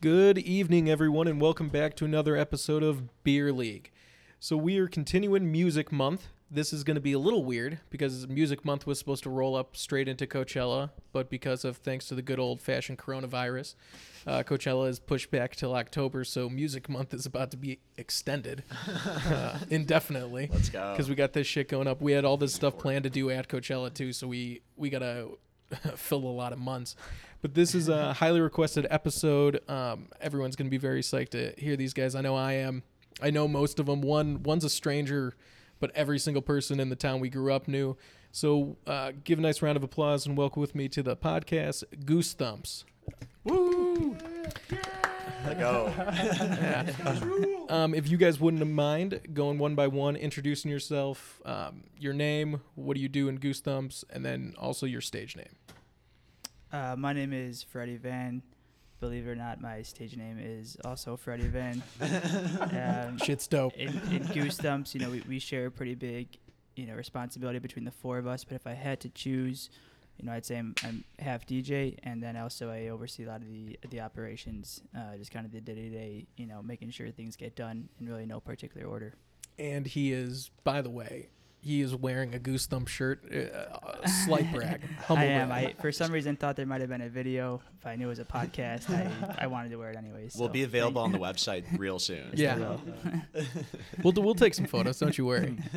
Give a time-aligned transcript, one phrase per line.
[0.00, 3.90] Good evening, everyone, and welcome back to another episode of Beer League.
[4.38, 6.28] So, we are continuing Music Month.
[6.48, 9.56] This is going to be a little weird because Music Month was supposed to roll
[9.56, 13.74] up straight into Coachella, but because of thanks to the good old fashioned coronavirus,
[14.24, 16.22] uh, Coachella is pushed back till October.
[16.22, 20.48] So, Music Month is about to be extended uh, indefinitely.
[20.52, 20.92] Let's go.
[20.92, 22.00] Because we got this shit going up.
[22.00, 25.30] We had all this stuff planned to do at Coachella too, so we we gotta
[25.96, 26.94] fill a lot of months.
[27.40, 29.60] But this is a highly requested episode.
[29.70, 32.16] Um, everyone's gonna be very psyched to hear these guys.
[32.16, 32.82] I know I am.
[33.22, 34.00] I know most of them.
[34.00, 35.34] One one's a stranger,
[35.78, 37.96] but every single person in the town we grew up knew.
[38.32, 41.84] So uh, give a nice round of applause and welcome with me to the podcast,
[42.04, 42.84] Goose Thumps.
[43.44, 44.16] Woo!
[45.58, 45.92] Go.
[47.68, 52.62] Um, if you guys wouldn't mind going one by one, introducing yourself, um, your name,
[52.76, 55.54] what do you do in Goose Thumps, and then also your stage name.
[56.70, 58.42] Uh, my name is Freddie Van.
[59.00, 61.82] Believe it or not, my stage name is also Freddie Van.
[63.10, 63.74] um, Shit's dope.
[63.74, 66.36] in, in Goose Thumps, you know, we, we share a pretty big,
[66.76, 68.44] you know, responsibility between the four of us.
[68.44, 69.70] But if I had to choose,
[70.18, 73.40] you know, I'd say I'm, I'm half DJ, and then also I oversee a lot
[73.40, 76.90] of the the operations, uh, just kind of the day to day, you know, making
[76.90, 79.14] sure things get done in really no particular order.
[79.58, 81.28] And he is, by the way,
[81.60, 83.24] he is wearing a Goose Thump shirt.
[83.32, 84.80] Uh, slight brag.
[85.06, 85.48] Humble I am.
[85.48, 85.76] brag.
[85.78, 87.60] I for some reason thought there might have been a video.
[87.78, 90.36] If I knew it was a podcast, I, I wanted to wear it anyways.
[90.36, 92.30] We'll so be available on the website real soon.
[92.34, 92.76] Yeah.
[94.02, 95.58] We'll, we'll take some photos, don't you worry.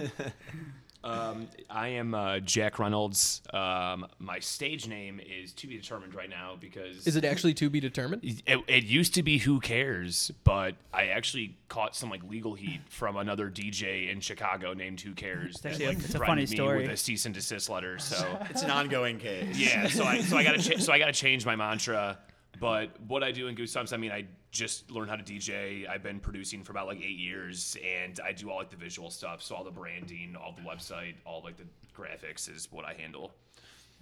[1.03, 3.41] Um, I am uh, Jack Reynolds.
[3.53, 7.69] Um, my stage name is to be determined right now because Is it actually to
[7.71, 8.23] be determined?
[8.23, 12.81] It, it used to be Who Cares, but I actually caught some like legal heat
[12.89, 15.55] from another DJ in Chicago named Who Cares.
[15.61, 16.81] that, actually a- like, it's a threatened funny me story.
[16.83, 17.97] with a cease and desist letter.
[17.97, 19.57] So It's an ongoing case.
[19.57, 22.19] yeah, so I so I got to cha- so I got to change my mantra.
[22.59, 25.87] But what I do in Goose Thumps, I mean, I just learn how to DJ.
[25.89, 29.09] I've been producing for about like eight years, and I do all like the visual
[29.09, 29.41] stuff.
[29.41, 31.65] So all the branding, all the website, all like the
[31.97, 33.33] graphics is what I handle.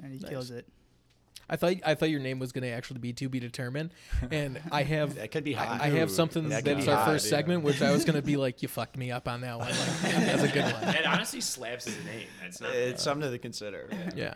[0.01, 0.29] and he Nice.
[0.29, 0.65] kills it.
[1.51, 3.91] I thought I thought your name was going to actually be to be determined,
[4.29, 5.81] and I have That could be hot.
[5.81, 7.29] I have something That that's our hot, first yeah.
[7.31, 9.69] segment, which I was going to be like, you fucked me up on that one.
[9.69, 10.95] Like, that's a good one.
[10.95, 12.27] It honestly slaps his name.
[12.45, 12.69] It's not.
[12.75, 13.89] It's something to consider.
[14.15, 14.35] Yeah.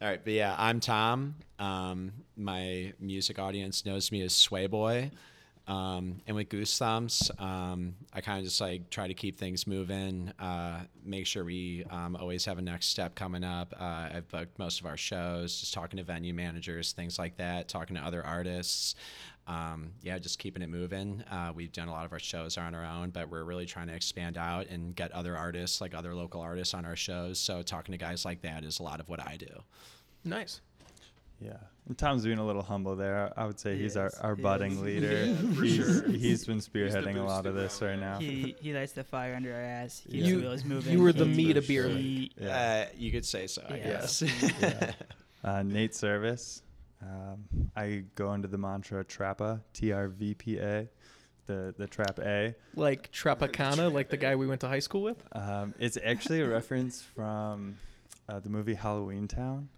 [0.00, 1.34] All right, but yeah, I'm Tom.
[1.58, 5.10] Um, my music audience knows me as Sway Boy.
[5.68, 9.66] Um, and with Goose Thumps, um, I kind of just like try to keep things
[9.66, 13.74] moving, uh, make sure we um, always have a next step coming up.
[13.78, 17.68] Uh, I've booked most of our shows, just talking to venue managers, things like that,
[17.68, 18.94] talking to other artists.
[19.46, 21.22] Um, yeah, just keeping it moving.
[21.30, 23.88] Uh, we've done a lot of our shows on our own, but we're really trying
[23.88, 27.38] to expand out and get other artists, like other local artists, on our shows.
[27.38, 29.62] So talking to guys like that is a lot of what I do.
[30.24, 30.62] Nice.
[31.40, 33.32] Yeah, and Tom's being a little humble there.
[33.36, 34.14] I would say He he's our, is.
[34.16, 34.80] our He budding is.
[34.82, 35.34] leader.
[35.54, 36.08] for he's, sure.
[36.08, 38.18] he's been spearheading a lot of this right now.
[38.18, 40.02] He he lights the fire under our ass.
[40.10, 40.34] Keeps Yeah.
[40.36, 40.92] the wheels moving.
[40.92, 41.92] you were the He- meat of beer sure.
[41.92, 42.04] league.
[42.04, 42.86] he- Yeah.
[42.90, 43.82] Uh, you could say so, I Yeah.
[43.84, 44.22] guess.
[44.22, 44.92] yeah.
[45.44, 46.62] Uh, Nate Service.
[47.00, 47.44] Um,
[47.76, 50.88] I go under the mantra Trappa, T R V P A,
[51.46, 52.56] the the trap A.
[52.74, 55.22] Like Tropicana, like the guy we went to high school with.
[55.30, 57.76] Um, it's actually a reference from
[58.28, 59.68] uh, the movie Halloween Town.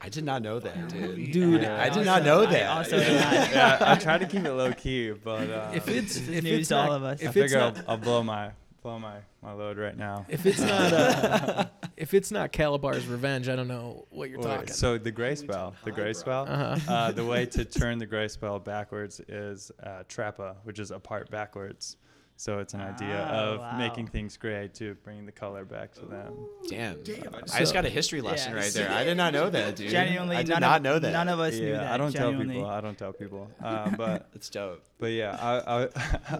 [0.00, 1.32] I did not know that, dude.
[1.32, 1.82] Dude, Yeah.
[1.82, 2.66] I did not know I that.
[2.70, 6.60] also yeah, I try to keep it low key, but uh, If it's if news
[6.60, 7.20] it's to all not, of us.
[7.22, 8.52] I if it's figure not, I'll, I'll blow my
[8.82, 10.24] blow my, my load right now.
[10.28, 11.64] if it's not uh,
[11.96, 14.68] if it's not Kalabar's revenge, I don't know what you're Wait, talking.
[14.68, 16.46] So the gray spell, the gray spell.
[16.48, 16.92] Uh-huh.
[16.92, 21.30] Uh, the way to turn the gray spell backwards is uh, trappa, which is apart
[21.30, 21.96] backwards.
[22.40, 23.78] So it's an idea Ah, of wow.
[23.78, 26.34] making things gray to bring the color back to them.
[26.68, 27.00] Damn.
[27.00, 28.58] I So- just got a history lesson Yeah.
[28.60, 28.90] right there.
[28.92, 29.90] I did not know that, dude.
[29.90, 31.10] Genuinely, I did none not of, know that.
[31.12, 31.92] None of us knew yeah, that.
[31.94, 32.64] I don't tell people.
[32.66, 33.50] I don't tell people.
[33.60, 34.84] Uh, but It's dope.
[35.00, 35.88] but yeah, I I,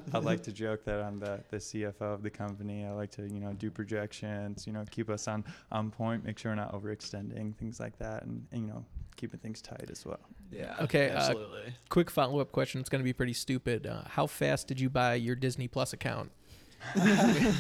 [0.15, 2.87] I like to joke that I'm the, the CFO of the company.
[2.87, 6.39] I like to you know do projections, you know keep us on on point, make
[6.39, 8.85] sure we're not overextending things like that, and, and you know
[9.19, 10.21] keeping things tight as well.
[10.51, 10.77] Yeah.
[10.81, 11.75] Okay, uh, Absolutely.
[11.91, 12.81] Quick follow up question.
[12.81, 13.87] It's going to be pretty stupid.
[13.87, 16.31] Uh, how fast did you buy your Disney Plus account?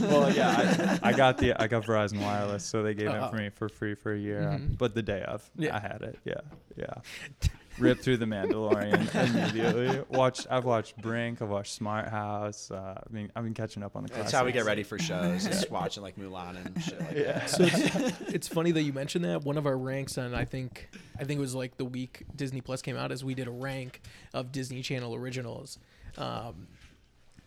[0.00, 3.24] well, yeah, I, I got the I got Verizon Wireless, so they gave Oh.
[3.24, 4.42] it for me for free for a year.
[4.42, 4.78] Mhm.
[4.78, 5.76] But the day of, Yeah.
[5.76, 6.18] I had it.
[6.24, 6.40] Yeah,
[6.76, 6.94] yeah.
[7.78, 9.14] Ripped through the Mandalorian
[9.52, 10.02] immediately.
[10.10, 10.46] Watched.
[10.50, 11.40] I've watched Brink.
[11.42, 12.70] I've watched Smart House.
[12.70, 14.12] Uh, I mean, I've been catching up on the.
[14.12, 15.46] That's how we get ready for shows.
[15.46, 17.32] Is watching like Mulan and shit like Yeah.
[17.38, 17.50] that.
[17.50, 19.44] So it's, it's funny that you mentioned that.
[19.44, 20.88] One of our ranks on I think
[21.18, 23.52] I think it was like the week Disney Plus came out, is we did a
[23.52, 24.00] rank
[24.34, 25.78] of Disney Channel originals.
[26.16, 26.66] Um,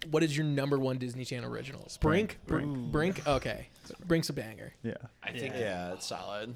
[0.10, 1.98] what is your number one Disney Channel originals?
[1.98, 2.40] Brink.
[2.48, 2.66] Brink.
[2.92, 2.92] Brink.
[2.92, 3.28] Brink.
[3.28, 3.68] Okay,
[4.08, 4.74] Brink's a banger.
[4.84, 4.94] Yeah.
[5.22, 5.54] I think.
[5.56, 6.56] Yeah, it's solid.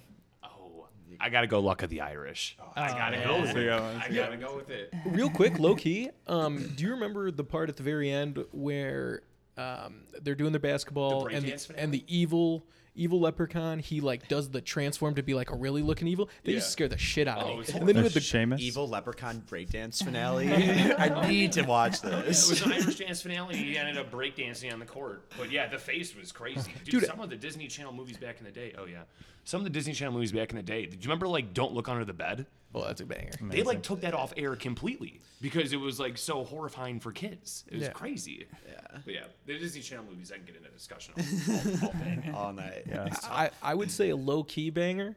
[1.19, 2.57] Oh, I gotta go luck of the Irish.
[2.75, 3.69] I gotta go with it.
[3.71, 4.93] I gotta go with it.
[5.05, 6.09] Real quick, low key.
[6.27, 9.21] Um, do you remember the part at the very end where
[9.57, 11.83] um, they're doing their basketball The and the, finale?
[11.83, 15.81] and the evil evil leprechaun he like does the transform to be like a really
[15.81, 16.29] looking evil?
[16.43, 16.71] They used to Yeah.
[16.71, 17.79] scare the shit out Oh, of it's me.
[17.79, 18.59] And then you The had the Seamus?
[18.59, 20.51] Evil leprechaun breakdance finale.
[20.97, 22.13] I need to watch this.
[22.13, 22.49] It this.
[22.49, 23.55] was an Irish dance finale.
[23.55, 25.29] He ended up breakdancing on the court.
[25.37, 26.71] But yeah, the face was crazy.
[26.83, 28.73] Dude, Dude, some of the Disney Channel movies back in the day.
[28.77, 29.03] Oh yeah,
[29.43, 30.85] some of the Disney Channel movies back in the day.
[30.85, 32.45] Did you remember like Don't Look Under the Bed?
[32.75, 33.31] Well, that's a banger.
[33.41, 37.63] They like took that off air completely because it was like so horrifying for kids.
[37.69, 37.89] It was Yeah.
[37.91, 38.47] crazy.
[38.67, 38.99] Yeah.
[39.05, 40.31] But yeah, the Disney Channel movies.
[40.31, 42.31] I can get into discussion all, all day.
[42.33, 42.83] All night.
[42.87, 43.09] Yeah.
[43.23, 45.15] I, I would say a low key banger.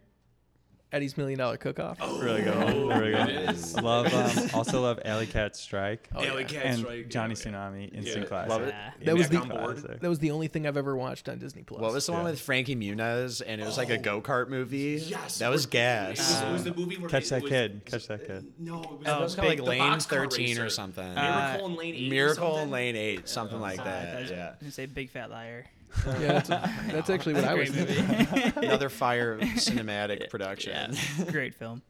[0.91, 1.99] Eddie's Million Dollar Cook Off.
[2.01, 2.55] Oh, Really good.
[2.57, 3.29] one, Really good.
[3.29, 3.77] it is.
[3.77, 4.07] Love.
[4.15, 6.09] Um, also love Alley Cat Strike.
[6.15, 6.49] Oh, Alley yeah.
[6.49, 7.53] Cat and Strike, Johnny yeah, yeah.
[7.59, 8.29] Tsunami, instant Yeah.
[8.29, 8.49] classic.
[8.51, 8.75] Love it.
[8.75, 8.95] Ah.
[9.05, 9.49] That was the board.
[9.81, 10.01] Classic.
[10.01, 11.81] that was the only thing I've ever watched on Disney Plus.
[11.83, 12.31] What was the one Yeah.
[12.31, 15.03] with Frankie Muniz and it was like a go kart movie?
[15.07, 16.43] Yes, That was It was, gas.
[16.43, 17.83] it was the movie where Catch it that was- kid.
[17.85, 18.47] Catch that kid.
[18.59, 20.71] No, it was, That the was called like Lane boxcar 13 or racer.
[20.71, 21.15] something.
[21.15, 22.71] Miracle in Lane 8 Miracle in something?
[22.71, 24.13] Lane 8, something like Uh, that.
[24.29, 24.31] that's-
[24.63, 24.71] Yeah.
[24.71, 25.67] Say big fat liar.
[26.07, 28.53] yeah, that's, that's actually what I was thinking.
[28.65, 30.97] Another fire cinematic production.
[31.31, 31.83] Great film.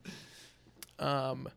[0.99, 1.49] Um,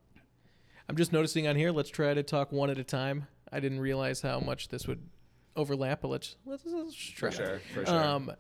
[0.90, 1.72] I'm just noticing on here.
[1.72, 3.28] Let's try to talk one at a time.
[3.52, 5.02] I didn't realize how much this would
[5.56, 7.30] overlap, but let's let's, let's try.
[7.30, 7.62] For sure.
[7.74, 8.00] For sure.
[8.04, 8.32] Um,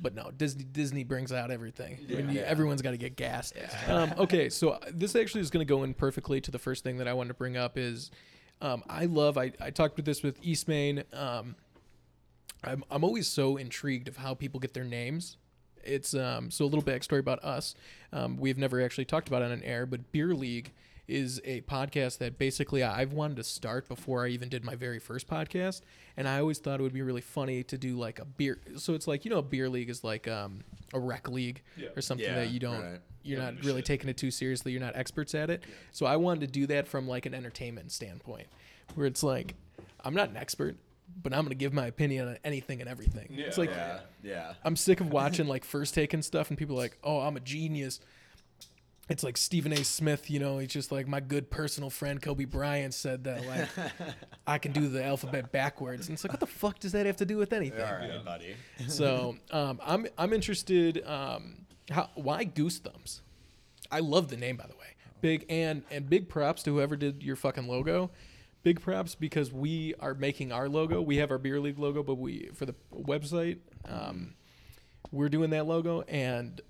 [0.00, 1.98] but no, Disney Disney brings out everything.
[2.08, 2.46] When you- Yeah.
[2.46, 3.54] everyone's got to get gassed.
[3.88, 6.84] Um, okay, so uh, this actually is going to go in perfectly to the first
[6.84, 8.10] thing that I wanted to bring up is,
[8.60, 9.38] um, I love.
[9.38, 11.04] I, I talked with this with Eastmain.
[11.16, 11.56] Um,
[12.64, 15.36] I'm I'm always so intrigued of how people get their names.
[15.84, 17.74] It's um so a little backstory about us.
[18.12, 20.72] Um, we've never actually talked about it on an air, but Beer League
[21.08, 25.00] is a podcast that basically I've wanted to start before I even did my very
[25.00, 25.80] first podcast,
[26.16, 28.58] and I always thought it would be really funny to do like a beer.
[28.76, 30.60] So it's like you know, a beer league is like um
[30.94, 31.88] a rec league Yeah.
[31.96, 32.80] or something Yeah, that you don't.
[32.80, 33.00] right.
[33.24, 33.86] You're Yeah, not really shit.
[33.86, 34.72] taking it too seriously.
[34.72, 35.62] You're not experts at it.
[35.90, 38.46] So I wanted to do that from like an entertainment standpoint,
[38.94, 39.54] where it's like
[40.04, 40.76] I'm not an expert,
[41.20, 43.28] but I'm gonna give my opinion on anything and everything.
[43.30, 43.60] it's Yeah.
[43.60, 44.00] like yeah.
[44.22, 44.54] Yeah.
[44.64, 47.36] I'm sick of watching like first take and stuff, and people are like, "Oh, I'm
[47.36, 48.00] a genius."
[49.08, 49.82] It's like Stephen A.
[49.84, 50.58] Smith, you know.
[50.58, 53.68] He's just like my good personal friend Kobe Bryant said that like
[54.46, 57.16] I can do the alphabet backwards, and it's like, what the fuck does that have
[57.16, 57.80] to do with anything?
[57.84, 58.54] All right, buddy.
[58.88, 61.04] So um, I'm I'm interested.
[61.06, 63.22] Um, how why Goose Thumps?
[63.90, 64.86] I love the name by the way.
[65.20, 68.10] Big and and big props to whoever did your fucking logo.
[68.62, 71.02] Big props because we are making our logo.
[71.02, 74.34] We have our beer league logo, but we for the website, um,
[75.10, 76.02] we're doing that logo.
[76.02, 76.60] And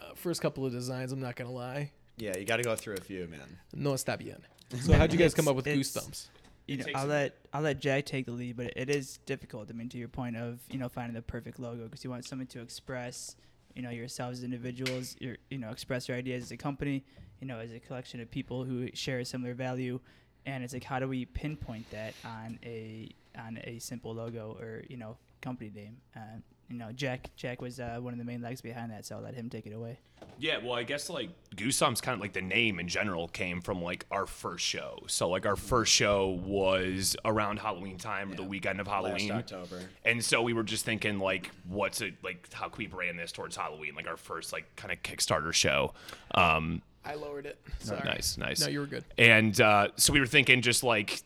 [0.00, 2.94] uh, first couple of designs, I'm not gonna lie, Yeah, you got to go through
[2.94, 3.40] a few, man.
[3.74, 4.38] no está bien.
[4.82, 6.30] So how'd you guys come up with Goose it's- Thumbs?
[6.68, 8.88] You It know, takes I'll a- let I'll let Jack take the lead, but it
[8.88, 9.68] is difficult.
[9.70, 12.24] I mean, to your point of you know finding the perfect logo because you want
[12.24, 13.34] something to express
[13.74, 17.04] you know yourselves as individuals, your you know express your ideas as a company,
[17.40, 19.98] you know as a collection of people who share a similar value,
[20.46, 24.84] and it's like how do we pinpoint that on a on a simple logo or
[24.88, 25.98] you know company name?
[26.16, 29.16] Uh, you know, Jack Jack was uh, one of the main legs behind that, so
[29.16, 29.98] I'll let him take it away.
[30.38, 33.82] Yeah, well, I guess like Goosebump's kind of like the name in general came from
[33.82, 34.98] like our first show.
[35.06, 39.28] So like our first show was around Halloween time or the weekend of Halloween.
[39.28, 39.82] Last October.
[40.04, 42.52] And so we were just thinking like, what's it like?
[42.52, 43.94] How can we brand this towards Halloween?
[43.94, 45.94] Like our first like kind of Kickstarter show.
[46.34, 47.58] Um, I lowered it.
[47.78, 48.02] Sorry.
[48.04, 48.60] nice, nice.
[48.60, 49.04] No, you were good.
[49.18, 51.22] And uh, so we were thinking just like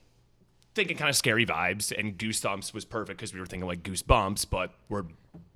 [0.75, 3.83] thinking kind of scary vibes, and Goose Thumps was perfect because we were thinking like
[3.83, 5.05] Goosebumps, but we're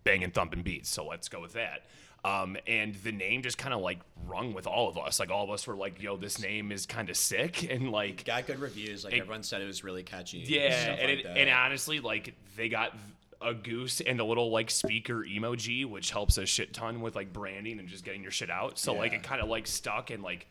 [0.02, 1.84] banging thumping beats, so let's go with that.
[2.24, 5.20] Um, and the name just kind of like rung with all of us.
[5.20, 8.24] Like all of us were like, "Yo, this name is kind of sick," and like
[8.24, 9.04] Got good reviews.
[9.04, 10.38] Like It- everyone said it was really catchy.
[10.38, 11.36] yeah, stuff and like it, that.
[11.36, 12.96] and honestly, like they got
[13.44, 17.32] a goose and a little like speaker emoji, which helps a shit ton with like
[17.32, 18.78] branding and just getting your shit out.
[18.78, 20.46] So like it kind of like stuck and like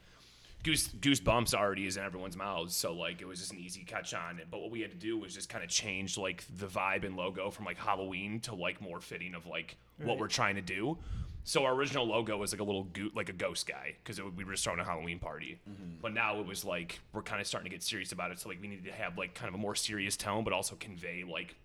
[0.63, 2.75] goose goosebumps already is in everyone's mouths.
[2.75, 4.41] So like it was just an easy catch on.
[4.49, 7.15] But what we had to do was just kind of change like the vibe and
[7.15, 10.97] logo from like Halloween to like more fitting of like what we're trying to do.
[11.45, 14.43] So our original logo was like a little go- like a ghost guy because we
[14.45, 15.59] were just throwing a Halloween party.
[15.69, 15.95] Mm-hmm.
[16.01, 18.39] But now it was like we're kind of starting to get serious about it.
[18.39, 20.75] So like we needed to have like kind of a more serious tone, but also
[20.75, 21.55] convey like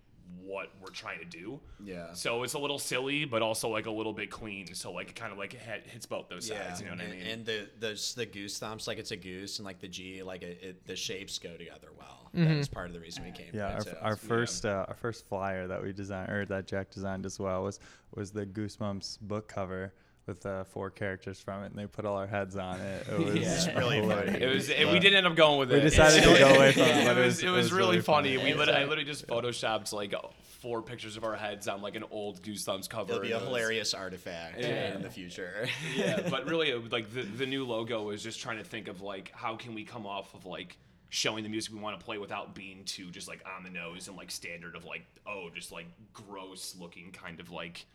[0.41, 1.59] what we're trying to do.
[1.83, 2.13] Yeah.
[2.13, 4.73] So it's a little silly, but also like a little bit clean.
[4.73, 6.81] So like it kind of like hit, hits both those Yeah, sides.
[6.81, 7.27] You know what and, I mean?
[7.27, 10.41] and the the the goose thumps like it's a goose, and like the G, like
[10.41, 12.29] it, it the shapes go together well.
[12.35, 12.55] Mm-hmm.
[12.55, 13.47] That's part of the reason we came.
[13.53, 14.27] Yeah, our, our too.
[14.27, 17.79] first uh, our first flyer that we designed or that Jack designed as well was
[18.15, 19.93] was the Goosebumps book cover
[20.29, 23.07] with uh, four characters from it, and they put all our heads on it.
[23.11, 24.41] It was It's really funny.
[24.41, 24.69] It was.
[24.69, 25.75] But- we didn't end up going with it.
[25.75, 27.35] We decided to go away from it, It but it was.
[27.35, 28.37] was- It was, really, funny.
[28.37, 30.13] We It's lit- I literally just photoshopped like
[30.61, 33.11] four pictures of our heads on like an old Goose Thumbs cover.
[33.13, 34.95] It'll be a and it was- hilarious artifact Yeah.
[34.95, 35.67] in the future.
[35.95, 39.01] yeah, but really, it, like the the new logo was just trying to think of
[39.01, 40.77] like how can we come off of like
[41.11, 44.07] showing the music we want to play without being too just like on the nose
[44.07, 47.85] and like standard of like oh just like gross looking kind of like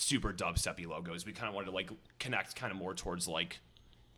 [0.00, 1.26] super dubsteppy logos.
[1.26, 1.90] We kind of wanted to like
[2.20, 3.58] connect kind of more towards like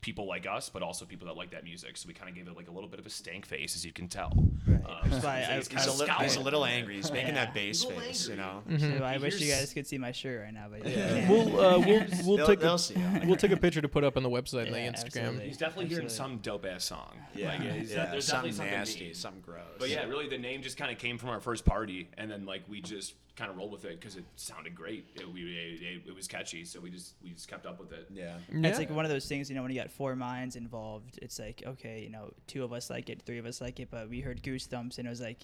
[0.01, 1.95] people like us, but also people that like that music.
[1.95, 3.85] So we kind of gave it like a little bit of a stank face, as
[3.85, 4.31] you can tell.
[4.65, 4.83] Right.
[4.83, 6.95] Um, That's why I- he's He's, kinda a, he's a little angry.
[6.95, 7.45] He's making Yeah.
[7.45, 8.63] that bass He's a little face, you know.
[8.67, 8.97] Mm-hmm.
[8.97, 11.29] So I wish you guys could see my shirt right now, but you Yeah.
[11.29, 14.17] We'll uh, we'll we'll They'll- take they'll a, we'll take a picture to put up
[14.17, 15.17] on the website and the Instagram.
[15.25, 15.47] absolutely.
[15.47, 17.17] He's definitely hearing some dope ass song.
[17.35, 18.05] Yeah, Like, he's- yeah.
[18.09, 19.13] there's something definitely nasty, mean.
[19.13, 19.61] something gross.
[19.77, 22.45] But yeah, really, the name just kind of came from our first party, and then
[22.47, 25.05] like we just kind of rolled with it because it sounded great.
[25.15, 27.91] It, we, it, it, it was catchy, so we just we just kept up with
[27.93, 28.07] it.
[28.13, 28.37] yeah.
[28.53, 28.67] Yeah.
[28.69, 31.39] It's like one of those things, you know, when you got four minds involved, it's
[31.39, 34.09] like, okay, you know, two of us like it, three of us like it, but
[34.09, 35.39] we heard Goose Thumps and it was like,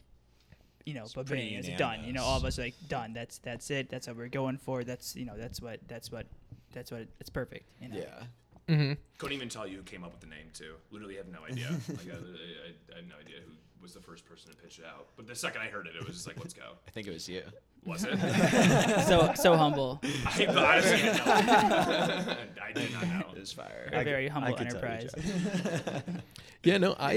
[0.86, 2.04] you know, but pretty bang, it's done.
[2.06, 3.14] You know, all of us are like done.
[3.14, 3.90] That's that's it.
[3.90, 4.84] That's what we're going for.
[4.84, 6.28] That's you know, that's what that's what
[6.74, 7.70] that's what it's perfect.
[7.82, 7.98] You know?
[7.98, 8.76] Yeah.
[8.76, 10.76] hmm Couldn't even tell you who came up with the name too.
[10.92, 11.68] Literally have no idea.
[11.90, 13.52] like I, I, I had no idea who
[13.82, 15.08] was the first person to pitch it out.
[15.18, 16.74] But the second I heard it, it was just like, let's go.
[16.88, 17.44] I think it was you.
[17.88, 18.20] Was it?
[19.08, 20.00] so so humble.
[20.26, 22.38] I honestly had no idea.
[22.64, 23.26] I did not know.
[23.36, 23.90] It was fire.
[23.94, 26.04] A very I humble could tell you, enterprise.
[26.64, 27.12] Yeah, no, I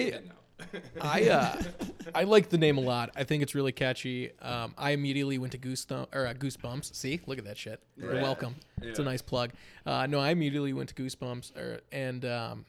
[1.01, 1.23] I.
[1.25, 1.63] I uh,
[2.15, 3.11] I like the name a lot.
[3.17, 4.31] I think it's really catchy.
[4.41, 6.95] Um, I immediately went to Goose or uh, Goosebumps.
[6.95, 7.83] See, look at that shit.
[7.97, 8.23] You're Right.
[8.23, 8.55] welcome.
[8.83, 9.09] It's a Yeah.
[9.09, 9.53] nice plug.
[9.87, 12.67] Uh, no, I immediately went to Goosebumps, or, and um,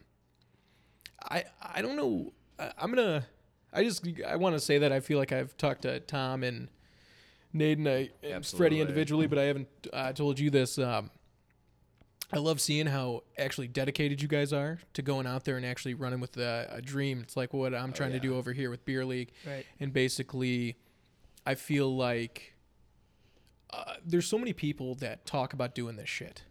[1.22, 2.32] I I don't know.
[2.58, 3.26] I, I'm gonna.
[3.72, 6.68] I just I want to say that I feel like I've talked to Tom and
[7.52, 10.78] Nate and, I, and Freddie individually, but I haven't uh, told you this.
[10.78, 11.10] Um,
[12.32, 15.94] I love seeing how actually dedicated you guys are to going out there and actually
[15.94, 17.20] running with a, a dream.
[17.22, 19.32] It's like what I'm trying to do over here with Beer League.
[19.46, 19.66] Right.
[19.80, 20.76] And basically,
[21.44, 22.54] I feel like
[23.70, 26.44] uh, there's so many people that talk about doing this shit.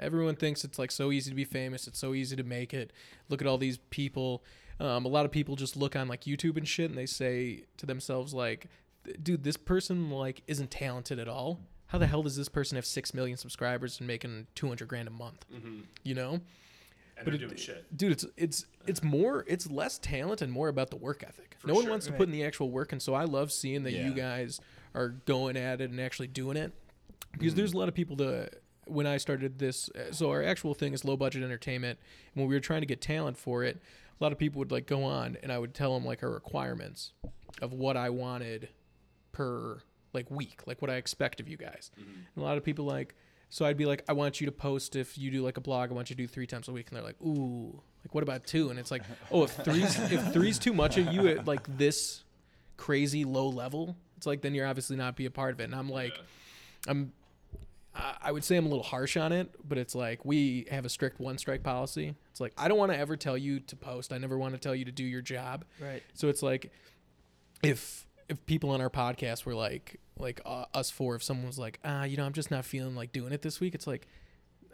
[0.00, 1.86] Everyone thinks it's like so easy to be famous.
[1.86, 2.92] It's so easy to make it.
[3.28, 4.42] Look at all these people.
[4.80, 7.64] Um, a lot of people just look on like YouTube and shit, and they say
[7.76, 8.66] to themselves like,
[9.22, 11.60] "Dude, this person like isn't talented at all.
[11.86, 15.08] How the hell does this person have six million subscribers and making two hundred grand
[15.08, 15.46] a month?
[15.52, 15.80] Mm-hmm.
[16.02, 16.40] You know,
[17.16, 17.84] And But it- doing shit.
[17.96, 21.56] dude, it's it's it's more it's less talent and more about the work ethic.
[21.58, 21.90] For no one sure.
[21.90, 22.18] wants to Right.
[22.18, 24.60] put in the actual work, and so I love seeing that you guys
[24.94, 26.72] are going at it and actually doing it
[27.32, 28.48] because there's a lot of people to
[28.86, 29.90] when I started this.
[29.90, 31.98] uh, So our actual thing is low budget entertainment.
[32.34, 33.76] And when we were trying to get talent for it,
[34.20, 36.30] a lot of people would like go on, and I would tell them like our
[36.30, 37.12] requirements
[37.60, 38.68] of what I wanted
[39.38, 39.78] per
[40.12, 41.92] like week, like what I expect of you guys.
[41.96, 43.14] And a lot of people like,
[43.50, 45.90] so I'd be like, I want you to post if you do like a blog,
[45.90, 48.22] I want you to do three times a week, and they're like, ooh, like what
[48.24, 48.70] about two?
[48.70, 52.24] And it's like, oh, if three's if three's too much of you at like this
[52.76, 55.64] crazy low level, it's like then you're obviously not be a part of it.
[55.64, 56.90] And I'm like, Yeah.
[56.90, 57.12] I'm.
[58.22, 60.88] I would say I'm a little harsh on it, but it's like we have a
[60.88, 62.14] strict one strike policy.
[62.30, 64.12] It's like I don't want to ever tell you to post.
[64.12, 65.64] I never want to tell you to do your job.
[65.80, 66.02] Right.
[66.14, 66.70] So it's like
[67.60, 71.58] if if people on our podcast were like like uh, us four, if someone was
[71.58, 74.06] like, ah, you know, I'm just not feeling like doing it this week, it's like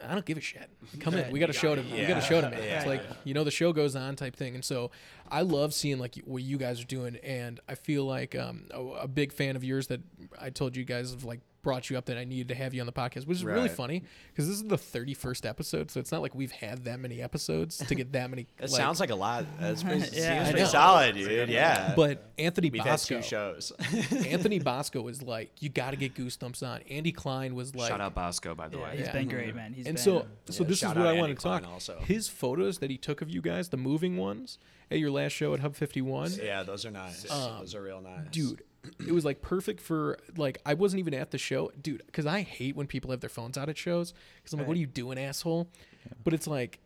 [0.05, 0.69] I don't give a shit.
[0.99, 1.31] Come in.
[1.31, 2.19] We got a You show to gotta- we got a yeah.
[2.19, 2.59] show to make.
[2.59, 2.77] Yeah.
[2.79, 4.91] It's like you know the show goes on type thing, and so
[5.31, 8.81] I love seeing like what you guys are doing, and I feel like um, a,
[8.81, 10.01] a big fan of yours that
[10.39, 12.79] I told you guys of like brought you up that I needed to have you
[12.79, 16.11] on the podcast, which is really funny because this is the 31st episode, so it's
[16.11, 18.43] not like we've had that many episodes to get that many.
[18.59, 19.45] It like- sounds like a lot.
[19.59, 21.49] That's pretty, Yeah, seems pretty solid, dude.
[21.49, 21.93] Yeah.
[21.95, 23.71] But Anthony we've had Bosco, two shows.
[24.27, 26.81] Anthony Bosco was like, you got to get Goosebumps on.
[26.89, 28.97] Andy Klein was like, Shout out Bosco, by the Yeah, way.
[28.97, 29.11] he's Yeah.
[29.13, 29.73] been great, man.
[29.73, 31.61] He's and been, so so this is what out I want Andy to talk.
[31.63, 31.97] Klein also.
[32.05, 34.59] His photos that he took of you guys, the moving ones,
[34.91, 37.29] at your last show at Hub 51, yeah, those are nice.
[37.31, 38.27] Um, those are real nice.
[38.31, 38.61] dude,
[39.05, 42.41] it was like perfect for like I wasn't even at the show, dude, because I
[42.41, 44.87] hate when people have their phones out at shows because I'm like, what are you
[44.87, 45.69] doing, asshole?
[46.23, 46.79] But it's like.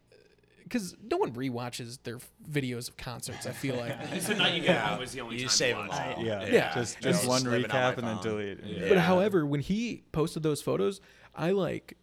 [0.63, 3.47] Because no one rewatches their videos of concerts.
[3.47, 5.75] I feel like, It's the night you get home was the only You time save
[5.77, 6.11] them all.
[6.21, 6.25] it.
[6.27, 6.73] Yeah, Yeah.
[6.75, 8.23] just just just one leave on recap and then phone.
[8.23, 8.63] delete.
[8.63, 8.87] Yeah.
[8.89, 11.01] But however, when he posted those photos,
[11.33, 11.97] I like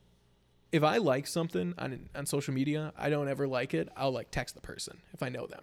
[0.73, 3.89] if I like something on on social media, I don't ever like it.
[3.97, 5.63] I'll like text the person if I know them.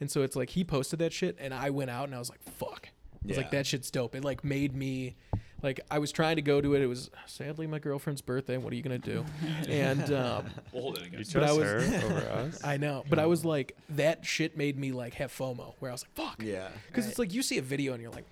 [0.00, 2.30] And so it's like he posted that shit and I went out and I was
[2.30, 2.88] like, fuck.
[3.24, 4.14] I was like, that shit's dope.
[4.14, 5.16] It like made me
[5.62, 6.80] like I was trying to go to it.
[6.82, 8.56] It was sadly my girlfriend's birthday.
[8.56, 9.24] What are you gonna do?
[9.68, 12.64] And um We'll hold it You against But I was- her over us.
[12.64, 13.04] I know.
[13.08, 16.14] But I was like, that shit made me like have FOMO where I was like,
[16.26, 16.42] fuck.
[16.42, 16.68] Yeah.
[16.86, 17.10] Because Right.
[17.10, 18.24] it's like you see a video and you're like,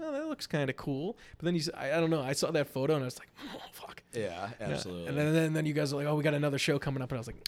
[0.00, 1.18] oh, that looks kind of cool.
[1.36, 2.22] But then you, I don't know.
[2.22, 4.02] I saw that photo and I was like, oh fuck.
[4.14, 4.66] Yeah, Yeah.
[4.68, 5.08] absolutely.
[5.08, 7.10] And then, then then you guys are like, oh, we got another show coming up,
[7.12, 7.46] and I was like,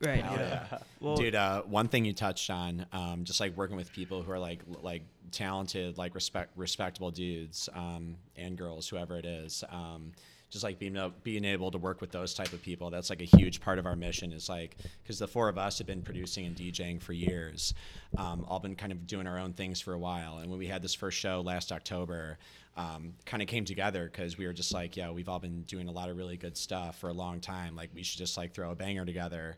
[0.00, 0.18] Right.
[0.18, 0.66] Yeah.
[0.72, 0.78] yeah.
[1.00, 4.30] Well, Dude, uh, one thing you touched on, um, just like working with people who
[4.32, 9.64] are like like talented, like respect respectable dudes um, and girls, whoever it is.
[9.70, 10.12] Um,
[10.50, 13.22] just like being able, being able to work with those type of people, that's like
[13.22, 14.32] a huge part of our mission.
[14.32, 17.72] Is like because the four of us have been producing and DJing for years,
[18.18, 20.38] um, all been kind of doing our own things for a while.
[20.38, 22.36] And when we had this first show last October,
[22.76, 25.88] um, kind of came together because we were just like, yeah, we've all been doing
[25.88, 27.76] a lot of really good stuff for a long time.
[27.76, 29.56] Like we should just like throw a banger together.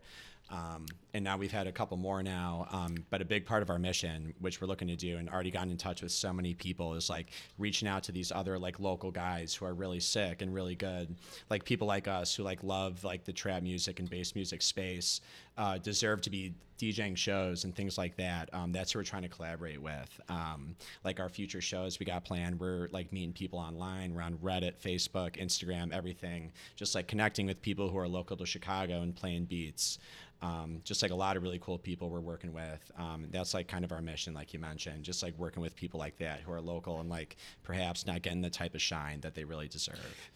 [0.49, 2.67] Um, and now we've had a couple more now.
[2.71, 5.51] Um, but a big part of our mission, which we're looking to do, and already
[5.51, 8.79] gotten in touch with so many people, is like reaching out to these other like
[8.79, 11.15] local guys who are really sick and really good,
[11.49, 15.21] like people like us who like love like the trap music and bass music space,
[15.57, 18.49] uh, deserve to be DJing shows and things like that.
[18.53, 20.19] Um, that's who we're trying to collaborate with.
[20.29, 24.37] Um, like our future shows we got planned, we're like meeting people online, we're on
[24.37, 29.15] Reddit, Facebook, Instagram, everything, just like connecting with people who are local to Chicago and
[29.15, 29.99] playing beats.
[30.41, 32.91] Um, just like a lot of really cool people we're working with.
[32.97, 36.01] Um, that's like kind of our mission, like you mentioned, just like working with people
[36.01, 39.35] like that who are local and like perhaps not getting the type of shine that
[39.35, 40.29] they really deserve.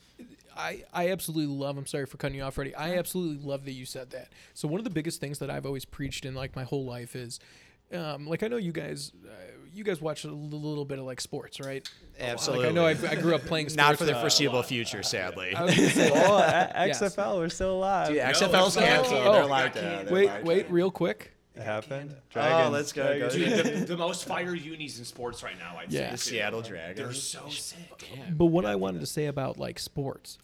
[0.58, 1.78] I, I absolutely love.
[1.78, 2.76] I'm sorry for cutting you off, Freddie.
[2.76, 4.30] I absolutely love that you said that.
[4.54, 7.16] So one of the biggest things that I've always preached in like my whole life
[7.16, 7.40] is,
[7.94, 9.30] um, like I know you guys, uh,
[9.74, 11.88] you guys watch a little bit of like sports, right?
[12.20, 12.66] Absolutely.
[12.66, 13.70] Like I know I, I grew up playing.
[13.70, 13.78] sports.
[13.78, 15.54] Not for the uh, foreseeable future, sadly.
[15.56, 17.00] I was say, oh, a- Yes.
[17.02, 18.08] XFL, we're still alive.
[18.08, 19.24] Dude, it XFL's no, canceled.
[19.24, 19.32] no.
[19.34, 19.82] They're Oh, like that.
[19.84, 20.12] canceled.
[20.12, 20.74] Wait, like wait, that.
[20.74, 21.34] real quick.
[21.56, 22.12] It happened.
[22.14, 23.34] Oh, Dragons, let's go, Dragons.
[23.36, 23.40] go.
[23.64, 26.12] Dude, the, the most fire unis in sports right now, I'd Yeah.
[26.12, 26.18] The.
[26.18, 26.98] Seattle Dragons.
[26.98, 27.78] They're so sick.
[28.32, 30.38] But what I wanted to say about like sports,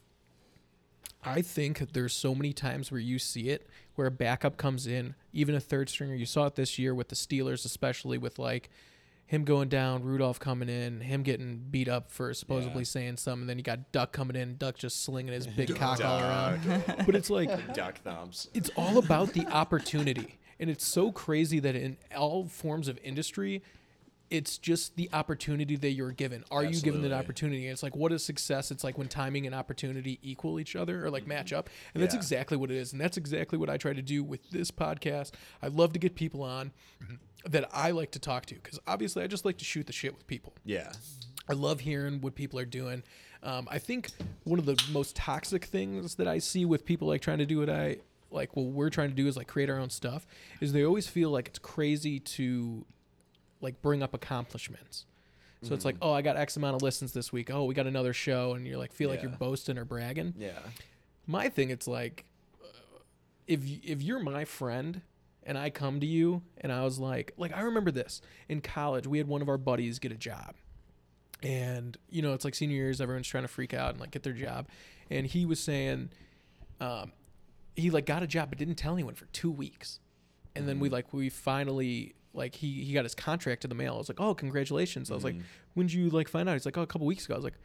[1.25, 5.15] I think there's so many times where you see it where a backup comes in,
[5.33, 6.15] even a third stringer.
[6.15, 8.69] You saw it this year with the Steelers, especially with like
[9.25, 12.85] him going down, Rudolph coming in, him getting beat up for supposedly Yeah.
[12.85, 13.43] saying something.
[13.43, 16.59] And then you got Duck coming in, Duck just slinging his big cock all around.
[17.05, 18.49] But it's like Duck thumbs.
[18.53, 20.39] it's all about the opportunity.
[20.59, 23.63] And it's so crazy that in all forms of industry,
[24.33, 26.43] it's just the opportunity that you're given.
[26.49, 27.09] Are you given Absolutely.
[27.09, 27.65] that opportunity?
[27.67, 28.71] And it's like, what is success?
[28.71, 31.69] It's like when timing and opportunity equal each other or like match up.
[31.93, 32.93] And that's exactly what it is.
[32.93, 35.33] And that's exactly what I try to do with this podcast.
[35.61, 36.71] I love to get people on
[37.45, 40.15] that I like to talk to because obviously I just like to shoot the shit
[40.15, 40.55] with people.
[40.65, 40.91] Yeah.
[41.47, 43.03] I love hearing what people are doing.
[43.43, 44.09] Um, I think
[44.45, 47.59] one of the most toxic things that I see with people like trying to do
[47.59, 47.97] what I
[48.31, 50.25] like, what we're trying to do is like create our own stuff,
[50.59, 52.83] is they always feel like it's crazy to
[53.63, 55.05] like bring up accomplishments.
[55.63, 57.49] So it's like, oh, I got X amount of listens this week.
[57.49, 60.33] Oh, we got another show, and you're like, feel like you're boasting or bragging.
[60.37, 60.59] Yeah.
[61.25, 62.25] My thing, it's like,
[62.61, 62.67] uh,
[63.47, 65.01] if if you're my friend
[65.43, 69.07] and I come to you and I was like, like I remember this in college,
[69.07, 70.55] we had one of our buddies get a job,
[71.41, 74.23] and you know it's like senior years, everyone's trying to freak out and like get
[74.23, 74.67] their job,
[75.09, 76.09] and he was saying,
[76.81, 77.13] um,
[77.77, 80.01] he like got a job but didn't tell anyone for two weeks,
[80.57, 83.95] and then we like we finally like he he got his contract in the mail.
[83.95, 85.11] I was like, oh, congratulations.
[85.11, 85.35] I was like,
[85.73, 86.53] when did you like find out?
[86.53, 87.35] He's like, oh, a couple weeks ago.
[87.35, 87.57] I was like,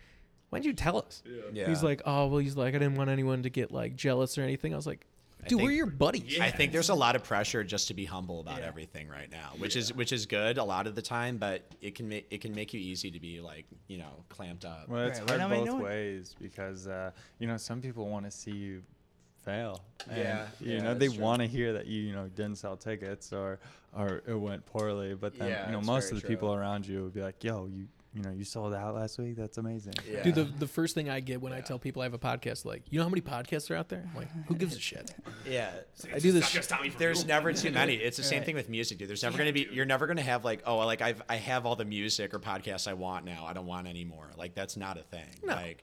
[0.51, 1.23] why didn't you tell us?
[1.53, 1.69] Yeah.
[1.69, 4.43] He's like, oh well, he's like, I didn't want anyone to get like jealous or
[4.43, 4.73] anything.
[4.73, 5.07] I was like,
[5.47, 6.37] dude, we're your buddies.
[6.37, 6.45] Yeah.
[6.45, 9.53] I think there's a lot of pressure just to be humble about everything right now,
[9.59, 12.41] which is which is good a lot of the time, but it can make it
[12.41, 14.89] can make you easy to be like you know clamped up.
[14.89, 18.53] Well, it's Right, hard both ways because uh, you know some people want to see
[18.53, 18.83] you
[19.45, 19.83] fail.
[20.09, 22.77] And, Yeah, you yeah, know they want to hear that you you know didn't sell
[22.77, 23.59] tickets or
[23.97, 25.15] or it went poorly.
[25.15, 27.67] But then Yeah, you know most of the people around you would be like, "Yo,
[27.67, 29.37] you you know you sold out last week.
[29.37, 30.23] That's amazing." Yeah.
[30.23, 32.65] Dude, the, the first thing I get when I tell people I have a podcast,
[32.65, 34.05] like, you know how many podcasts are out there?
[34.11, 35.15] I'm like, who gives a shit?
[35.47, 35.71] yeah.
[36.13, 37.37] I do this Not just Tommy There's Google.
[37.37, 37.95] never too many.
[37.95, 38.47] It's the same Right.
[38.47, 39.09] thing with music, dude.
[39.09, 39.69] There's never gonna be.
[39.71, 42.89] You're never gonna have like, oh, like I've I have all the music or podcasts
[42.89, 43.45] I want now.
[43.47, 44.31] I don't want any more.
[44.37, 45.29] Like that's not a thing.
[45.45, 45.55] No.
[45.55, 45.83] Like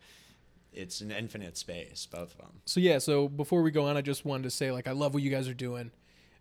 [0.74, 2.60] it's an infinite space, both of them.
[2.66, 5.14] So yeah, so before we go on, I just wanted to say like I love
[5.14, 5.92] what you guys are doing.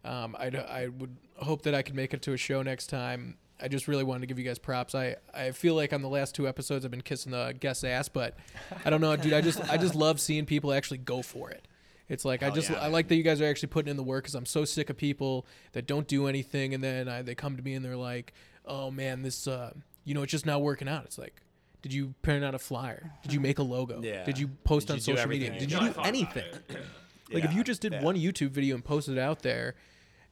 [0.05, 3.37] Um, I I would hope that I could make it to a show next time.
[3.61, 4.94] I just really wanted to give you guys props.
[4.94, 8.09] I, I feel like on the last two episodes I've been kissing the guest's ass,
[8.09, 8.37] but
[8.85, 9.33] I don't know, dude.
[9.33, 11.66] I just I just love seeing people actually go for it.
[12.09, 14.03] It's like I just yeah, I like that you guys are actually putting in the
[14.03, 17.35] work because I'm so sick of people that don't do anything and then I, they
[17.35, 18.35] come to me and they're like,
[18.66, 19.73] oh man, this uh,
[20.05, 21.05] you know it's just not working out.
[21.05, 21.40] It's like.
[21.81, 23.12] Did you print out a flyer?
[23.23, 24.01] Did you make a logo?
[24.03, 24.25] Yeah.
[24.25, 25.51] Did you post Did on you social media?
[25.59, 26.44] Did you do anything?
[26.70, 26.83] it.
[27.31, 28.03] Like if you just did yeah.
[28.03, 29.75] one YouTube video and posted it out there,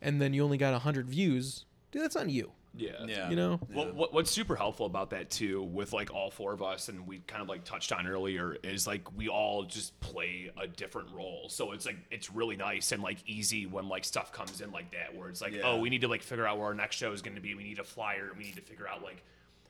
[0.03, 2.53] and then you only got hundred views, dude, that's on you.
[2.75, 3.05] Yeah.
[3.07, 3.29] Yeah.
[3.29, 3.61] You know?
[3.71, 7.07] What, what, what's super helpful about that too, with like all four of us, and
[7.07, 11.11] we kind of like touched on earlier, is like we all just play a different
[11.15, 11.49] role.
[11.51, 14.91] So it's like it's really nice and like easy when like stuff comes in like
[14.93, 15.63] that, where it's like, oh, Yeah.
[15.67, 17.55] oh, we need to like figure out where our next show is going to be.
[17.55, 18.31] We need a flyer.
[18.37, 19.23] We need to figure out like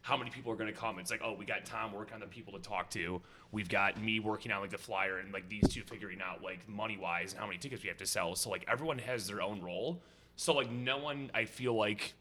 [0.02, 0.98] how many people are going to come.
[1.00, 3.20] It's like, oh, we got Tom working on the people to talk to.
[3.52, 6.68] We've got me working on like the flyer and like these two figuring out like
[6.68, 8.34] money wise and how many tickets we have to sell.
[8.36, 10.00] So like everyone has their own role.
[10.42, 12.14] So like no one, I feel like,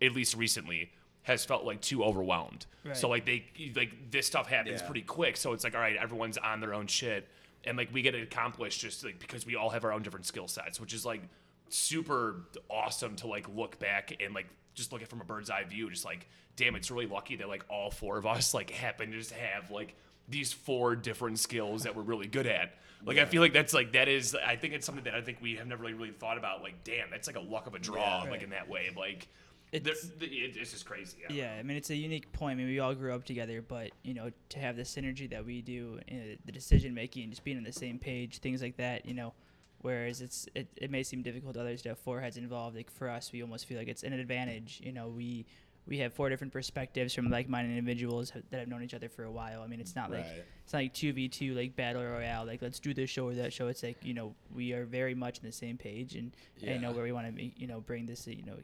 [0.00, 2.64] at least recently, has felt like too overwhelmed.
[2.84, 2.96] Right.
[2.96, 4.86] So like they like this stuff happens Yeah.
[4.86, 5.36] pretty quick.
[5.36, 7.28] So it's like all right, everyone's on their own shit,
[7.64, 10.24] and like we get it accomplished just like because we all have our own different
[10.26, 11.22] skill sets, which is like
[11.68, 15.64] super awesome to like look back and like just look at from a bird's eye
[15.64, 15.90] view.
[15.90, 19.18] Just like damn, it's really lucky that like all four of us like happen to
[19.18, 19.94] just have like
[20.28, 22.74] these four different skills that we're really good at.
[23.06, 25.38] Like I feel like that's like that is I think it's something that I think
[25.40, 26.62] we have never really, really thought about.
[26.62, 28.24] Like damn, that's like a luck of a draw.
[28.24, 28.30] Yeah.
[28.30, 29.28] Like in that way, like.
[29.72, 31.18] It's- it's just crazy.
[31.28, 31.34] Yeah.
[31.54, 32.52] Yeah, I mean it's a unique point.
[32.52, 35.44] I mean we all grew up together, but you know to have the synergy that
[35.44, 36.14] we do, uh,
[36.44, 39.04] the decision making, just being on the same page, things like that.
[39.06, 39.34] You know,
[39.80, 42.76] whereas it's it, it may seem difficult to others to have four heads involved.
[42.76, 44.80] Like for us, we almost feel like it's an advantage.
[44.82, 45.46] You know, we
[45.88, 49.30] we have four different perspectives from like-minded individuals that have known each other for a
[49.30, 49.62] while.
[49.62, 50.44] I mean, it's not like Right.
[50.64, 52.44] it's not like two v two like battle royale.
[52.44, 53.68] Like let's do this show or that show.
[53.68, 56.92] It's like you know we are very much on the same page and, and know
[56.92, 57.54] where we want to be.
[57.56, 58.26] You know, bring this.
[58.26, 58.56] You know.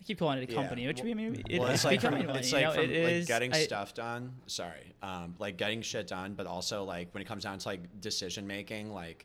[0.00, 0.58] I keep calling it a Yeah.
[0.60, 2.36] company, which we I mean it, well, it's it's like from, becoming one.
[2.38, 4.32] it's like know, from it like is- getting I- stuff done.
[4.48, 8.00] Sorry, um, like getting shit done, but also like when it comes down to like
[8.00, 9.24] decision making, like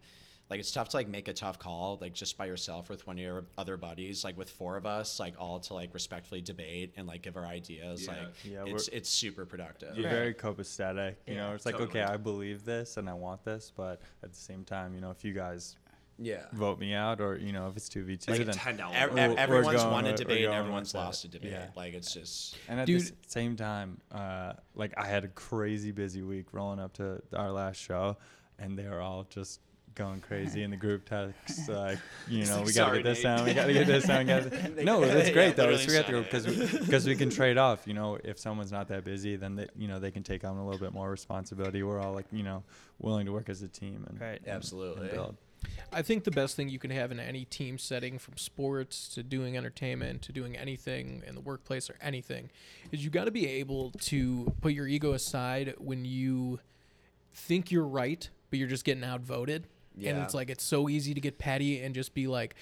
[0.50, 3.18] like it's tough to like make a tough call like just by yourself with one
[3.18, 4.24] of your other buddies.
[4.24, 7.46] Like with four of us, like all to like respectfully debate and like give our
[7.46, 8.06] ideas.
[8.06, 8.12] Yeah.
[8.12, 9.96] Like Yeah, it's it's super productive.
[9.98, 10.14] You're Right.
[10.14, 11.16] very copacetic.
[11.26, 12.02] You Yeah, know, it's like totally.
[12.02, 15.12] okay, I believe this and I want this, but at the same time, you know,
[15.12, 15.76] if you guys
[16.20, 16.46] Yeah.
[16.54, 18.96] vote me out, or you know, if it's two v two, Like then ten dollar.
[18.96, 21.34] Ev- ev- everyone's going won a debate, and everyone's with lost a that.
[21.42, 21.52] debate.
[21.52, 21.68] Yeah.
[21.76, 25.92] Like it's just And at Dude- the same time, uh, like I had a crazy
[25.92, 28.18] busy week rolling up to our last show,
[28.58, 29.60] and they were all just
[29.98, 33.38] going crazy in the group text, like you know, like, we gotta get this Nate."
[33.38, 34.28] down, we gotta get this down.
[34.86, 35.70] No, that's Yeah, great though.
[35.70, 37.86] It's literally great though because we because we can trade off.
[37.88, 40.56] You know, if someone's not that busy, then they, you know they can take on
[40.58, 41.84] a little bit more responsibility.
[41.84, 42.64] We're all like you know
[43.00, 44.40] willing to work as a team and Right.
[44.46, 45.04] and- Absolutely.
[45.08, 45.38] and build.
[45.92, 49.24] I think the best thing you can have in any team setting, from sports to
[49.24, 52.52] doing entertainment to doing anything in the workplace or anything,
[52.92, 56.60] is you got to be able to put your ego aside when you
[57.34, 59.66] think you're right, but you're just getting outvoted.
[60.04, 62.56] And it's like it's so easy to get petty and just be like,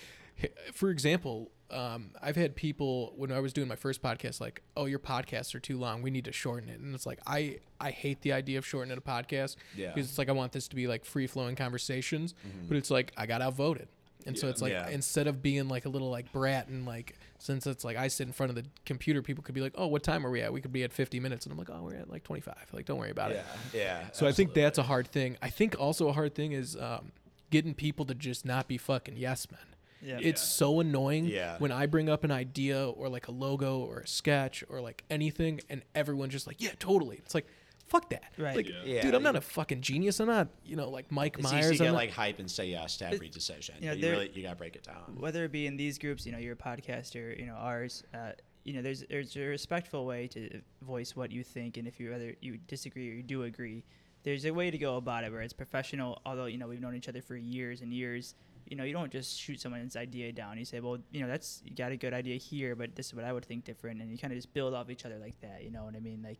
[0.73, 4.85] for example, um, I've had people when I was doing my first podcast like, "Oh,
[4.85, 6.01] your podcasts are too long.
[6.01, 8.97] We need to shorten it." And it's like I I hate the idea of shortening
[8.97, 9.91] a podcast Yeah.
[9.93, 12.35] because it's like I want this to be like free flowing conversations,
[12.67, 13.87] but it's like I got outvoted.
[14.27, 14.87] And so it's like Yeah.
[14.89, 18.27] instead of being like a little like brat and like since it's like I sit
[18.27, 20.51] in front of the computer, people could be like, "Oh, what time are we at?"
[20.53, 22.85] We could be at 50 minutes, and I'm like, "Oh, we're at like 25." Like,
[22.85, 23.45] don't worry about yeah, it.
[23.77, 24.03] yeah.
[24.13, 25.37] So I think that's a hard thing.
[25.41, 27.11] I think also a hard thing is um,
[27.55, 29.59] getting people to just not be fucking yes men.
[30.01, 30.19] Yeah.
[30.21, 31.57] It's so annoying Yeah.
[31.57, 35.03] when I bring up an idea or like a logo or a sketch or like
[35.09, 37.47] anything, and everyone's just like, "Yeah, totally." It's like,
[37.87, 38.23] fuck that.
[38.37, 38.55] Right.
[38.57, 39.01] Like, Yeah.
[39.03, 40.19] dude, I'm not a fucking genius.
[40.19, 41.65] I'm not, you know, like Mike It's Myers.
[41.67, 43.75] easy to I'm get not- like hype and say yes to every decision.
[43.79, 45.15] you know, you really you gotta break it down.
[45.17, 48.31] whether it be in these groups, you know, you're a podcaster, you know, ours, uh,
[48.63, 52.09] you know, there's there's a respectful way to voice what you think, and if you
[52.11, 53.83] whether you disagree or you do agree,
[54.25, 56.21] there's a way to go about it where it's professional.
[56.25, 58.35] Although you know we've known each other for years and years,
[58.65, 60.57] you know, you don't just shoot someone's idea down.
[60.57, 63.13] You say, well, you know, that's you got a good idea here, but this is
[63.13, 65.39] what I would think different, and you kind of just build off each other like
[65.41, 65.63] that.
[65.63, 66.21] You know what I mean?
[66.21, 66.39] Like.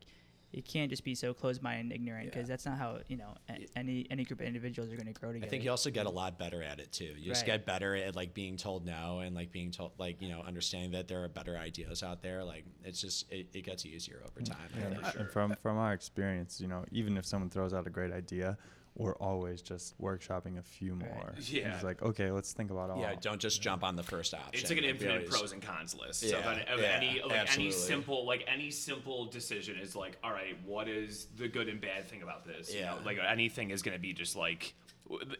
[0.56, 2.54] You can't just be so closed-minded and ignorant because Yeah.
[2.54, 5.30] that's not how you know a- any any group of individuals are going to grow
[5.30, 5.46] together.
[5.46, 7.14] I think you also get a lot better at it too.
[7.18, 10.30] You just get better at like being told no and like being told like you
[10.30, 12.42] know understanding that there are better ideas out there.
[12.42, 14.46] Like it's just it, it gets easier over mm.
[14.48, 14.70] time.
[14.74, 15.16] I Yeah, think.
[15.20, 18.56] and from from our experience, you know, even if someone throws out a great idea,
[18.96, 21.34] we're always just workshopping a few more.
[21.38, 21.74] Yeah.
[21.74, 22.98] It's like, okay, let's think about all.
[23.00, 24.50] Yeah, don't just jump on the first option.
[24.54, 26.22] It's like an we infinite always- pros and cons list.
[26.22, 30.16] Yeah, so then of yeah, any like any simple like any simple decision is like,
[30.24, 32.74] all right, what is the good and bad thing about this?
[32.74, 33.04] You know, Yeah.
[33.04, 34.74] like anything is gonna be just like.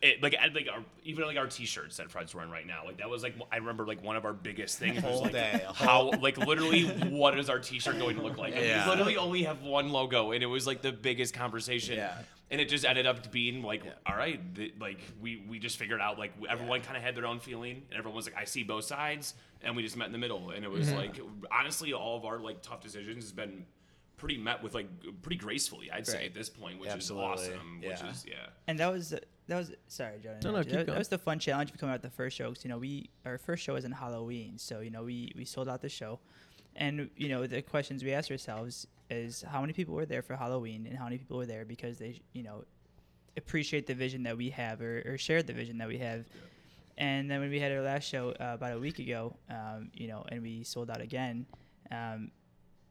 [0.00, 3.10] It, like like our, even like our t-shirts that Fred's wearing right now like that
[3.10, 5.72] was like I remember like one of our biggest things was Whole like day, a
[5.72, 8.84] how like literally what is our t-shirt going to look like and Yeah.
[8.84, 12.14] we literally only have one logo and it was like the biggest conversation Yeah.
[12.50, 13.92] And it just ended up being like Yeah.
[14.06, 17.26] all right th- like we we just figured out like everyone kind of had their
[17.26, 20.12] own feeling and everyone was like i see both sides and we just met in
[20.12, 20.96] the middle and it was Mm-hmm.
[20.96, 23.66] like honestly all of our like tough decisions has been
[24.16, 24.88] pretty met with like
[25.22, 27.32] pretty gracefully i'd say at this point which Absolutely.
[27.34, 28.10] is awesome which Yeah.
[28.10, 28.34] is yeah
[28.68, 29.10] And that was
[29.48, 30.34] that was sorry, Joe.
[30.40, 30.70] to No, no, interrupt you.
[30.70, 30.94] keep that, going.
[30.94, 32.48] that was the fun challenge of coming out the first show.
[32.52, 35.44] 'cause, you know, we our first show was on Halloween, so you know we we
[35.44, 36.18] sold out the show,
[36.74, 40.36] and you know the questions we asked ourselves is how many people were there for
[40.36, 42.64] Halloween and how many people were there because they you know
[43.36, 46.24] appreciate the vision that we have or, or share the vision that we have.
[46.98, 50.08] And then when we had our last show uh, about a week ago, um, you
[50.08, 51.44] know, and we sold out again,
[51.90, 52.30] um,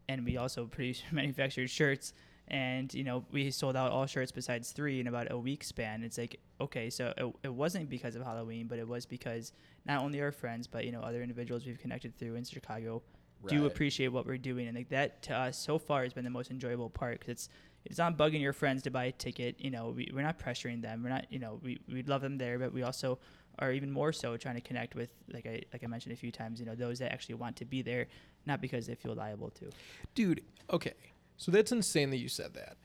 [0.07, 2.13] and we also produced manufactured shirts.
[2.47, 6.03] And you know, we sold out all shirts besides three in about a week span.
[6.03, 9.51] It's like okay, so it, it wasn't because of Halloween, but it was because
[9.85, 13.01] not only our friends, but you know, other individuals we've connected through in Chicago
[13.47, 13.71] do Right.
[13.71, 16.51] appreciate what we're doing, and like that to us so far has been the most
[16.51, 17.49] enjoyable part because it's
[17.85, 19.55] it's not bugging your friends to buy a ticket.
[19.59, 21.03] You know, we, we're not pressuring them.
[21.03, 23.19] We're not, you know, we we love them there, but we also
[23.59, 26.31] are even more so trying to connect with, like I like I mentioned a few
[26.31, 28.07] times, you know, those that actually want to be there,
[28.45, 29.69] not because they feel liable to.
[30.13, 30.93] dude okay
[31.37, 32.75] so that's insane that you said that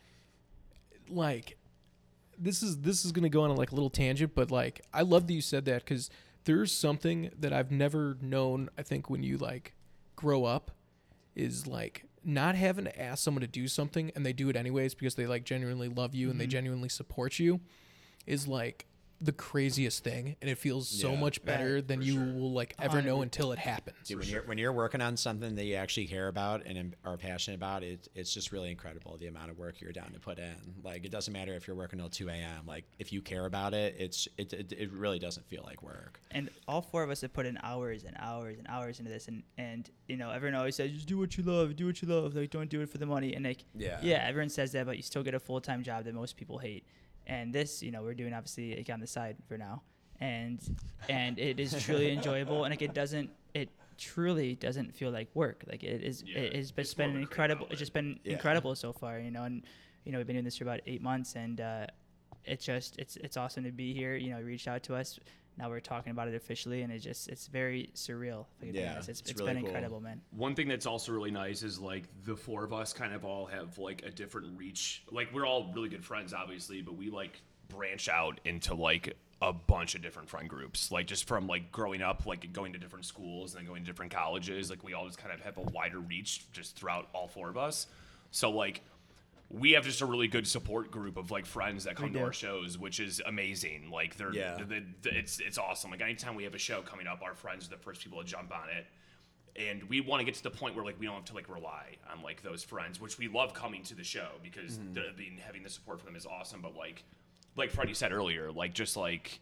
[1.09, 1.57] like
[2.39, 5.27] this is this is gonna go on a like little tangent but like i love
[5.27, 6.11] that you said that because
[6.45, 9.75] there's something that i've never known i think when you like
[10.21, 10.71] grow up
[11.35, 14.95] is like not having to ask someone to do something and they do it anyways
[14.95, 16.51] because they like genuinely love you and they mm-hmm.
[16.51, 17.61] genuinely support you
[18.27, 18.87] is like
[19.23, 21.21] the craziest thing and it feels so Yeah.
[21.21, 23.23] much better Right, than you will like oh, ever know 100%.
[23.25, 26.29] until it happens Dude, when you're when you're working on something that you actually care
[26.29, 29.93] about and are passionate about, it it's just really incredible the amount of work you're
[29.93, 30.57] down to put in.
[30.83, 32.65] Like it doesn't matter if you're working till two a.m.
[32.67, 36.19] Like if you care about it, it's it it, it really doesn't feel like work.
[36.31, 39.29] And all four of us have put in hours and hours and hours into this,
[39.29, 42.09] and and you know, everyone always says just do what you love, do what you
[42.09, 43.99] love, like don't do it for the money, and like Yeah.
[44.03, 46.57] yeah, everyone says that, but you still get a full time job that most people
[46.57, 46.85] hate.
[47.31, 49.83] And this, you know, we're doing obviously like on the side for now,
[50.21, 50.59] and
[51.09, 55.63] and it is truly enjoyable, and like it doesn't, it truly doesn't feel like work.
[55.71, 57.67] Like it is, Yeah, it has it's been more of a creative incredible.
[57.71, 58.33] It's just been Yeah.
[58.33, 59.63] incredible so far, you know, and
[60.05, 61.87] you know we've been doing this for about eight months, and uh,
[62.45, 64.17] it's just it's it's awesome to be here.
[64.17, 65.21] You know, reached out to us.
[65.61, 68.47] Now we're talking about it officially, and it just it's very surreal.
[68.57, 69.11] If I can be Yeah, honest.
[69.11, 69.69] it's, it's it's really been cool.
[69.69, 70.23] incredible, man.
[70.31, 73.45] One thing that's also really nice is like the four of us kind of all
[73.47, 75.03] have like a different reach.
[75.11, 79.53] Like we're all really good friends, obviously, but we like branch out into like a
[79.53, 80.91] bunch of different friend groups.
[80.91, 83.87] Like just from like growing up, like going to different schools and then going to
[83.87, 84.71] different colleges.
[84.71, 87.59] Like we all just kind of have a wider reach just throughout all four of
[87.59, 87.87] us.
[88.31, 88.81] So like
[89.51, 92.33] we have just a really good support group of like friends that come to our
[92.33, 93.91] shows, which is amazing.
[93.91, 94.57] Like they're, Yeah.
[94.57, 95.91] the the it's it's awesome.
[95.91, 98.25] Like anytime we have a show coming up, our friends are the first people to
[98.25, 98.87] jump on it
[99.57, 101.49] and we want to get to the point where like we don't have to like
[101.49, 104.95] rely on like those friends which we love coming to the show because mm-hmm.
[104.95, 107.05] the, the, having the support from them is awesome but like
[107.57, 109.41] like freddie said earlier like just like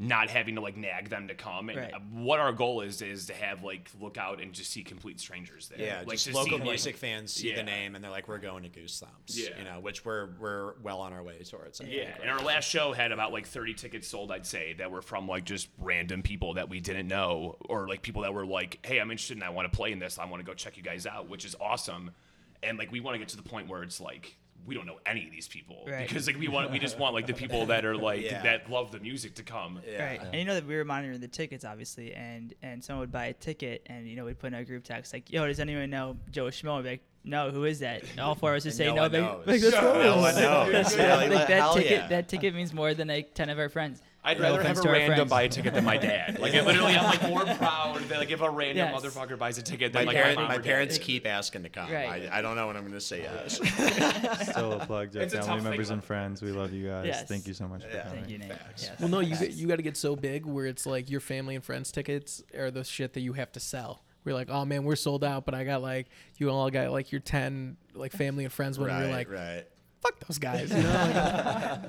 [0.00, 1.92] not having to like nag them to come and Right.
[2.12, 5.68] what our goal is is to have like look out and just see complete strangers
[5.68, 7.56] there Yeah, like just to local see, like- music fans see Yeah.
[7.56, 9.36] the name and they're like, we're going to Goose Thumps.
[9.36, 9.58] Yeah.
[9.58, 11.80] you know, which we're we're well on our way towards.
[11.80, 14.74] I Yeah, think, and our last show had about like 30 tickets sold, I'd say,
[14.74, 18.32] that were from like just random people that we didn't know, or like people that
[18.32, 20.16] were like, "Hey, I'm interested and I want to play in this.
[20.18, 22.12] I want to go check you guys out," which is awesome.
[22.62, 24.36] And like we want to get to the point where it's like
[24.68, 26.06] we don't know any of these people Right.
[26.06, 28.42] because like we want we just want like the people that are like Yeah.
[28.42, 29.80] that love the music to come.
[29.90, 30.04] Yeah.
[30.04, 30.20] Right.
[30.22, 33.26] And you know that we were monitoring the tickets, obviously, and and someone would buy
[33.26, 35.88] a ticket, and you know we'd put in a group text like, "Yo, does anyone
[35.90, 38.64] know Joe Schmo?" I'd be like, "No, who is that?" And all four of us
[38.66, 39.12] would say, no "No." one
[39.46, 39.72] Like, knows.
[39.72, 39.82] like.
[39.82, 40.96] No one knows.
[40.96, 42.06] Yeah, Like, like, that ticket, yeah.
[42.08, 44.02] that ticket means more than like ten of our friends.
[44.24, 46.38] I'd rather have a random buy a ticket than my dad.
[46.48, 49.02] Like, I literally, I'm like more proud that like if a random Yes.
[49.02, 50.64] motherfucker buys a ticket My, than like parent, my, mom my or dad.
[50.64, 51.90] parents keep asking to come.
[51.90, 52.28] Right.
[52.30, 53.54] I, I don't know when I'm going to say yes.
[54.50, 56.42] Still a plug to It's a tough family thing members and friends.
[56.42, 57.06] We love you guys.
[57.06, 57.24] Yes.
[57.24, 58.14] Thank you so much for coming.
[58.14, 58.52] Thank you, Nate.
[58.76, 58.90] Yes.
[59.00, 61.54] Well, no, you get, you got to get so big where it's like your family
[61.54, 64.02] and friends tickets are the shit that you have to sell.
[64.24, 67.12] We're like, oh man, we're sold out, but I got like you all got like
[67.12, 69.64] your ten like family and friends when right, we're like, right.
[70.00, 70.90] Fuck those guys, you know?
[70.92, 71.14] Like,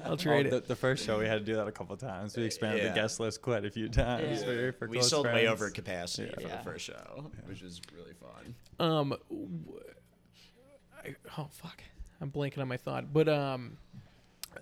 [0.06, 0.68] I'll trade the, it.
[0.68, 2.36] the first show we had to do that a couple times.
[2.36, 2.90] We expanded Yeah.
[2.90, 4.46] the guest list quite a few times Yeah.
[4.46, 6.58] for, for We close sold way over capacity for Yeah.
[6.58, 8.56] the first show, which was really fun.
[8.80, 9.80] Um, w-
[11.06, 11.82] I, oh fuck,
[12.22, 13.14] I'm blanking on my thought.
[13.14, 13.78] But um,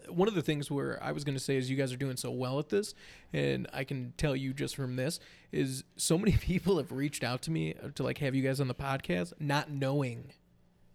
[0.10, 2.17] one of the things where I was going to say is you guys are doing
[2.17, 2.93] so well at this,
[3.33, 5.19] and I can tell you just from this
[5.51, 8.67] is so many people have reached out to me to like have you guys on
[8.67, 10.33] the podcast, not knowing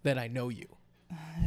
[0.05, 0.67] that I know you,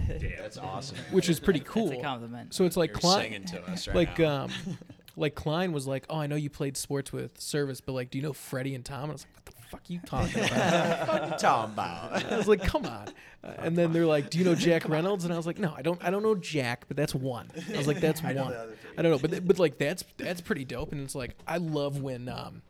[0.08, 0.98] That's awesome.
[1.12, 1.88] which is pretty cool.
[1.88, 2.54] That's a compliment.
[2.54, 4.44] So it's like You're Klein, singing to us right like now.
[4.44, 4.52] um,
[5.16, 8.18] like Klein was like, "Oh, I know you played sports with Service, but like, do
[8.18, 10.44] you know Freddie and Tom?" And I was like, "What the fuck are you talking
[10.44, 12.32] about?" what you talking about?
[12.32, 13.08] I was like, "Come on!"
[13.44, 15.74] Uh, and then they're like, "Do you know Jack Reynolds?" And I was like, "No,
[15.76, 16.04] I don't.
[16.04, 19.20] I don't know Jack, but that's one." I was like, "That's one." I don't know,
[19.20, 20.92] but th- but like that's that's pretty dope.
[20.92, 22.62] And it's like I love when um,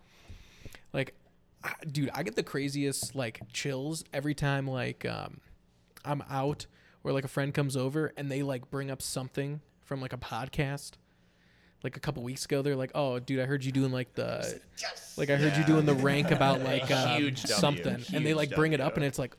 [0.93, 1.13] like,
[1.63, 5.39] I, dude, I get the craziest like chills every time like um,
[6.03, 6.65] I'm out
[7.05, 10.17] or like a friend comes over and they like bring up something from like a
[10.17, 10.93] podcast.
[11.83, 14.59] Like a couple weeks ago, they're like, "Oh, dude, I heard you doing like the,
[15.17, 18.33] like I heard you doing the rank about like uh, Huge W, something," and they
[18.33, 19.37] like bring it up, and it's like,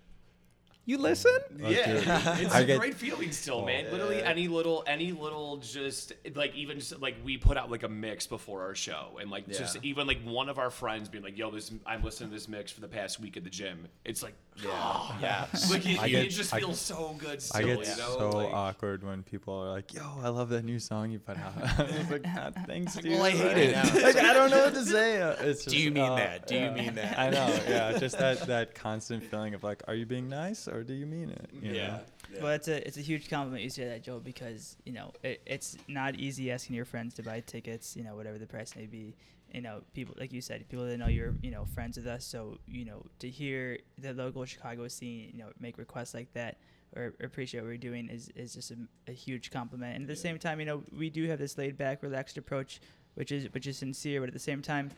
[0.89, 1.37] You listen?
[1.59, 3.91] Yeah, it's I a get- great feeling still, man.
[3.91, 7.89] Literally, any little, any little, just like even just, like we put out like a
[7.89, 11.37] mix before our show, and like just even like one of our friends being like,
[11.37, 14.23] "Yo, this I'm listening to this mix for the past week at the gym." It's
[14.23, 15.13] like, Yeah.
[15.21, 15.47] yeah.
[15.71, 17.43] like it, I it just I- feels so good.
[17.43, 18.17] Still, I get you know?
[18.19, 21.37] so like, awkward when people are like, "Yo, I love that new song you put
[21.37, 24.03] out." I was like, "God, thanks, dude." well, I hate Like, it.
[24.05, 25.21] Like, I don't know what to say.
[25.21, 26.47] Uh, It's Do you mean uh, that?
[26.47, 26.75] Do you yeah.
[26.75, 27.19] mean that?
[27.19, 27.59] I know.
[27.69, 31.07] Yeah, just that that constant feeling of like, are you being nice or do you
[31.07, 31.51] mean it?
[31.53, 31.87] You Yeah.
[32.33, 32.43] know?
[32.43, 35.41] Well, it's a it's a huge compliment you say that, Joe, because you know it,
[35.47, 37.97] it's not easy asking your friends to buy tickets.
[37.97, 39.15] You know, whatever the price may be.
[39.55, 42.25] You know, people like you said, people that know you're you know friends with us.
[42.25, 46.59] So you know, to hear the local Chicago scene, you know, make requests like that
[46.95, 48.77] or appreciate what we're doing is is just a,
[49.09, 49.95] a huge compliment.
[49.95, 52.81] And at the same time, you know, we do have this laid back, relaxed approach,
[53.15, 54.21] which is which is sincere.
[54.21, 54.91] But at the same time,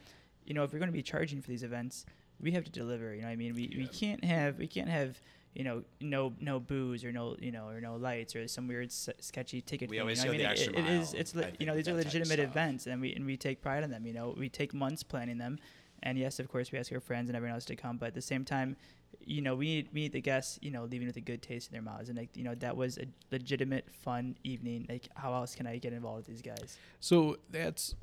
[0.47, 2.07] you know, if we're going to be charging for these events,
[2.41, 3.15] we have to deliver.
[3.15, 5.21] You know, what I mean, we, we can't have we can't have
[5.55, 8.87] you know no no booze or no you know or no lights or some weird
[8.89, 9.89] s- sketchy ticket.
[9.91, 10.69] We thing, always you know go what I the mean?
[10.69, 12.41] extra It- it is mile, it's le- you know these are that type of legitimate
[12.51, 14.07] events and we and we take pride in them.
[14.07, 15.59] You know, we take months planning them,
[16.03, 17.97] and yes, of course, we ask our friends and everyone else to come.
[17.97, 18.77] But at the same time,
[19.25, 21.69] you know, we need we need the guests, you know, leaving with a good taste
[21.69, 24.87] in their mouths, and like you know, that was a legitimate fun evening.
[24.89, 26.79] Like, how else can I get involved with these guys?
[27.01, 27.95] So that's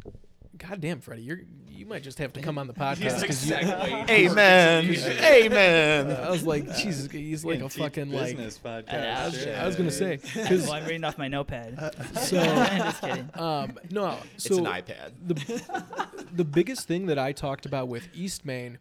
[0.57, 1.23] goddamn, Freddie.
[1.23, 1.39] You're
[1.69, 3.55] you might just have to come on the podcast He's because you.
[3.55, 4.85] segueing Amen.
[4.85, 6.11] towards Amen.
[6.11, 8.37] I was like, Jesus, he's like a fucking like.
[8.37, 8.93] business podcast.
[9.17, 9.63] I was- yeah.
[9.63, 11.77] I was gonna say because well, I'm reading off my notepad.
[12.15, 13.29] so just kidding.
[13.35, 15.11] um no It's so an iPad.
[15.25, 18.77] the the biggest thing that I talked about with East Main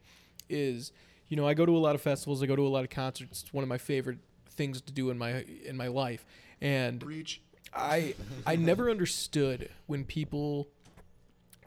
[0.49, 0.93] is,
[1.29, 2.91] you know, I go to a lot of festivals, I go to a lot of
[2.91, 3.43] concerts.
[3.43, 4.19] It's one of my favorite
[4.51, 6.25] things to do in my in my life,
[6.61, 7.41] and Reach.
[7.75, 8.15] I
[8.47, 10.69] I never understood when people,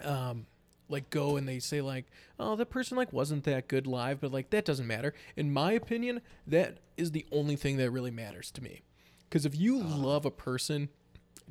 [0.04, 0.46] um,
[0.90, 2.06] like go and they say like,
[2.40, 5.14] oh, that person like wasn't that good live, but like that doesn't matter.
[5.36, 8.82] In my opinion, that is the only thing that really matters to me,
[9.30, 10.90] because if you love a person,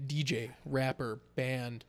[0.06, 1.84] DJ, rapper, band,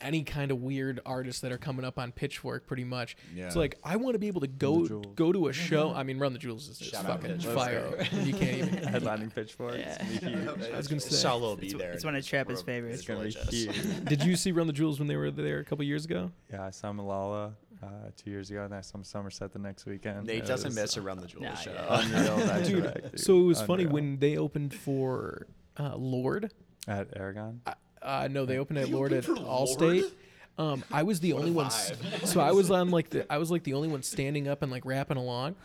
[0.00, 3.16] any kind of weird artists that are coming up on Pitchfork, pretty much.
[3.34, 3.60] It's Yeah.
[3.60, 5.92] like I want to be able to go go to a show.
[5.94, 8.06] I mean, Run the Jewels is just Shout fucking fire.
[8.12, 8.68] You can't even.
[8.92, 9.76] headlining Pitchfork.
[9.78, 9.96] Yeah.
[10.00, 10.72] It's gonna be huge.
[10.72, 11.14] I was gonna say.
[11.16, 11.92] Saw Lil B It's, there.
[11.92, 12.98] it's one of Trapper's favorites.
[13.00, 14.04] It's gonna be huge.
[14.04, 16.30] Did you see Run the Jewels when they were there a couple years ago?
[16.52, 17.52] Yeah, I saw Malala
[17.82, 20.26] uh, two years ago, and I saw Somerset the next weekend.
[20.26, 21.72] Nate It doesn't was miss a Run the Jewels Nah, show.
[21.72, 22.56] yeah.
[22.58, 23.20] Unreal Dude.
[23.20, 25.46] So it was funny when they opened for
[25.78, 26.50] uh, Lorde.
[26.88, 27.60] at Aragon.
[28.04, 30.10] Uh, no, they opened at Lorde at Allstate.
[30.56, 31.70] Um, I was the only one.
[31.70, 34.70] So I was on like the I was like the only one standing up and
[34.70, 35.56] like rapping along,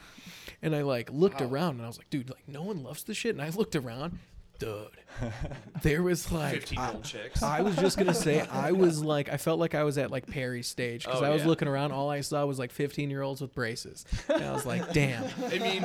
[0.62, 3.18] and I like looked around and I was like, dude, like no one loves this
[3.18, 3.36] shit.
[3.36, 4.18] And I looked around,
[4.60, 4.88] dude.
[5.82, 7.42] There was like 15 year old chicks.
[7.44, 10.28] I was just gonna say I was like I felt like I was at like
[10.28, 11.48] Perry's stage because Oh, I was yeah.
[11.48, 11.92] looking around.
[11.92, 15.24] All I saw was like 15 year olds with braces, and I was like, damn.
[15.52, 15.82] I mean,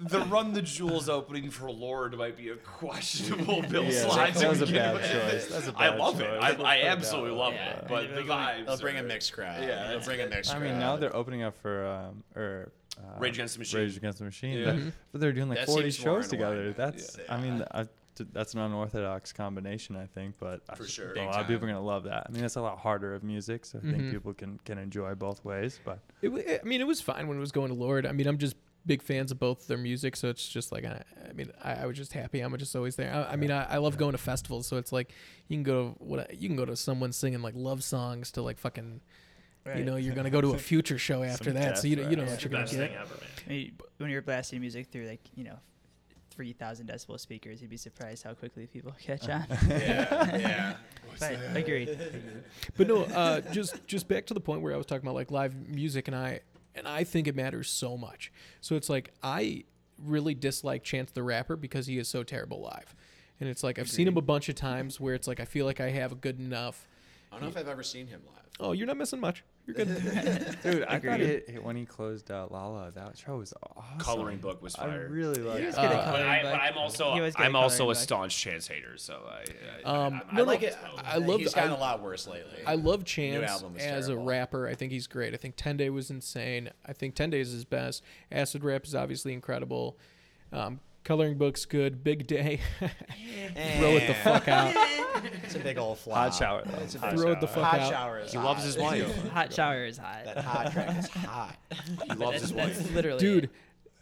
[0.00, 4.34] the Run the Jewels opening for Lorde might be a questionable Bill Yeah, slide.
[4.34, 5.10] that to was a begin bad with.
[5.10, 5.46] choice.
[5.46, 6.24] That's a I bad love it.
[6.40, 6.60] choice.
[6.60, 7.70] I, I absolutely love Yeah.
[7.78, 7.84] it.
[7.88, 8.66] But the They're vibes.
[8.66, 9.62] They'll bring a are- mixed crowd.
[9.62, 10.70] Yeah, They'll bring a mixed I crowd.
[10.70, 13.80] mean, now they're opening up for um, or uh, Rage Against the Machine.
[13.80, 14.58] Rage Against the Machine.
[14.58, 14.64] Yeah.
[14.66, 14.92] But, Mhm.
[15.12, 16.50] but they're doing like That 40 seems more shows in line.
[16.50, 16.72] together.
[16.72, 17.34] That's, Yeah.
[17.34, 20.34] I mean, I, t- that's an unorthodox combination, I think.
[20.38, 21.10] But I For s- sure.
[21.12, 21.68] a Big lot of people are time.
[21.76, 22.26] gonna love that.
[22.28, 23.90] I mean, it's a lot harder of music, so I Mhm.
[23.92, 25.78] think people can can enjoy both ways.
[25.84, 28.06] But It, wa- I mean, it was fine when it was going to Lorde.
[28.06, 31.02] I mean, I'm just big fans of both their music, so it's just like I,
[31.28, 32.40] I mean, I, I was just happy.
[32.40, 33.12] I'm just always there.
[33.14, 35.12] I, I mean, I, I love going to festivals, so it's like
[35.48, 38.42] you can go to what you can go to someone singing like love songs to
[38.42, 39.00] like fucking.
[39.66, 42.16] You know, you're gonna go to a future show after that, so you don't, you
[42.16, 42.74] don't know what you're gonna get.
[42.74, 43.14] thing ever.
[43.46, 45.58] I mean, when you're blasting music through like you know,
[46.30, 49.44] three thousand decibel speakers, you'd be surprised how quickly people catch on.
[49.68, 50.74] yeah, yeah.
[51.18, 51.98] but agreed.
[52.76, 55.30] But no, uh, just just back to the point where I was talking about like
[55.30, 56.40] live music, and I
[56.74, 58.32] and I think it matters so much.
[58.60, 59.64] So it's like I
[59.98, 62.94] really dislike Chance the Rapper because he is so terrible live,
[63.38, 65.66] and it's like I've seen him a bunch of times where it's like I feel
[65.66, 66.88] like I have a good enough.
[67.30, 68.36] I don't know if I've ever seen him live.
[68.58, 69.42] Oh, you're not missing much.
[69.66, 69.88] You're good.
[70.62, 71.20] dude, I thought Agreed.
[71.20, 73.98] it, it- when he closed uh, Lala, that show was awesome.
[73.98, 75.68] Coloring Book was I really liked Yeah.
[75.68, 75.74] it.
[75.76, 76.52] good Uh, But, coloring I, book.
[76.52, 79.44] but I'm also He was good at I'm also a staunch Chance hater, so I,
[79.88, 81.40] I, Um, I, I no, love like his it- I love.
[81.40, 82.58] He's gotten I, a lot worse lately.
[82.66, 84.22] I love Chance album as terrible.
[84.24, 84.66] a rapper.
[84.68, 85.32] I think he's great.
[85.32, 86.68] I think Ten Day was insane.
[86.84, 88.02] I think Ten Day is his best.
[88.30, 89.96] Acid Rap is obviously incredible.
[90.52, 92.02] Um, coloring Book's good.
[92.04, 92.60] Big Day.
[92.78, 94.74] Throw it the fuck out.
[95.44, 96.16] It's a big old flop.
[96.16, 96.82] Hot shower, though.
[96.82, 97.90] It's a Hot big Throw it the fuck hot out.
[97.90, 99.28] shower is He loves his wife.
[99.32, 100.24] Hot shower is hot.
[100.24, 101.56] That hot track is hot.
[102.06, 102.94] He loves his That's wife.
[102.94, 103.44] literally dude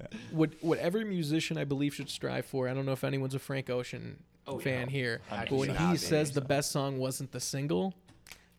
[0.00, 0.14] it.
[0.30, 3.38] what what every musician i believe should strive for i don't know if anyone's a
[3.40, 4.90] frank ocean Oh, fan yeah.
[4.92, 5.98] here I but when he not be.
[5.98, 7.94] says the best song wasn't the single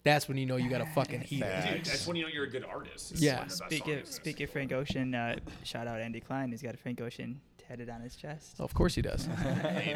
[0.04, 2.44] that's when you know you got a fucking heat Dude, that's when you know you're
[2.44, 3.14] a good artist.
[3.14, 3.40] is Yeah.
[3.40, 4.16] when the best Speak song of exists.
[4.18, 6.52] speak of Frank Ocean, uh, shout out Andy Klein.
[6.52, 7.40] He's got a Frank Ocean
[7.70, 8.56] tatted on his chest.
[8.60, 9.26] Oh, of course he does.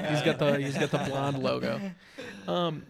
[0.09, 1.81] he's got the he's got the blonde logo.
[2.47, 2.83] Um,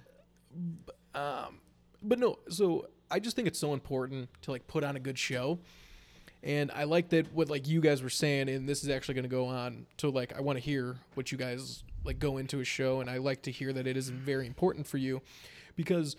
[0.86, 1.60] b- um,
[2.02, 2.40] but no.
[2.50, 5.60] So I just think it's so important to like put on a good show,
[6.44, 9.24] and I like that what like you guys were saying, and this is actually going
[9.24, 9.86] to go on.
[9.98, 13.10] to like I want to hear what you guys like go into a show, and
[13.10, 15.22] I like to hear that it is very important for you,
[15.76, 16.16] because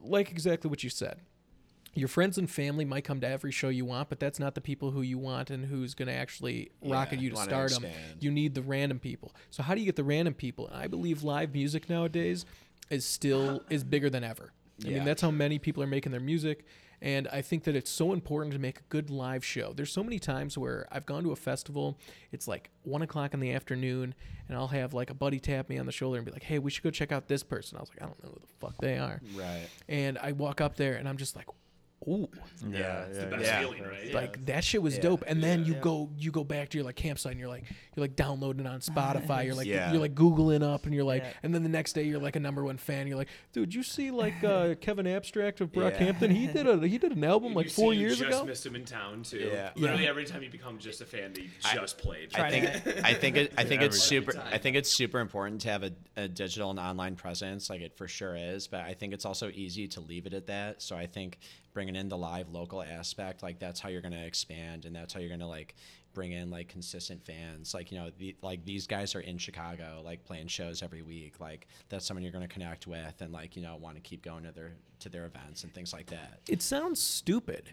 [0.00, 1.20] like exactly what you said.
[1.98, 4.60] Your friends and family might come to every show you want, but that's not the
[4.60, 7.84] people who you want and who's going to actually rocket Yeah, you to stardom.
[8.20, 9.34] You need the random people.
[9.50, 10.68] So how do you get the random people?
[10.68, 12.46] And I believe live music nowadays
[12.88, 14.52] is still is bigger than ever.
[14.84, 14.94] I Yeah.
[14.94, 16.64] mean, that's how many people are making their music.
[17.00, 19.72] And I think that it's so important to make a good live show.
[19.72, 21.98] There's so many times where I've gone to a festival,
[22.32, 24.14] it's like one o'clock in the afternoon,
[24.48, 26.58] and I'll have like a buddy tap me on the shoulder and be like, hey,
[26.58, 27.76] we should go check out this person.
[27.76, 29.20] I was like, I don't know who the fuck they are.
[29.34, 29.66] Right.
[29.88, 31.46] And I walk up there and I'm just like,
[32.08, 32.28] ooh,
[32.70, 33.60] Yeah, It's the best yeah.
[33.60, 34.12] feeling, right?
[34.12, 35.02] like that shit was Yeah.
[35.02, 35.80] dope and then you Yeah.
[35.80, 38.80] go you go back to your like campsite and you're like you're like downloading on
[38.80, 39.92] spotify you're like Yeah.
[39.92, 41.32] you're like googling up and you're like Yeah.
[41.42, 43.82] and then the next day you're like a number one fan you're like dude you
[43.82, 45.90] see like uh kevin abstract of Yeah.
[45.90, 48.28] brockhampton he did a he did an album like You four see you years just
[48.30, 49.38] ago missed him in town too.
[49.52, 49.70] Yeah.
[49.76, 50.10] Literally Yeah.
[50.10, 52.34] every time you become just a fan, they I- just played.
[52.34, 54.46] I think I think it, I think it's super time.
[54.50, 57.96] I think it's super important to have a, a digital and online presence like it
[57.96, 60.96] for sure is but I think it's also easy to leave it at that so
[60.96, 61.38] I think
[61.78, 65.14] bringing in the live local aspect like that's how you're going to expand and that's
[65.14, 65.76] how you're going to like
[66.12, 67.72] bring in like consistent fans.
[67.72, 71.38] Like you know the, like these guys are in Chicago like playing shows every week.
[71.38, 74.22] Like that's someone you're going to connect with and like you know want to keep
[74.22, 76.40] going to their to their events and things like that.
[76.48, 77.70] It sounds stupid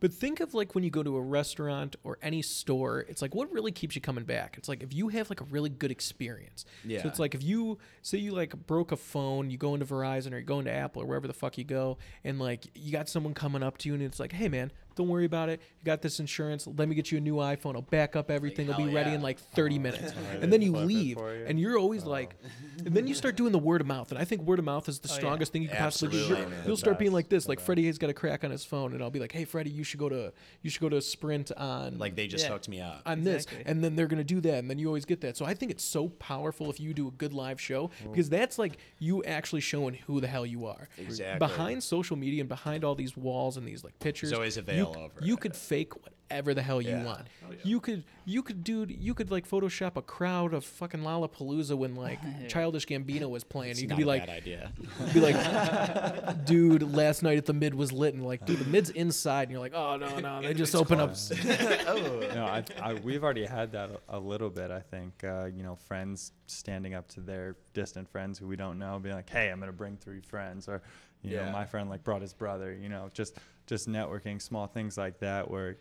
[0.00, 3.34] but think of like when you go to a restaurant or any store it's like
[3.34, 5.90] what really keeps you coming back it's like if you have like a really good
[5.90, 7.02] experience Yeah.
[7.02, 10.32] so it's like if you say you like broke a phone you go into verizon
[10.32, 13.08] or you go into apple or wherever the fuck you go and like you got
[13.08, 15.60] someone coming up to you and it's like hey man don't worry about it.
[15.80, 16.66] You got this insurance.
[16.66, 17.74] Let me get you a new iphone.
[17.74, 18.68] I'll back up everything.
[18.68, 19.16] It'll be ready yeah.
[19.16, 20.12] in like 30 minutes.
[20.40, 21.18] And then you leave.
[21.18, 21.44] you.
[21.46, 22.10] and you're always oh.
[22.10, 22.36] like
[22.84, 24.10] and then you start doing the word of mouth.
[24.10, 25.18] And i think word of mouth is the Oh, yeah.
[25.18, 26.24] strongest thing you can possibly do.
[26.26, 26.52] You'll- man.
[26.66, 27.66] you'll The start being like this like best.
[27.66, 28.92] freddie has got a crack on his phone.
[28.92, 30.32] And i'll be like hey freddie you should go to
[30.62, 32.52] you should go to a sprint on like they just Yeah.
[32.52, 33.46] hooked me up on this.
[33.66, 34.54] And then they're gonna do that.
[34.58, 35.36] And then you always get that.
[35.36, 38.10] So i think it's so powerful if you do a good live show oh.
[38.10, 40.88] because that's like you actually showing who the hell you are.
[40.98, 41.38] Exactly.
[41.38, 44.60] behind social media and behind all these walls and these like pictures There's always a
[44.60, 45.40] you, veil over you it.
[45.40, 47.04] could fake whatever the hell you Yeah.
[47.04, 47.56] want Oh, yeah.
[47.64, 51.96] you could you could do you could like photoshop a crowd of fucking lollapalooza when
[51.96, 54.72] like childish gambino was playing it's you not could be a like bad idea
[55.12, 58.90] be like, dude, last night at the mid was lit, and like, dude, the mid's
[58.90, 61.14] inside, and you're like, oh no, no, they just open up.
[61.44, 64.70] no, I, I, we've already had that a, a little bit.
[64.70, 68.78] I think uh, you know, friends standing up to their distant friends who we don't
[68.78, 70.82] know, being like, "Hey, I'm gonna bring three friends," or
[71.22, 71.52] you know, Yeah.
[71.52, 72.72] my friend like brought his brother.
[72.74, 73.36] You know, just
[73.70, 75.76] just networking, small things like that, where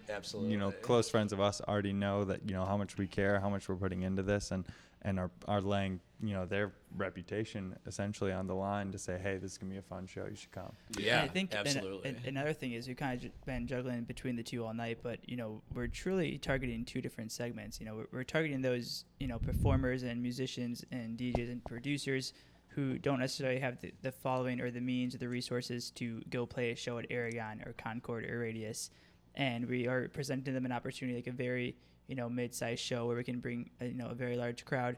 [0.50, 3.40] you know, close friends of us already know that you know how much we care,
[3.42, 4.64] how much we're putting into this, and
[5.02, 9.38] and are are laying you know their reputation essentially on the line to say, "Hey,
[9.38, 10.26] this is gonna be a fun show.
[10.30, 13.32] You should come." yeah I think absolutely an- another thing is we've kind of ju-
[13.46, 17.32] been juggling between the two all night, but you know we're truly targeting two different
[17.32, 17.80] segments.
[17.80, 22.34] You know we're, we're targeting those you know performers and musicians and DJs and producers
[22.70, 26.45] who don't necessarily have the, the following or the means or the resources to go
[26.45, 28.91] play a show at Aragon or Concord or Radius,
[29.36, 31.76] and we are presenting them an opportunity like a very
[32.07, 34.97] you know mid-sized show where we can bring a, you know a very large crowd.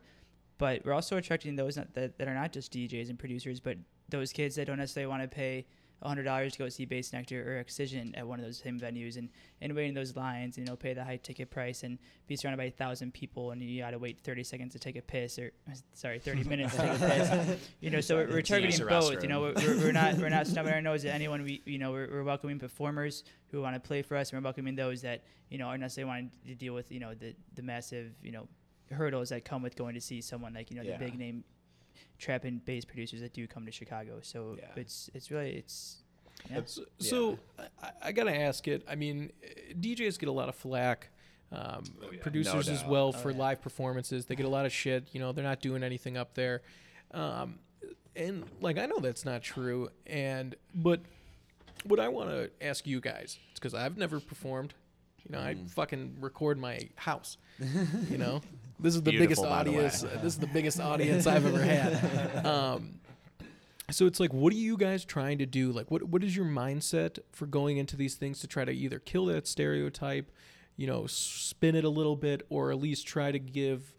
[0.58, 3.78] But we're also attracting those that, that are not just DJs and producers, but
[4.10, 5.66] those kids that don't necessarily want to pay
[6.08, 9.30] hundred dollars to go see Bassnectar or Excision at one of those same venues and,
[9.62, 12.58] and wait in those lines, you know, pay the high ticket price and be surrounded
[12.58, 15.52] by a thousand people and you gotta wait thirty seconds to take a piss or
[15.94, 17.00] sorry, thirty minutes to take a
[17.48, 17.70] piss.
[17.82, 19.22] You know, so we're, we're targeting both.
[19.22, 21.44] You know, we're, we're, we're not we're not stubbing our nose at anyone.
[21.44, 24.44] We you know we're, we're welcoming performers who want to play for us, and we're
[24.46, 27.62] welcoming those that you know are necessarily wanting to deal with you know the the
[27.62, 28.48] massive you know
[28.92, 30.98] hurdles that come with going to see someone like you know Yeah.
[30.98, 31.44] the big name
[32.22, 34.20] trap and bass producers that do come to Chicago.
[34.22, 34.66] So Yeah.
[34.78, 35.98] it's it's really it's
[36.50, 36.62] yeah.
[36.66, 37.40] So, so
[37.82, 38.84] I, I gotta ask it.
[38.90, 41.10] I mean, eh, DJs get a lot of flack.
[41.52, 42.20] Um, Oh, yeah.
[42.22, 43.38] producers No as well Oh, for yeah.
[43.38, 44.26] live performances.
[44.26, 45.10] They get a lot of shit.
[45.12, 46.62] You know, they're not doing anything up there.
[47.12, 47.60] Um,
[48.16, 49.90] and like I know that's not true.
[50.08, 51.02] And but
[51.84, 54.74] what I want to ask you guys, it's because I've never performed.
[55.28, 55.70] You know, I Mm.
[55.70, 57.38] fucking record my house.
[58.10, 58.42] You know,
[58.82, 59.78] this is the biggest Beautiful, by the way.
[59.78, 60.04] audience.
[60.04, 62.46] uh, this is the biggest audience I've ever had.
[62.46, 62.96] Um,
[63.90, 65.72] so it's like, what are you guys trying to do?
[65.72, 69.00] Like, what what is your mindset for going into these things to try to either
[69.00, 70.32] kill that stereotype,
[70.78, 73.94] you know, spin it a little bit, or at least try to give,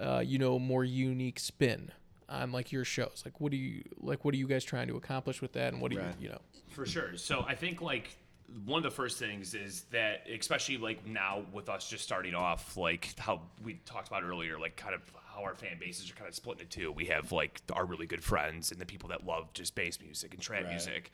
[0.00, 1.92] uh, you know, more unique spin
[2.28, 3.22] on like your shows?
[3.24, 4.24] Like, what do you like?
[4.24, 5.72] What are you guys trying to accomplish with that?
[5.72, 6.08] And what do Right.
[6.18, 6.40] you, you know?
[6.70, 7.16] For sure.
[7.16, 8.16] So I think like
[8.64, 12.76] one of the first things is that, especially like now with us just starting off,
[12.76, 16.28] like how we talked about earlier, like kind of how our fan bases are kind
[16.28, 16.92] of split into two.
[16.92, 20.32] We have like our really good friends and the people that love just bass music
[20.32, 20.70] and trap Right.
[20.70, 21.12] music.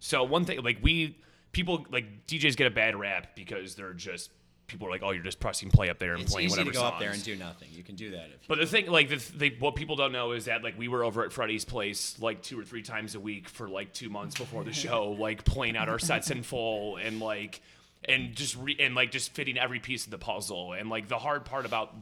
[0.00, 1.18] So one thing, like we
[1.52, 4.30] people like DJs get a bad rap because they're just
[4.72, 6.70] people are like, oh, you're just pressing play up there and It's playing easy to
[6.70, 6.92] go songs.
[6.94, 7.68] up there and do nothing.
[7.72, 8.48] You can do that if.
[8.48, 11.04] But the thing, like the, the what people don't know is that like we were
[11.04, 14.36] over at Freddie's place like two or three times a week for like two months
[14.36, 17.60] before the show, like playing out our sets in full and like
[18.04, 20.72] and just re- and like just fitting every piece of the puzzle.
[20.72, 21.94] And like the hard part about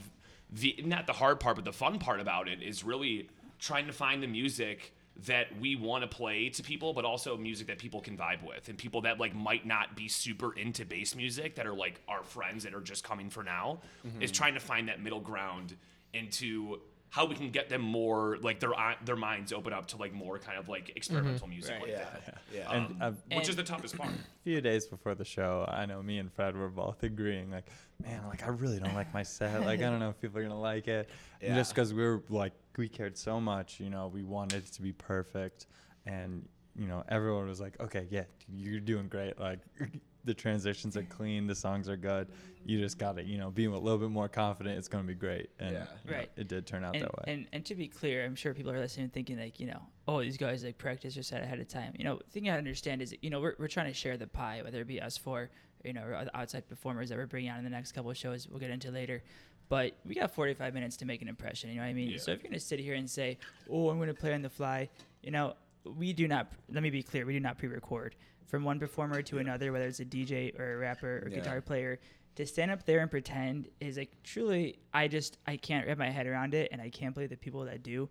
[0.51, 3.93] the not the hard part, but the fun part about it is really trying to
[3.93, 4.95] find the music
[5.27, 8.69] that we want to play to people, but also music that people can vibe with,
[8.69, 12.23] and people that like might not be super into bass music that are like our
[12.23, 14.23] friends that are just coming for now, mm-hmm.
[14.23, 15.77] is trying to find that middle ground
[16.13, 18.71] into how we can get them more like their
[19.05, 22.39] their minds open up to like more kind of like experimental music like yeah, that,
[22.55, 22.69] yeah.
[22.69, 24.11] Um, And, uh, which is the toughest part.
[24.11, 27.67] a few days before the show, I know me and Fred were both agreeing, like,
[28.03, 29.61] man, like I really don't like my set.
[29.63, 31.11] Like I don't know if people are gonna like it.
[31.43, 34.73] And just because we were like we cared so much, you know, we wanted it
[34.73, 35.67] to be perfect,
[36.07, 39.39] and you know, everyone was like, okay, yeah, you're doing great.
[39.39, 39.59] Like
[40.25, 42.29] the transitions are clean, the songs are good.
[42.65, 44.77] You just gotta, you know, be a little bit more confident.
[44.79, 45.49] It's gonna be great.
[45.59, 45.87] And Yeah.
[46.05, 46.31] you know, Right.
[46.37, 47.25] it did turn out and, that way.
[47.27, 50.21] and and to be clear, I'm sure people are listening thinking like, you know, oh,
[50.21, 51.95] these guys like practice or set ahead of time.
[51.97, 54.27] You know, the thing I understand is, you know, we're, we're trying to share the
[54.27, 55.51] pie, whether it be us four,
[55.85, 58.17] you know, or other outside performers that we're bringing on in the next couple of
[58.19, 58.47] shows.
[58.47, 59.23] We'll get into later.
[59.71, 61.71] But we got 45 minutes to make an impression.
[61.71, 62.11] You know what I mean?
[62.11, 62.19] Yeah.
[62.19, 63.39] So if you're gonna sit here and say,
[63.71, 64.89] oh, I'm gonna play on the fly,
[65.23, 65.55] you know,
[65.85, 66.53] we do not.
[66.71, 68.17] Let me be clear, we do not pre-record
[68.51, 71.37] from one performer to another, whether it's a DJ or a rapper or Yeah.
[71.39, 71.99] guitar player
[72.37, 76.09] to stand up there and pretend is like truly i just i can't wrap my
[76.09, 78.09] head around it and i can't believe the people that do.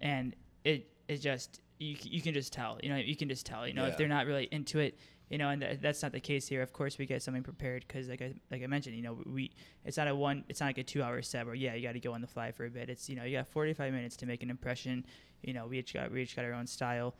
[0.00, 0.34] And
[0.64, 3.74] it it just you, you can just tell you know you can just tell you
[3.74, 3.90] know Yeah.
[3.90, 4.98] if they're not really into it
[5.30, 6.60] you know and th- that's not the case here.
[6.62, 9.50] Of course we get something prepared because like I, like I mentioned you know we
[9.84, 11.92] it's not a one it's not like a two hour set where yeah you got
[11.94, 12.88] to go on the fly for a bit.
[12.90, 15.04] It's you know you got 45 minutes to make an impression.
[15.42, 17.14] You know we each got we each got our own style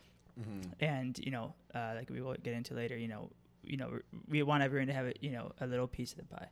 [0.79, 3.29] and you know uh, like we will get into later you know
[3.63, 6.25] you know we're- want everyone to have a, you know a little piece of the
[6.25, 6.47] pie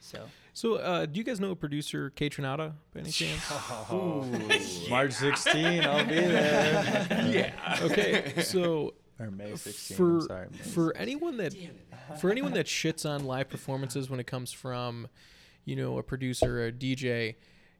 [0.00, 3.42] so So, uh, do you guys know a producer Kaytranada by any chance?
[4.90, 7.26] March 16, I'll be there.
[7.30, 7.78] yeah.
[7.82, 8.42] Okay.
[8.42, 9.96] So, Or May 16.
[9.96, 10.46] for I'm sorry.
[10.50, 11.54] May for anyone that
[12.20, 15.08] for anyone that shits on live performances when it comes from,
[15.64, 17.36] you know, a producer or a DJ,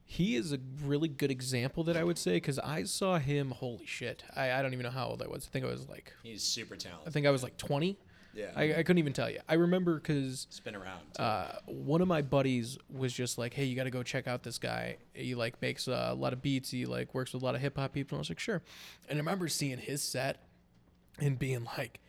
[0.07, 3.51] he is a really good example that I would say because I saw him.
[3.51, 4.23] Holy shit!
[4.37, 5.47] I, I don't even know how old I was.
[5.47, 7.09] I think I was like He's super talented.
[7.09, 7.99] I think I was like twenty.
[8.37, 8.51] Yeah.
[8.57, 9.39] I, I couldn't even tell you.
[9.49, 11.03] I remember because Spin around.
[11.21, 14.43] uh, one of my buddies was just like, "Hey, you got to go check out
[14.43, 14.97] this guy.
[15.13, 16.71] He like makes uh, a lot of beats.
[16.71, 18.61] He like works with a lot of hip hop people." And I was like, "Sure."
[19.09, 20.43] And I remember seeing his set
[21.21, 22.01] and being like,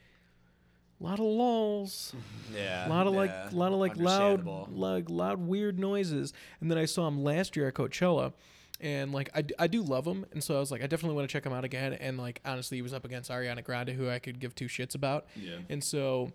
[0.99, 2.13] "A lot of lulls,
[2.55, 2.87] yeah.
[2.87, 6.69] a lot of like, yeah, a lot of like loud, like loud weird noises." And
[6.69, 8.33] then I saw him last year at Coachella.
[8.81, 11.29] And like I, I do love him, and so I was like I definitely want
[11.29, 11.93] to check him out again.
[11.93, 14.95] And like honestly, he was up against Ariana Grande, who I could give two shits
[14.95, 15.27] about.
[15.33, 15.59] Yeah.
[15.69, 16.33] And so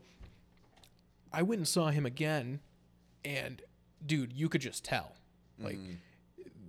[1.32, 2.60] I went and saw him again,
[3.24, 3.62] and
[4.04, 5.12] dude, you could just tell.
[5.58, 5.96] Like, mm.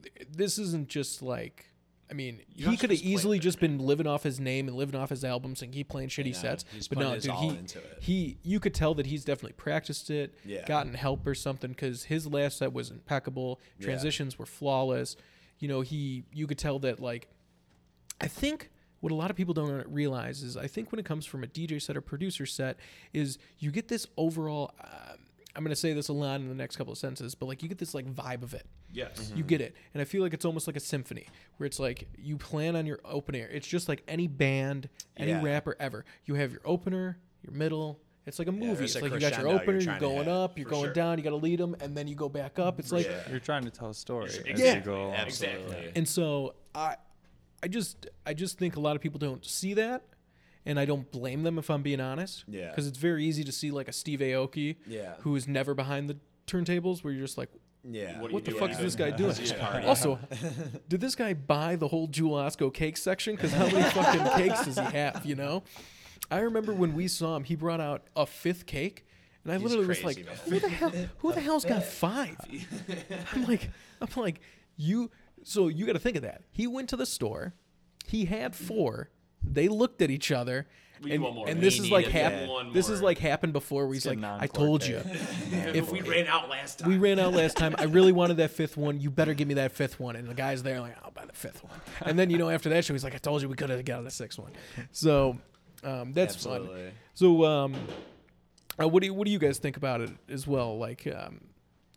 [0.04, 1.71] th- this isn't just like.
[2.12, 5.00] I mean, You he could have easily just been living off his name and living
[5.00, 6.66] off his albums and keep playing shitty know, sets.
[6.74, 7.98] he's but putting no, his dude, all he into it.
[8.02, 10.66] he you could tell that he's definitely practiced it, Yeah.
[10.66, 13.62] gotten help or something because his last set was impeccable.
[13.80, 15.16] Transitions were flawless.
[15.60, 17.30] You know, he you could tell that like
[18.20, 21.26] I think what a lot of people don't realize is I think when it comes
[21.26, 22.78] from a DJ set or producer set
[23.14, 24.74] is you get this overall.
[24.84, 25.18] Um,
[25.56, 27.70] I'm gonna say this a lot in the next couple of sentences, but like you
[27.70, 28.66] get this like vibe of it.
[28.94, 29.32] Yes.
[29.36, 31.28] You get it, and I feel like it's almost like a symphony
[31.58, 33.48] where it's like you plan on your opener.
[33.52, 35.44] It's just like any band, any Yeah.
[35.44, 36.06] rapper ever.
[36.26, 38.00] You have your opener, your middle.
[38.26, 38.76] It's like a movie.
[38.76, 40.70] there's it's a like you got your crescendo you're opener, you're, going hit, up, you're
[40.70, 40.94] going sure.
[40.94, 41.18] down.
[41.18, 42.80] You got to lead them, and then you go back up.
[42.80, 43.30] It's like Yeah.
[43.32, 44.76] You're trying to tell a story as Yeah.
[44.76, 45.06] you go.
[45.08, 45.16] along.
[45.26, 45.92] Exactly.
[45.96, 46.98] And so I,
[47.64, 50.04] I just I just think a lot of people don't see that,
[50.66, 52.44] and I don't blame them if I'm being honest.
[52.48, 52.70] Yeah.
[52.70, 55.16] Because it's very easy to see like a Steve Aoki, Yeah.
[55.22, 57.50] who is never behind the turntables, where you're just like,
[57.84, 58.20] Yeah.
[58.22, 59.34] What what the fuck is this guy doing?
[59.36, 59.88] Just party.
[59.88, 60.20] Also,
[60.90, 63.36] did this guy buy the whole Jewel Osco cake section?
[63.36, 65.26] Because how many fucking cakes does he have?
[65.26, 65.64] You know.
[66.30, 69.06] I remember when we saw him, he brought out a fifth cake.
[69.44, 70.36] And I He's literally was like, man.
[70.46, 70.94] "Who the hell?
[71.18, 72.38] Who the hell's got five?
[73.34, 74.40] I'm like, I'm like,
[74.78, 75.10] you.
[75.44, 76.44] So you got to think of that.
[76.52, 77.56] He went to the store.
[78.06, 79.10] He had four.
[79.44, 80.68] They looked at each other.
[81.02, 81.48] We need and, one more.
[81.50, 82.50] and We this is like needed happened.
[82.52, 83.86] one This is like happened before.
[83.88, 85.02] Where he's like, I non-cork told you.
[85.52, 86.90] If- we ran out last time.
[86.90, 87.74] We ran out last time.
[87.80, 89.00] I really wanted that fifth one.
[89.00, 90.16] You better give me that fifth one.
[90.16, 91.74] And the guy's there like, I'll buy the fifth one.
[92.02, 93.84] And then you know after that show, he's like, I told you we could have
[93.84, 94.52] got the sixth one.
[94.92, 95.38] So
[95.84, 96.70] um, that's fun.
[97.16, 97.76] So um,
[98.80, 100.78] Uh, what do you, what do you guys think about it as well?
[100.78, 101.42] Like, um,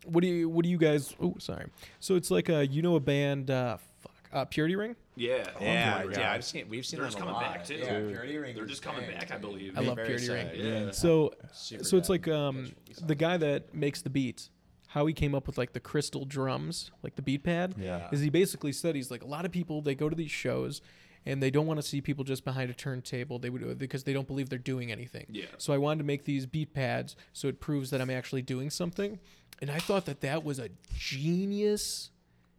[0.05, 1.15] what do you what do you guys?
[1.21, 1.67] Oh, sorry.
[1.99, 3.51] So it's like a you know a band.
[3.51, 4.13] Uh, fuck.
[4.33, 4.95] Uh, Purity Ring.
[5.15, 5.37] Yeah.
[5.37, 6.17] Yeah, Oh my yeah, God.
[6.25, 6.69] I've seen it.
[6.69, 7.41] we've seen They're them a coming lot.
[7.43, 7.75] back, too.
[7.75, 8.55] Yeah, Purity Ring.
[8.55, 9.77] They're just coming back, I believe.
[9.77, 10.47] I love Very Purity Ring.
[10.47, 10.57] sad.
[10.57, 10.91] Yeah.
[10.91, 12.71] So Super so it's like um
[13.05, 14.49] the guy that makes the beats.
[14.87, 17.75] How he came up with like the crystal drums, like the beat pad.
[17.77, 18.07] Yeah.
[18.13, 20.81] Is he basically said he's like a lot of people they go to these shows
[21.25, 23.37] and they don't want to see people just behind a turntable.
[23.39, 25.25] They would because they don't believe they're doing anything.
[25.29, 25.45] Yeah.
[25.57, 28.69] So I wanted to make these beat pads so it proves that I'm actually doing
[28.69, 29.19] something.
[29.61, 32.11] And I thought that that was a genius,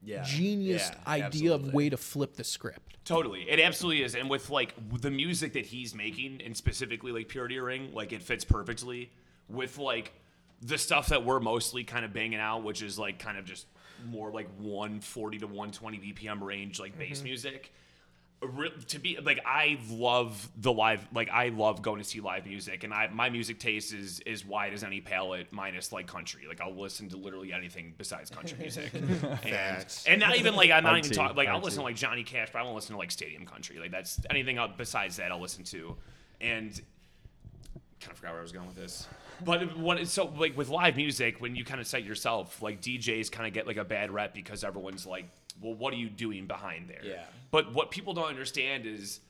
[0.07, 0.23] yeah.
[0.23, 2.97] genius Yeah, idea of way to flip the script.
[3.05, 7.29] Totally, it absolutely is, and with like the music that he's making, and specifically like
[7.29, 9.11] Purity Ring, like it fits perfectly
[9.49, 10.13] with like
[10.63, 13.67] the stuff that we're mostly kind of banging out, which is like kind of just
[14.05, 17.25] more like 140 to 120 BPM range, like bass mm-hmm.
[17.25, 17.73] music.
[18.43, 22.45] Re- To be like, I love the live, like I love going to see live
[22.47, 26.43] music, and I my music taste is as wide as any palette, minus like country.
[26.47, 29.09] Like I'll listen to literally anything besides country music, and,
[29.41, 30.05] Facts.
[30.07, 31.65] and not even like I'm not even talking like I'll IT.
[31.65, 33.79] listen to like Johnny Cash, but I won't listen to like Stadium Country.
[33.79, 35.97] Like that's anything else besides that I'll listen to,
[36.41, 36.73] and
[38.01, 39.09] kind of forgot where I was going with this.
[39.45, 43.33] But what so like with live music, when you kind of set yourself, like DJs
[43.33, 45.25] kind of get like a bad rep because everyone's like,
[45.61, 47.03] well, what are you doing behind there?
[47.05, 47.25] Yeah.
[47.51, 49.21] But what people don't understand is.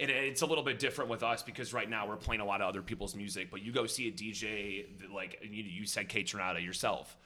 [0.00, 2.60] And it's a little bit different with us because right now we're playing a lot
[2.60, 3.48] of other people's music.
[3.48, 7.16] But you go see a DJ that, like you, you said, Kaytranada yourself.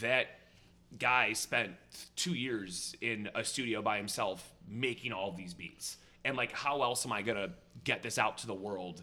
[0.00, 0.28] That
[1.00, 1.72] guy spent
[2.14, 5.96] two years in a studio by himself making all these beats.
[6.24, 7.50] And like, how else am I gonna
[7.82, 9.02] get this out to the world?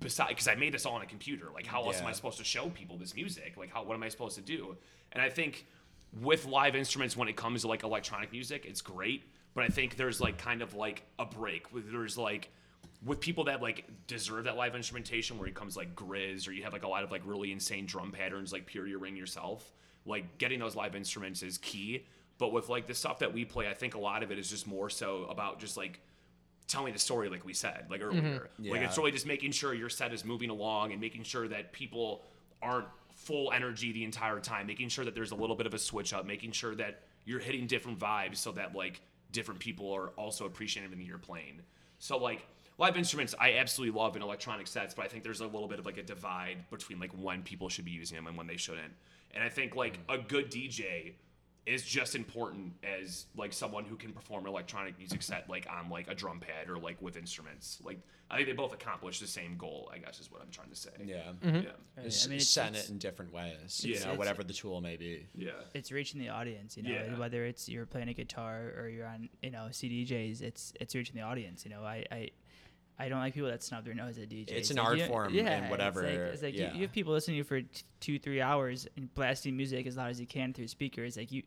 [0.00, 1.48] Besides, because I made this all on a computer.
[1.52, 3.54] Like, how else am I supposed to show people this music?
[3.58, 4.76] Like, how what am I supposed to do?
[5.12, 5.66] And I think
[6.20, 9.24] with live instruments, when it comes to like electronic music, it's great.
[9.54, 11.72] But I think there's like kind of like a break.
[11.72, 12.50] With There's like
[13.04, 16.62] with people that like deserve that live instrumentation where it comes like GRiZ or you
[16.64, 19.72] have like a lot of like really insane drum patterns like Purity Ring yourself,
[20.04, 22.06] like getting those live instruments is key.
[22.38, 24.50] But with like the stuff that we play, I think a lot of it is
[24.50, 26.00] just more so about just like
[26.66, 28.18] telling the story like we said like mm-hmm.
[28.18, 28.50] earlier.
[28.58, 28.86] Like Yeah.
[28.86, 32.24] it's really just making sure your set is moving along and making sure that people
[32.60, 32.88] aren't
[33.26, 36.12] full energy the entire time, making sure that there's a little bit of a switch
[36.12, 39.00] up, making sure that you're hitting different vibes so that like
[39.32, 41.60] different people are also appreciating everything you're playing.
[41.98, 42.46] So like
[42.78, 45.80] live instruments I absolutely love in electronic sets, but I think there's a little bit
[45.80, 48.56] of like a divide between like when people should be using them and when they
[48.56, 48.92] shouldn't.
[49.34, 50.14] And I think like mm.
[50.14, 51.14] a good DJ
[51.66, 55.90] is just important as like someone who can perform an electronic music set like on
[55.90, 57.78] like a drum pad or like with instruments.
[57.84, 57.98] Like
[58.30, 59.90] I think they both accomplish the same goal.
[59.92, 60.90] I guess is what I'm trying to say.
[61.04, 61.16] Yeah.
[61.44, 61.56] Mm-hmm.
[61.56, 61.62] Yeah.
[61.96, 63.82] Right, Just I mean, it's, setting it's, it in different ways.
[63.84, 63.98] Yeah.
[63.98, 65.26] You know, whatever the tool may be.
[65.34, 65.50] Yeah.
[65.74, 66.76] it's reaching the audience.
[66.76, 67.18] You know, Yeah.
[67.18, 71.16] whether it's you're playing a guitar or you're on, you know, CDJs, it's it's reaching
[71.16, 71.64] the audience.
[71.64, 72.04] You know, I.
[72.10, 72.30] I
[72.98, 74.50] I don't like people that snub their nose at DJs.
[74.50, 76.60] It's an Like, art you don't- form yeah, and whatever, It's like, it's like you-
[76.60, 76.74] yeah.
[76.74, 77.68] you, have people listening to you for t-
[78.00, 81.16] two, three hours and blasting music as loud as you can through speakers.
[81.16, 81.42] Like you,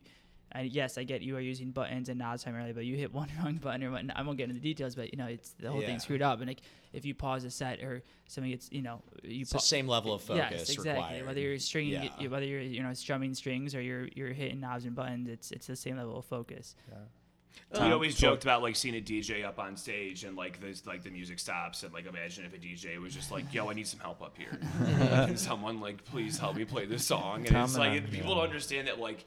[0.52, 3.28] I, yes, I get you are using buttons and knobs primarily, but you hit one
[3.42, 4.16] wrong button or whatnot.
[4.16, 5.86] I won't get into the details, but you know, it's the whole Yeah.
[5.88, 6.38] thing screwed up.
[6.40, 6.60] And like,
[6.92, 10.12] if you pause a set or something it's you know, you It's the same level
[10.12, 10.90] of focus Yes, exactly.
[10.92, 11.26] required.
[11.26, 12.28] Whether you're stringing, Yeah.
[12.28, 15.66] whether you're you know strumming strings or you're you're hitting knobs and buttons, it's it's
[15.66, 16.74] the same level of focus.
[16.88, 16.94] we
[17.72, 21.02] Tom, always joked about like seeing a DJ up on stage and like this like
[21.04, 23.86] the music stops and like imagine if a DJ was just like, "Yo, I need
[23.86, 24.58] some help up here.
[25.26, 28.06] Can someone like please help me play this song?" And Tom it's and like I-
[28.06, 28.34] people yeah.
[28.36, 29.24] don't understand that like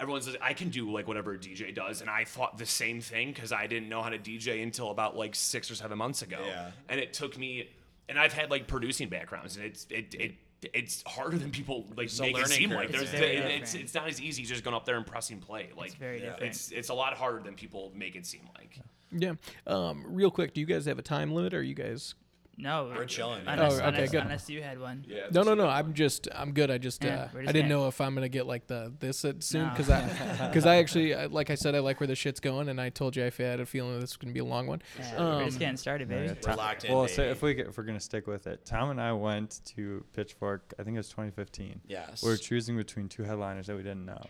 [0.00, 3.00] everyone's like, I can do like whatever a DJ does, and I thought the same
[3.00, 6.22] thing because I didn't know how to DJ until about like six or seven months
[6.22, 6.38] ago.
[6.44, 6.70] Yeah.
[6.88, 7.68] and it took me,
[8.08, 10.34] and I've had like producing backgrounds, and it's it it.
[10.72, 12.76] It's harder than people like It's make it learning seem curve.
[12.78, 12.88] like.
[12.90, 15.40] It's There's very it- it's it's not as easy just going up there and pressing
[15.40, 15.70] play.
[15.76, 16.30] Like It's very Yeah.
[16.30, 16.52] different.
[16.52, 18.78] it's it's a lot harder than people make it seem like.
[19.10, 19.34] Yeah.
[19.66, 21.52] Um, real quick, do you guys have a time limit?
[21.52, 22.14] Or are you guys?
[22.58, 23.42] No, We're chilling.
[23.46, 24.22] Unless, Oh, okay, unless, good.
[24.22, 25.04] unless you had one.
[25.08, 25.26] Yeah.
[25.32, 25.68] No, no, no.
[25.68, 26.70] I'm just, I'm good.
[26.70, 28.92] I just, Yeah, uh, we're I didn't gonna- know if I'm gonna get like the
[29.00, 29.70] this at soon No.
[29.70, 32.68] because I, because I actually, I- like I said, I like where the shit's going,
[32.68, 34.82] and I told you I had a feeling this was gonna be a long one.
[34.98, 36.26] Yeah, Um, we're just getting started, baby.
[36.26, 37.30] Yeah, We're Tom- locked in, Well, so baby.
[37.30, 40.74] if we get, if we're gonna stick with it, Tom and I went to Pitchfork.
[40.78, 41.80] I think it was 2015.
[41.88, 42.22] Yes.
[42.22, 44.22] We were choosing between two headliners that we didn't know.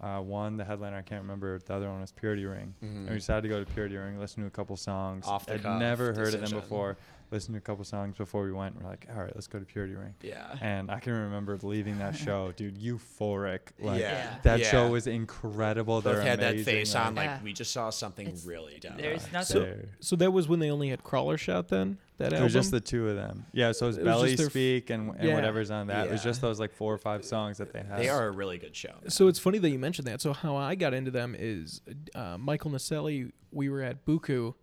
[0.00, 1.58] Uh, one, the headliner I can't remember.
[1.58, 2.74] The other one was Purity Ring.
[2.80, 5.26] And we decided to go to Purity Ring, listen to a couple songs.
[5.26, 6.60] Off the I'd cuff never heard of them decision.
[6.60, 6.96] before.
[7.30, 8.74] Listened to a couple songs before we went.
[8.82, 10.14] We're like, all right, let's go to Purity Ring.
[10.22, 10.56] yeah.
[10.60, 13.60] And I can remember leaving that show, dude, euphoric.
[13.78, 14.38] Like yeah.
[14.42, 14.66] that yeah.
[14.70, 16.00] show was incredible.
[16.00, 17.38] Both They're had that face like- on, like Yeah.
[17.42, 18.96] we just saw something It's- really dope.
[18.96, 19.44] There's nothing.
[19.46, 21.98] So, They're- so that was when they only had Crawlersout then.
[22.18, 23.46] That It was just the two of them.
[23.52, 25.34] Yeah, so it was It was Belly just f- Speak and, and Yeah.
[25.36, 26.08] whatever's on that.
[26.08, 27.98] It was just those like four or five songs that they had.
[27.98, 28.92] They are a really good show.
[29.08, 30.20] So it's funny that you mentioned that.
[30.20, 31.80] So how I got into them is
[32.14, 33.32] uh, Michael Naselli.
[33.52, 34.54] We were at Buku,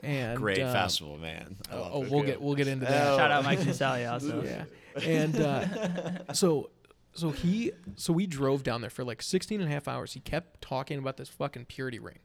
[0.00, 1.56] And Great uh, festival, man.
[1.70, 3.16] I love Oh, we'll get we'll get into that.
[3.16, 4.42] Shout out Mike Nasali also.
[4.44, 4.64] Yeah.
[5.04, 6.70] And uh, so
[7.14, 10.12] so he so we drove down there for like 16 and a half hours.
[10.12, 12.18] He kept talking about this fucking purity ring.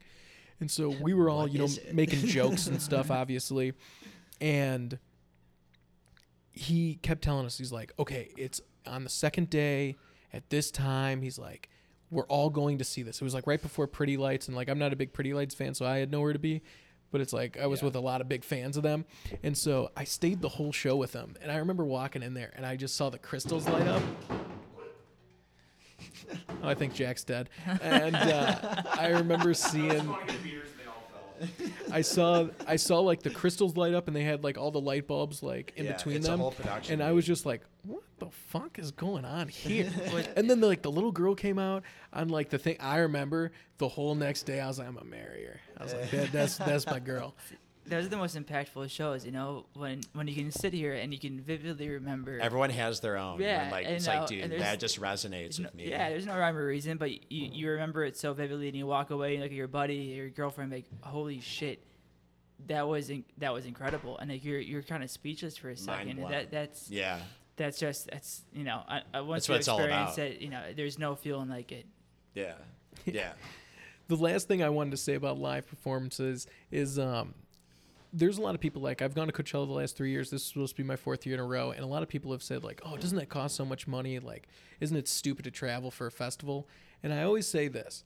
[0.59, 1.93] And so we were all, What you know, it?
[1.95, 3.73] making jokes and stuff obviously.
[4.39, 4.99] And
[6.51, 9.95] he kept telling us he's like, "Okay, it's on the second day
[10.31, 11.69] at this time." He's like,
[12.11, 14.69] "We're all going to see this." It was like right before Pretty Lights and like
[14.69, 16.61] I'm not a big Pretty Lights fan, so I had nowhere to be.
[17.13, 17.85] But it's like I was Yeah.
[17.85, 19.05] with a lot of big fans of them.
[19.43, 21.35] And so I stayed the whole show with them.
[21.41, 24.01] And I remember walking in there and I just saw the crystals light up.
[26.61, 27.49] Oh, I think Jack's dead.
[27.81, 30.13] And uh, I remember seeing
[31.91, 34.79] I saw I saw like the crystals light up and they had like all the
[34.81, 36.39] light bulbs like in Yeah, between it's a them.
[36.39, 39.89] whole production and I was just like, what the fuck is going on here?
[40.35, 43.51] and then the, like the little girl came out on like the thing I remember
[43.77, 45.59] the whole next day I was like, I'm gonna marry her.
[45.77, 47.35] I was like, that, that's that's my girl.
[47.85, 51.13] Those are the most impactful shows, you know, when when you can sit here and
[51.13, 52.39] you can vividly remember.
[52.39, 53.41] Everyone has their own.
[53.41, 55.89] Yeah, and like and, it's uh, like, dude, that just resonates There's no- with me.
[55.89, 58.87] Yeah, there's no rhyme or reason, but you, you remember it so vividly, and you
[58.87, 61.83] walk away and look at your buddy, your girlfriend, like, holy shit,
[62.67, 65.75] that was in, that was incredible, and like you're you're kind of speechless for a
[65.75, 66.19] second.
[66.19, 67.19] And that that's Yeah.
[67.55, 70.27] That's just that's you know, I, I once That's you what it's all experience about.
[70.27, 71.85] it, you know, there's no feeling like it.
[72.33, 72.53] Yeah.
[73.05, 73.33] Yeah.
[74.07, 77.33] the last thing I wanted to say about live performances is um,
[78.13, 80.29] there's a lot of people like I've gone to Coachella the last three years.
[80.29, 82.07] This is supposed to be my fourth year in a row, and a lot of
[82.09, 84.19] people have said like, "Oh, doesn't that cost so much money?
[84.19, 84.47] Like,
[84.79, 86.67] isn't it stupid to travel for a festival?"
[87.01, 88.03] And I always say this.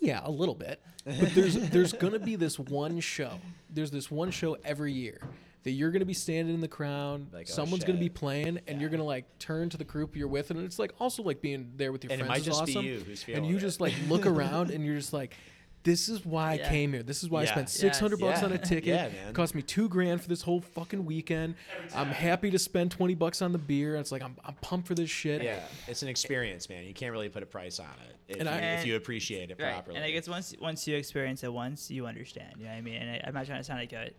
[0.00, 0.80] Yeah, a little bit.
[1.04, 3.32] But there's there's gonna be this one show.
[3.70, 5.18] There's this one show every year
[5.64, 7.32] that you're gonna be standing in the crowd.
[7.32, 10.28] Like, oh, someone's gonna be playing, and you're gonna like turn to the group you're
[10.28, 12.58] with, and it's like also like being there with your And it friends might is
[12.58, 12.84] just be awesome.
[12.86, 13.60] you who's and feeling you it.
[13.60, 15.34] just like look around, and you're just like,
[15.82, 16.68] this is why I Yeah.
[16.70, 17.02] came here.
[17.02, 17.50] This is why I Yeah.
[17.50, 17.72] spent Yes.
[17.76, 18.46] six hundred bucks Yeah.
[18.46, 18.86] on a ticket.
[18.86, 19.28] Yeah, man.
[19.28, 21.56] It cost me two grand for this whole fucking weekend.
[21.94, 23.96] I'm happy to spend twenty bucks on the beer.
[23.96, 25.42] It's like I'm, I'm pumped for this shit.
[25.42, 25.60] Yeah.
[25.88, 26.84] It's an experience, man.
[26.84, 29.50] You can't really put a price on it if, And you, I- if you appreciate
[29.50, 29.96] it Right, properly.
[29.96, 32.54] and I guess once once you experience it once, you understand.
[32.58, 32.96] You know what I mean?
[32.96, 34.10] And I, I'm not trying to sound like a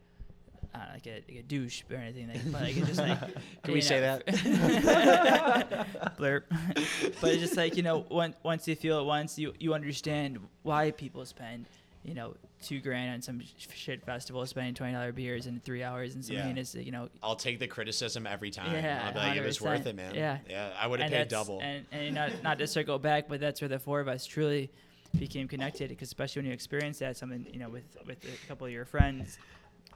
[0.75, 3.19] uh, like a, like a douche or anything like, but like it's just like
[3.63, 4.25] Can we you say that?
[6.17, 6.43] blurb
[7.21, 10.39] but it's just like you know once once you feel it once you you understand
[10.63, 11.65] why people spend
[12.03, 13.41] you know two grand on some
[13.73, 16.61] shit festival spending twenty dollar beers in three hours and something Yeah.
[16.61, 18.73] is you know I'll take the criticism every time.
[18.73, 20.13] Yeah, I'll be like, it was worth it, man.
[20.15, 20.39] Yeah.
[20.49, 20.71] Yeah.
[20.79, 21.59] I would have paid double.
[21.61, 24.69] and, and not not to circle back but that's where the four of us truly
[25.17, 28.65] became connected because especially when you experience that something you know with with a couple
[28.67, 29.37] of your friends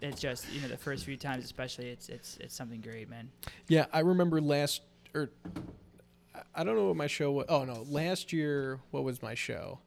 [0.02, 3.30] it's just you know the first few times especially it's it's it's something great man
[3.68, 4.82] Yeah, I remember last
[5.14, 5.30] or
[6.36, 7.46] I- I don't know what my show was.
[7.50, 9.80] Oh no, last year what was my show?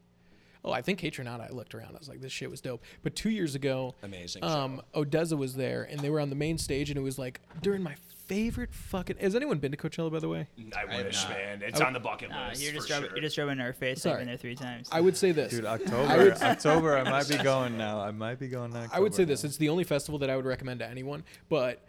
[0.65, 1.95] Oh, I think Katron I looked around.
[1.97, 2.83] I was like, this shit was dope.
[3.03, 4.45] But two years ago, Amazing.
[4.45, 7.41] um, ODESZA was there, and they were on the main stage, and it was like
[7.63, 7.97] during my
[8.33, 9.17] favorite fucking.
[9.19, 10.49] Has anyone been to Coachella, by the way?
[10.77, 11.31] I wish, not.
[11.33, 11.63] man.
[11.63, 12.63] It's I- on the bucket uh, list.
[12.63, 13.17] you're just for rubbing, sure.
[13.19, 14.15] you're just rubbing our face Sorry.
[14.15, 15.51] i've been there three times I would say this.
[15.53, 16.25] Dude, I October.
[16.25, 18.01] would- October, I might be going now.
[18.01, 18.93] I might be going next.
[18.95, 21.25] I would say this: it's the only festival that I would recommend to anyone.
[21.49, 21.85] But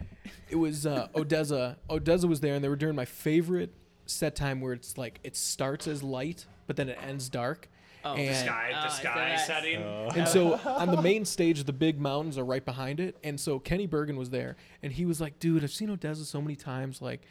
[0.49, 1.77] it was uh, ODESZA.
[1.89, 3.73] ODESZA was there, and they were doing my favorite
[4.05, 7.69] set time, where it's like it starts as light, but then it ends dark.
[8.05, 8.15] Oh.
[8.15, 9.47] and, the sky, Oh, the it's sky best.
[9.47, 9.81] setting.
[9.81, 10.11] Uh.
[10.15, 13.15] And so on the main stage, the big mountains are right behind it.
[13.23, 16.41] And so Kenny Bergen was there, and he was like, "Dude, I've seen ODESZA so
[16.41, 17.01] many times.
[17.01, 17.21] Like,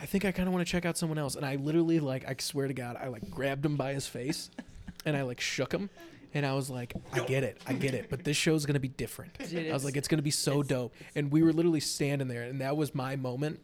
[0.00, 2.26] I think I kind of want to check out someone else." And I literally, like,
[2.28, 4.50] I swear to God, I like grabbed him by his face,
[5.04, 5.90] and I like shook him,
[6.34, 8.88] and I was like, "I get it, I get it, but this show's gonna be
[8.88, 12.28] different." Dude, I was like, "It's gonna be so dope." And we were literally standing
[12.28, 13.60] there, and that was my moment.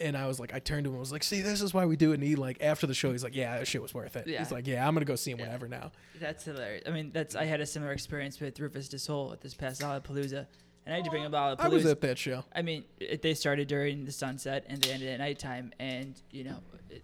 [0.00, 1.84] And I was like, I turned to him and was like, "See, this is why
[1.84, 3.92] we do it." And he like after the show, he's like, "Yeah, that shit was
[3.92, 4.38] worth it." Yeah.
[4.38, 5.46] He's like, "Yeah, I'm gonna go see him Yeah.
[5.46, 5.90] whenever now."
[6.20, 6.84] That's hilarious.
[6.86, 9.80] I mean, that's I had a similar experience with Rufus Du Sol at this past
[9.80, 10.46] Lollapalooza,
[10.86, 11.60] and I had to bring up Lollapalooza.
[11.64, 12.44] I was at that show.
[12.54, 15.72] I mean, it, they started during the sunset and they ended at nighttime.
[15.80, 16.58] And you know,
[16.90, 17.02] it,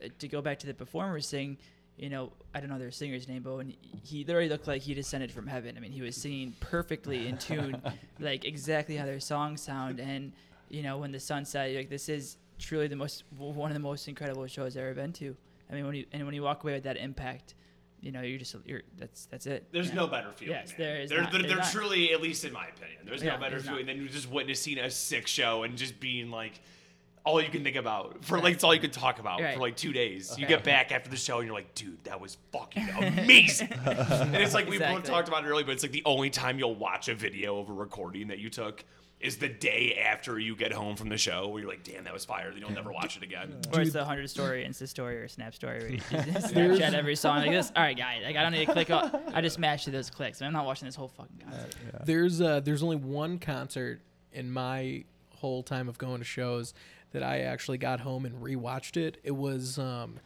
[0.00, 1.56] it- to go back to the performers thing,
[1.96, 3.72] you know, I don't know their singer's name, but when
[4.02, 5.76] he literally looked like he descended from heaven.
[5.78, 7.80] I mean, he was singing perfectly in tune,
[8.20, 9.98] like exactly how their songs sound.
[9.98, 10.32] And
[10.74, 13.80] you know, when the sunset, you're like this is truly the most one of the
[13.80, 15.36] most incredible shows I've ever been to.
[15.70, 17.54] I mean, when you and when you walk away with that impact,
[18.00, 19.66] you know, you're just you're that's that's it.
[19.72, 20.54] There's you no better feeling.
[20.56, 20.76] Yes, man.
[20.78, 21.32] there is There, not.
[21.32, 21.70] there, there not.
[21.72, 23.78] truly, at least in my opinion, there's Yeah, no better there's not.
[23.78, 26.60] feeling than just witnessing a sick show and just being like,
[27.24, 29.54] all you can think about for like it's all you can talk about Right.
[29.54, 30.36] for like two days.
[30.38, 33.72] You get back after the show and you're like, dude, that was fucking amazing.
[33.86, 36.58] and it's like we both talked about it earlier, but it's like the only time
[36.58, 38.84] you'll watch a video of a recording that you took
[39.20, 42.12] is the day after you get home from the show where you're like, damn, that
[42.12, 42.50] was fire.
[42.50, 43.54] Then you'll never watch it again.
[43.72, 45.96] Or it's the hundred story Insta story or Snap story where you
[46.32, 47.72] just Snapchat every song like this.
[47.74, 48.90] All right, guys, like I don't need to click.
[48.90, 50.42] On, I just matched to those clicks.
[50.42, 51.74] I'm not watching this whole fucking concert.
[52.04, 54.00] There's uh, there's only one concert
[54.32, 56.74] in my whole time of going to shows
[57.12, 59.18] that I actually got home and rewatched it.
[59.22, 60.16] It was um,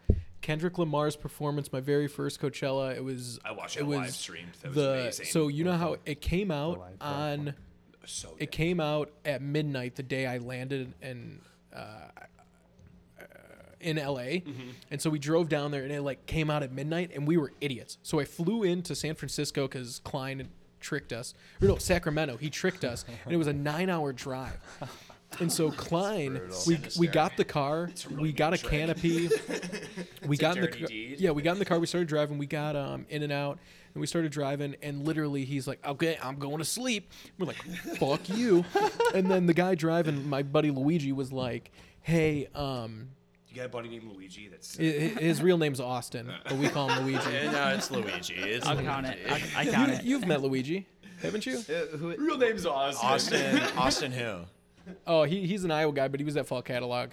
[0.40, 2.96] Kendrick Lamar's performance, my very first Coachella.
[2.96, 4.52] It was I watched it it was live streamed.
[4.62, 5.26] That was the amazing.
[5.26, 7.54] so you know how it came out on
[8.08, 11.40] so it came out at midnight the day I landed in
[11.74, 12.08] uh,
[13.80, 14.40] in LA,
[14.90, 17.36] and so we drove down there, and it like came out at midnight, and we
[17.36, 17.98] were idiots.
[18.02, 20.48] So I flew into San Francisco because Klein
[20.80, 22.36] tricked us, or no, Sacramento.
[22.36, 24.58] He tricked us, and it was a nine-hour drive.
[25.40, 29.28] And so Klein, we we got the car, we got a canopy,
[30.26, 31.20] we got in the car, deed.
[31.20, 33.58] yeah, we got in the car, we started driving, we got um in and out,
[33.98, 37.10] and we started driving, and literally he's like, okay, I'm going to sleep.
[37.36, 37.60] We're like,
[37.98, 38.64] fuck you,
[39.14, 41.72] and then the guy driving, my buddy Luigi, was like,
[42.02, 43.08] hey, um,
[43.48, 44.46] you got a buddy named Luigi.
[44.46, 47.36] That's i- i- his real name's Austin, but we call him Luigi.
[47.36, 48.34] Eh, no, it's Luigi.
[48.34, 49.18] It's I'll count it.
[49.28, 50.04] I, I count it.
[50.04, 50.86] You've met Luigi,
[51.20, 51.60] haven't you?
[51.98, 53.08] real name's Austin.
[53.08, 53.60] Austin.
[53.76, 54.36] Austin who?
[55.08, 57.10] Oh, he, he's an Iowa guy, but he was at Fall Catalog.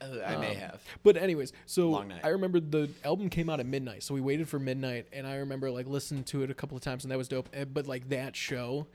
[0.00, 0.82] Uh, I may have.
[1.02, 2.20] But anyways, so Long night.
[2.24, 5.36] I remember the album came out at midnight, so we waited for midnight, and I
[5.36, 7.48] remember like listening to it a couple of times, and that was dope.
[7.52, 8.86] Eh, But like that show,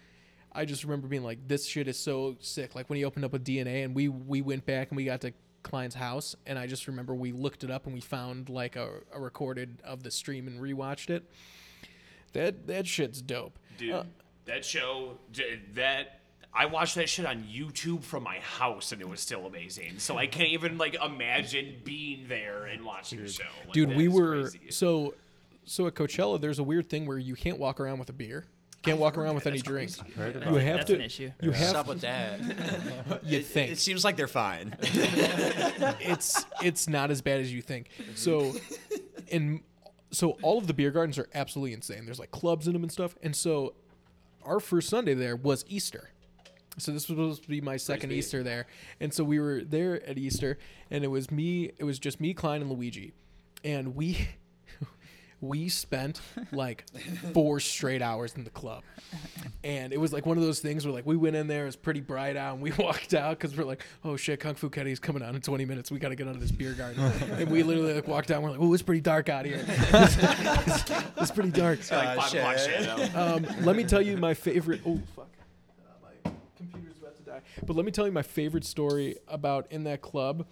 [0.51, 3.33] I just remember being like, "This shit is so sick!" Like when he opened up
[3.33, 5.33] with DNA, and we we went back and we got to
[5.63, 8.99] Klein's house, and I just remember we looked it up and we found like a,
[9.13, 11.23] a recorded of the stream and rewatched it.
[12.33, 13.57] That that shit's dope.
[13.77, 14.03] Dude, Uh,
[14.45, 15.17] that show,
[15.73, 16.19] that
[16.55, 19.97] I watched that shit on YouTube from my house, and it was still amazing.
[19.97, 23.43] So I can't even like imagine being there and watching the show.
[23.65, 24.59] Like, dude we were crazy.
[24.69, 25.15] so
[25.65, 28.45] so at coachella there's a weird thing where you can't walk around with a beer
[28.83, 31.31] can't walk around with any drink Heard you about have That's to an issue.
[31.41, 32.41] you What's have up with that?
[33.23, 34.75] you think it seems like they're fine.
[36.01, 38.53] it's it's not as bad as you think so
[39.27, 39.61] in
[40.11, 42.91] so all of the beer gardens are absolutely insane there's like clubs in them and
[42.91, 43.73] stuff and so
[44.43, 46.09] our first sunday there was easter
[46.77, 48.15] so this was supposed to be my second be.
[48.15, 48.65] easter there.
[48.99, 50.57] And so we were there at easter
[50.89, 53.13] and it was me it was just me klein and luigi.
[53.63, 54.27] And we
[55.41, 56.19] we spent
[56.51, 56.85] like
[57.33, 58.83] four straight hours in the club.
[59.63, 61.67] And it was like one of those things where like we went in there it
[61.67, 64.69] was pretty bright out and we walked out because we're like oh shit kung fu
[64.69, 65.91] Kenny's coming out in 20 minutes.
[65.91, 67.03] We gotta get out of this beer garden.
[67.33, 69.63] And we literally like walked out and we're like oh it's pretty dark out here.
[69.67, 71.79] It's, it's pretty dark.
[71.91, 72.87] Like five shit.
[72.87, 74.81] o'clock um, let me tell you my favorite.
[74.85, 75.29] Oh fuck,
[77.65, 80.45] But let me tell you my favorite story about in that club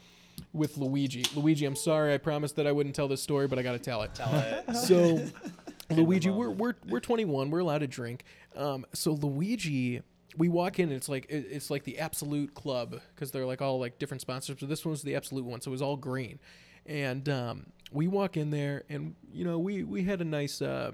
[0.54, 1.26] with Luigi.
[1.36, 2.14] Luigi, I'm sorry.
[2.14, 4.14] I promised that I wouldn't tell this story, but I got to tell it.
[4.16, 4.76] Tell it.
[4.76, 5.22] So,
[5.96, 7.50] Luigi, we're, we're we're 21.
[7.52, 8.24] We're allowed to drink.
[8.56, 10.02] Um, so Luigi.
[10.38, 13.62] We walk in, and it's like it- it's like the Absolut Club because they're like
[13.62, 14.56] all like different sponsors.
[14.62, 16.40] But this one was the Absolut one, so it was all green.
[16.86, 20.94] And um, we walk in there, and you know we we had a nice uh,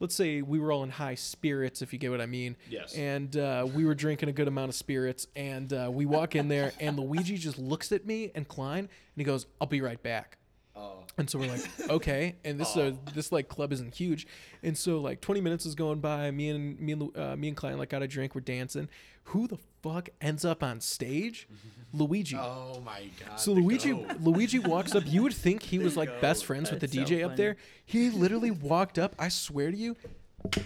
[0.00, 2.56] let's say we were all in high spirits, if you get what I mean.
[2.68, 2.94] Yes.
[2.94, 6.48] And uh, we were drinking a good amount of spirits, and uh, we walk in
[6.48, 10.02] there, and Luigi just looks at me and Klein, and he goes, "I'll be right
[10.02, 10.38] back."
[10.80, 11.04] Oh.
[11.18, 12.36] And so we're like, okay.
[12.44, 14.26] And this uh, this like club isn't huge,
[14.62, 16.30] and so like 20 minutes is going by.
[16.30, 18.34] Me and me and uh, me and Klein like got a drink.
[18.34, 18.88] We're dancing.
[19.24, 21.46] Who the fuck ends up on stage?
[21.92, 22.36] Luigi.
[22.36, 23.38] Oh my god.
[23.38, 23.92] So Luigi.
[24.20, 25.02] Luigi walks up.
[25.06, 27.56] You would think he was like best friends with the That's so DJ up there.
[27.84, 29.14] He literally walked up.
[29.18, 29.96] I swear to you,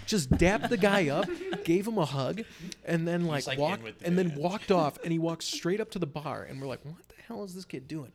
[0.05, 1.25] just dapped the guy up,
[1.65, 2.43] gave him a hug,
[2.85, 4.97] and then like, like, walked the and then walked off.
[5.03, 7.55] And he walked straight up to the bar, and we're like, what the hell is
[7.55, 8.13] this kid doing?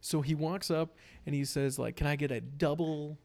[0.00, 3.18] So he walks up and he says like, "Can I get a double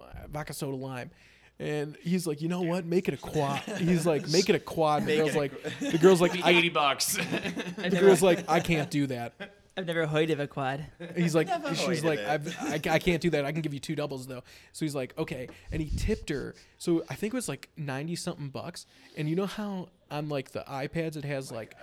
[0.00, 1.10] uh, vodka soda lime?"
[1.58, 2.84] And he's like, you know what?
[2.84, 3.60] Make it a quad.
[3.78, 5.06] He's like, make it a quad.
[5.06, 7.16] The girl's like, the girl's like, I, eighty bucks.
[7.76, 9.34] The girl's like, I can't do that.
[9.76, 10.84] I've never heard of a quad.
[11.16, 13.44] He's like, Never she's like, I've, I, I can't do that.
[13.44, 14.42] I can give you two doubles though.
[14.72, 16.54] So he's like, okay, and he tipped her.
[16.78, 18.86] So I think it was like ninety something bucks.
[19.16, 21.74] And you know how on like the iPads it has like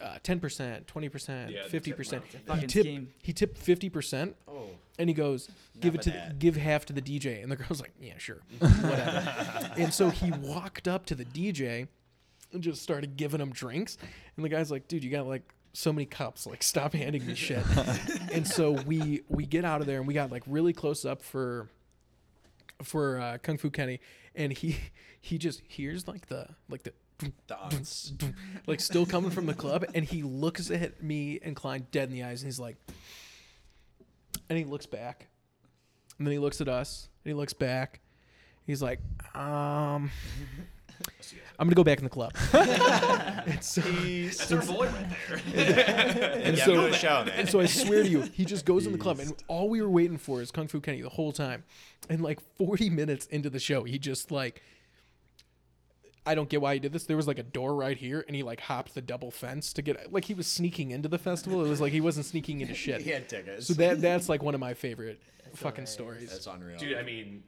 [0.00, 2.22] uh, ten percent, twenty percent, Yeah, 50%.
[2.60, 4.47] He tipped, he tipped fifty percent, Oh.
[4.98, 7.42] And he goes, give it to the, give half to the DJ.
[7.42, 9.72] And the girl's like, yeah, sure, whatever.
[9.76, 11.88] and so he walked up to the DJ
[12.52, 13.96] and just started giving him drinks.
[14.36, 15.42] And the guy's like, dude, you got like
[15.72, 16.46] so many cups.
[16.46, 17.64] Like, stop handing me shit.
[18.32, 21.22] and so we we get out of there and we got like really close up
[21.22, 21.68] for
[22.82, 24.00] for uh, Kung Fu Kenny,
[24.34, 24.78] and he
[25.20, 26.92] he just hears like the like the
[28.66, 32.14] like still coming from the club, and he looks at me and Klein dead in
[32.14, 32.76] the eyes, and he's like,
[34.48, 35.28] and he looks back,
[36.18, 38.00] and then he looks at us, and he looks back.
[38.66, 39.00] He's like,
[39.34, 40.10] um,
[41.58, 42.32] I'm gonna go back in the club.
[42.52, 45.06] and so, That's our boy right
[45.54, 46.40] there.
[46.44, 47.28] and Yeah, so, the show, man.
[47.30, 49.80] and so I swear to you, he just goes in the club, and all we
[49.82, 51.64] were waiting for is Kung Fu Kenny the whole time.
[52.08, 54.62] And like 40 minutes into the show, he just like,
[56.28, 57.04] I don't get why he did this.
[57.04, 59.82] There was like a door right here, and he like hopped the double fence to
[59.82, 61.64] get like he was sneaking into the festival.
[61.64, 63.00] It was like he wasn't sneaking into shit.
[63.00, 63.66] He had tickets.
[63.66, 65.22] So that that's like one of my favorite
[65.54, 66.30] fucking stories.
[66.30, 66.78] That's unreal.
[66.78, 67.44] Dude, I mean,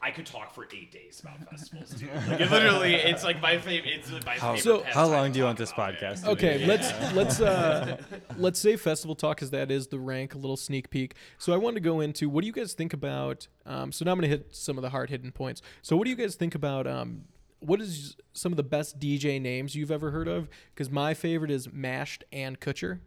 [0.00, 2.08] I could talk for eight days about festivals, dude.
[2.28, 3.92] Like, it literally, it's like my favorite.
[3.94, 4.62] It's my How, favorite.
[4.62, 6.22] So- how long do you want this podcast?
[6.24, 6.66] to Okay, be?
[6.66, 7.96] let's let's uh
[8.36, 11.14] let's say festival talk as that is the rank, a little sneak peek.
[11.38, 14.12] So I wanted to go into what do you guys think about um so now
[14.12, 15.62] I'm gonna hit some of the hard hitting points.
[15.82, 17.22] So what do you guys think about um
[17.60, 20.48] what is some of the best DJ names you've ever heard of?
[20.74, 22.98] Because my favorite is Mashd N Kutcher.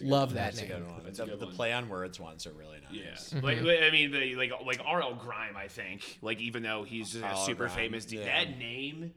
[0.00, 0.70] Love that That's a name.
[0.70, 1.00] good one.
[1.04, 1.54] That's a The, good the one.
[1.54, 3.30] play on words ones are really Yeah, nice.
[3.30, 3.44] Mm-hmm.
[3.44, 5.56] like like, I mean, the, like like RL Grime.
[5.56, 8.44] I think like even though he's a RL super Grime, famous, dude, yeah.
[8.44, 9.12] that name.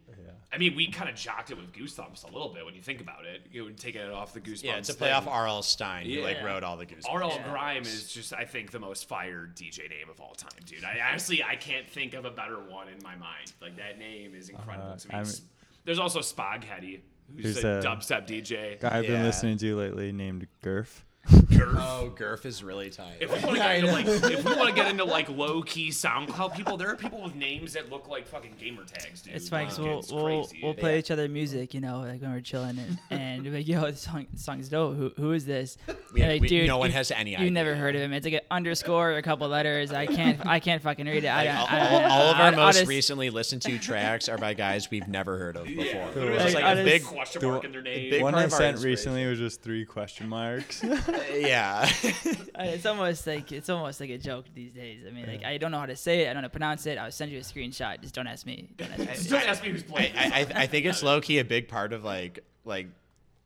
[0.52, 3.02] I mean, we kind of jocked it with Goosebumps a little bit when you think
[3.02, 3.42] about it.
[3.52, 4.64] You would take it off the Goosebumps.
[4.64, 5.16] Yeah, it's a play thing.
[5.16, 5.62] off R.L.
[5.62, 6.06] Stine.
[6.08, 6.46] He like Yeah.
[6.46, 7.14] wrote all the goosebumps.
[7.14, 7.50] RL Yeah.
[7.52, 10.84] Grime is just, I think, the most fired DJ name of all time, dude.
[10.84, 13.54] I honestly, I can't think of a better one in my mind.
[13.62, 15.14] Like that name is incredible Uh, to me.
[15.14, 15.28] I'm-
[15.86, 17.02] There's also Spag Heddy,
[17.36, 18.80] who's Who's a a- dubstep DJ.
[18.80, 19.24] Guy I've been Yeah.
[19.24, 21.04] listening to lately named Gurf.
[21.28, 21.76] Gurf.
[21.78, 23.18] Oh, Gurf is really tight.
[23.20, 25.62] If we want to get into like, if we want to get into like low
[25.62, 29.36] key SoundCloud people, there are people with names that look like fucking gamer tags, dude.
[29.36, 32.22] It's fine Like, because we'll, it's we'll, we'll play each other music, you know, like
[32.22, 34.96] when we're chilling, and, and we're like, yo, this song, this song's dope.
[34.96, 35.78] Who, who is this?
[36.12, 37.52] We- like, we- dude, no one you- has any You idea.
[37.52, 38.14] never heard of him.
[38.14, 39.92] It's like an underscore or a couple letters.
[39.94, 41.28] I can't, I can't fucking read it.
[41.28, 43.30] I, Like, don't- all, I, all- don't- all of I- our I most just- recently
[43.30, 45.84] listened to tracks are by guys we've never heard of before.
[45.86, 48.22] Yeah, literally Like, just like I a just- big question the- mark in their name.
[48.24, 50.84] One I sent recently was just three question marks.
[51.34, 51.90] yeah.
[52.60, 55.04] It's almost like it's almost like a joke these days.
[55.08, 56.30] I mean, like I don't know how to say it.
[56.30, 56.98] I don't know how to pronounce it.
[56.98, 58.02] I'll send you a screenshot.
[58.02, 58.70] Just don't ask me.
[58.78, 59.06] Don't ask me.
[59.06, 60.14] Just don't ask me who's I, playing.
[60.16, 62.88] I, I think it's low key a big part of like like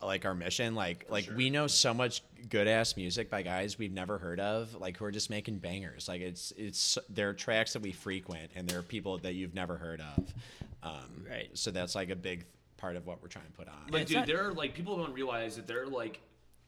[0.02, 0.76] like our mission.
[0.76, 4.76] Like like we know so much good ass music by guys we've never heard of,
[4.76, 6.08] like who are just making bangers.
[6.08, 9.78] Like it's it's they're tracks that we frequent and there are people that you've never
[9.78, 10.34] heard of.
[10.84, 11.50] Um, Right.
[11.54, 12.46] So that's like a big
[12.78, 13.76] part of what we're trying to put on.
[13.90, 16.20] Like, dude, not- there are like people don't realize that there are like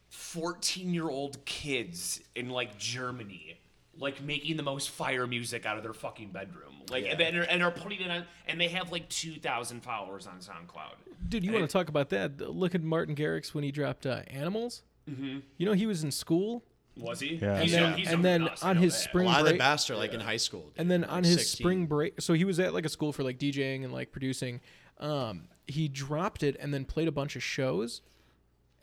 [0.08, 3.58] 14 year old kids in like Germany,
[3.98, 6.62] like making the most fire music out of their fucking bedroom.
[6.90, 7.26] Like, and, Yeah.
[7.26, 10.94] and, are, and are putting it on, and they have like 2,000 followers on SoundCloud.
[11.28, 12.40] Dude, you want to talk about that?
[12.40, 14.82] Look at Martin Garrix when he dropped uh, Animals.
[15.10, 15.38] Mm-hmm.
[15.56, 16.64] You know he was in school,
[16.96, 17.36] Was he?
[17.36, 17.56] Yeah.
[17.60, 18.98] and then young- he's and then us, on know his that.
[18.98, 19.58] a spring lot of the break,
[19.90, 20.62] are like in high school.
[20.62, 21.64] dude, and then like on his 16.
[21.64, 24.60] spring break, so he was at like a school for like DJing and like producing.
[24.98, 28.02] Um, he dropped it and then played a bunch of shows,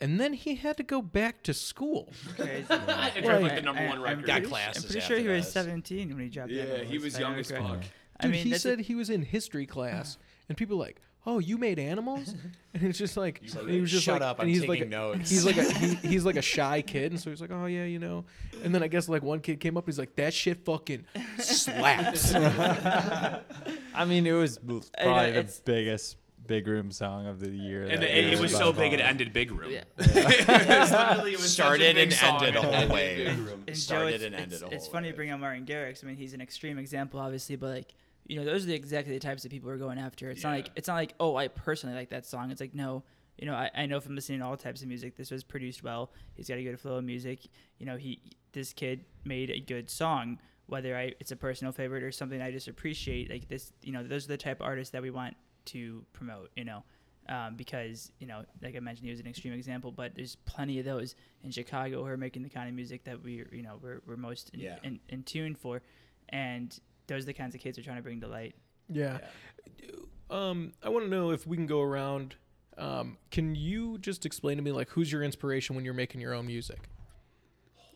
[0.00, 2.12] and then he had to go back to school.
[2.36, 2.66] Crazy.
[2.70, 4.26] It dropped like I- the number I- one I'm record.
[4.26, 5.52] Got pretty, classes I'm pretty sure he was this.
[5.52, 7.68] 17 when he dropped Yeah, Animals, he was if young as correctly.
[7.70, 7.80] fuck.
[8.20, 10.18] I Dude, mean, he that's said he was in history class,
[10.48, 12.34] and people were like, "Oh, you made animals?"
[12.72, 14.78] And it's just like and he was just Shut like, up, and I'm he's like,
[14.80, 15.30] taking a, notes.
[15.30, 17.84] he's like a he, he's like a shy kid, and so he's like, "Oh yeah,
[17.84, 18.24] you know."
[18.62, 21.04] And then I guess like one kid came up, he's like, "That shit fucking
[21.38, 26.16] slaps." I mean, it was know, uh, probably the it's- biggest
[26.46, 27.82] big room song of the year.
[27.84, 29.70] And that it, it was so big it ended Big Room.
[29.70, 29.84] Yeah.
[29.98, 33.24] It it was started and ended a whole way.
[33.24, 35.12] Big And started it's, and ended it's, a whole it's funny way.
[35.12, 36.04] to bring up Martin Garrix.
[36.04, 37.94] I mean, he's an extreme example, obviously, but like,
[38.26, 40.30] you know, those are the exactly the types of people we're going after.
[40.30, 42.50] It's not like it's not like, oh, I personally like that song.
[42.50, 43.02] It's like, no,
[43.38, 45.82] you know, I, I know from listening to all types of music, this was produced
[45.82, 46.10] well.
[46.34, 47.40] He's got a good flow of music.
[47.78, 48.20] You know, he
[48.52, 50.38] this kid made a good song.
[50.66, 54.02] Whether I it's a personal favorite or something I just appreciate, like this, you know,
[54.02, 55.36] those are the type of artists that we want
[55.66, 56.50] to promote.
[56.56, 56.84] You know,
[57.28, 60.78] um, because you know, like I mentioned, he was an extreme example, but there's plenty
[60.78, 63.78] of those in Chicago who are making the kind of music that we, you know,
[63.82, 64.76] we're, we're most in, Yeah.
[64.82, 65.82] in, in tune for,
[66.30, 68.54] and those are the kinds of kids we're trying to bring to light.
[68.90, 69.18] yeah.
[70.30, 72.34] Um, I want to know if we can go around.
[72.78, 76.34] Um, can you just explain to me like who's your inspiration when you're making your
[76.34, 76.88] own music,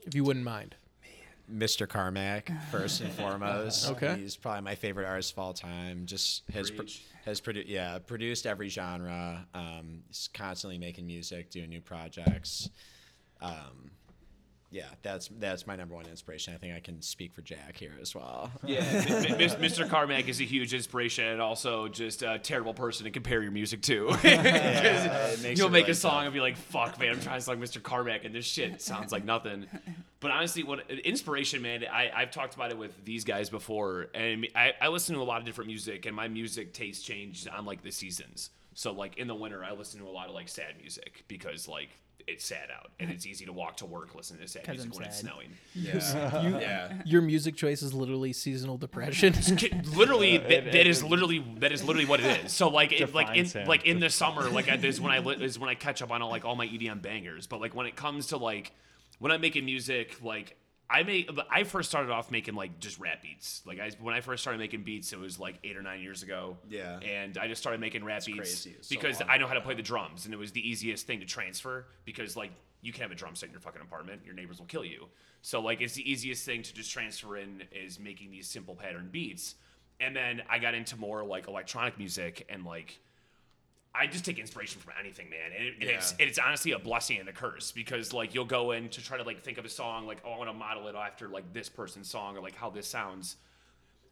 [0.07, 0.77] if you wouldn't mind?
[1.53, 1.89] Mr.
[1.89, 3.91] Carmack, first and foremost.
[3.91, 4.17] Okay.
[4.19, 6.05] He's probably my favorite artist of all time.
[6.07, 6.85] Just has pro-
[7.25, 9.47] has produced yeah produced every genre.
[9.55, 12.69] Um, he's constantly making music, doing new projects.
[13.41, 13.91] Um,
[14.71, 16.53] yeah, that's that's my number one inspiration.
[16.53, 18.51] I think I can speak for Jack here as well.
[18.65, 19.89] Yeah, Mr.
[19.89, 23.81] Carmack is a huge inspiration and also just a terrible person to compare your music
[23.83, 24.09] to.
[24.23, 26.25] makes You'll make really a song tough.
[26.25, 27.83] and be like, "Fuck, man, I'm trying to song Mr.
[27.83, 29.67] Carmack, and this shit sounds like nothing."
[30.21, 34.49] But honestly, what inspiration, man, I, I've talked about it with these guys before, and
[34.53, 37.65] I, I listen to a lot of different music, and my music taste changed on
[37.65, 38.51] like the seasons.
[38.75, 41.69] So like in the winter, I listen to a lot of like sad music because
[41.69, 41.91] like
[42.29, 44.97] it's sad out and it's easy to walk to work listening to sad music I'm
[44.99, 45.49] when it's snowing.
[45.75, 46.43] Yeah.
[46.61, 46.93] yeah.
[47.07, 49.33] Your music choice is literally seasonal depression.
[49.33, 52.53] Ki- literally Yeah, that, it- that it- is literally that is literally what it is
[52.53, 53.67] so like it, like in Defines him.
[53.67, 56.11] like in the summer like I, is when i li- is when i catch up
[56.11, 58.73] on all like all my edm bangers but like when it comes to like
[59.19, 60.57] when i'm making music like
[60.91, 63.63] i make i first started off making like just rap beats.
[63.67, 66.23] Like i when i first started making beats it was like eight or nine years
[66.23, 66.57] ago.
[66.69, 66.99] Yeah.
[67.01, 68.77] and i just started making rap beats crazy.
[68.79, 71.07] It's so because i know how to play the drums and it was the easiest
[71.07, 74.23] thing to transfer because like you can't have a drum set in your fucking apartment.
[74.25, 75.07] Your neighbors will kill you.
[75.43, 79.09] So like it's the easiest thing to just transfer in is making these simple pattern
[79.11, 79.57] beats.
[80.01, 83.01] And then I got into more like electronic music and like
[83.99, 85.51] I just take inspiration from anything, man.
[85.57, 86.27] And, it, and it's Yeah.
[86.27, 89.25] it's honestly a blessing and a curse because like you'll go in to try to
[89.25, 91.69] like think of a song like oh I want to model it after like this
[91.69, 93.37] person's song or like how this sounds,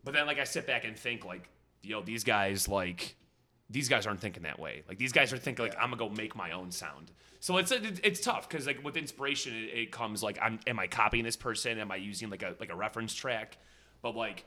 [0.04, 1.48] but then like I sit back and think like
[1.82, 3.16] yo these guys like
[3.68, 4.82] these guys aren't thinking that way.
[4.88, 7.10] Like these guys are thinking like I'm gonna go make my own sound.
[7.40, 10.78] So it's it's, it's tough because like with inspiration it, it comes like I'm am
[10.78, 11.78] I copying this person?
[11.78, 13.58] Am I using like a like a reference track?
[14.02, 14.44] But like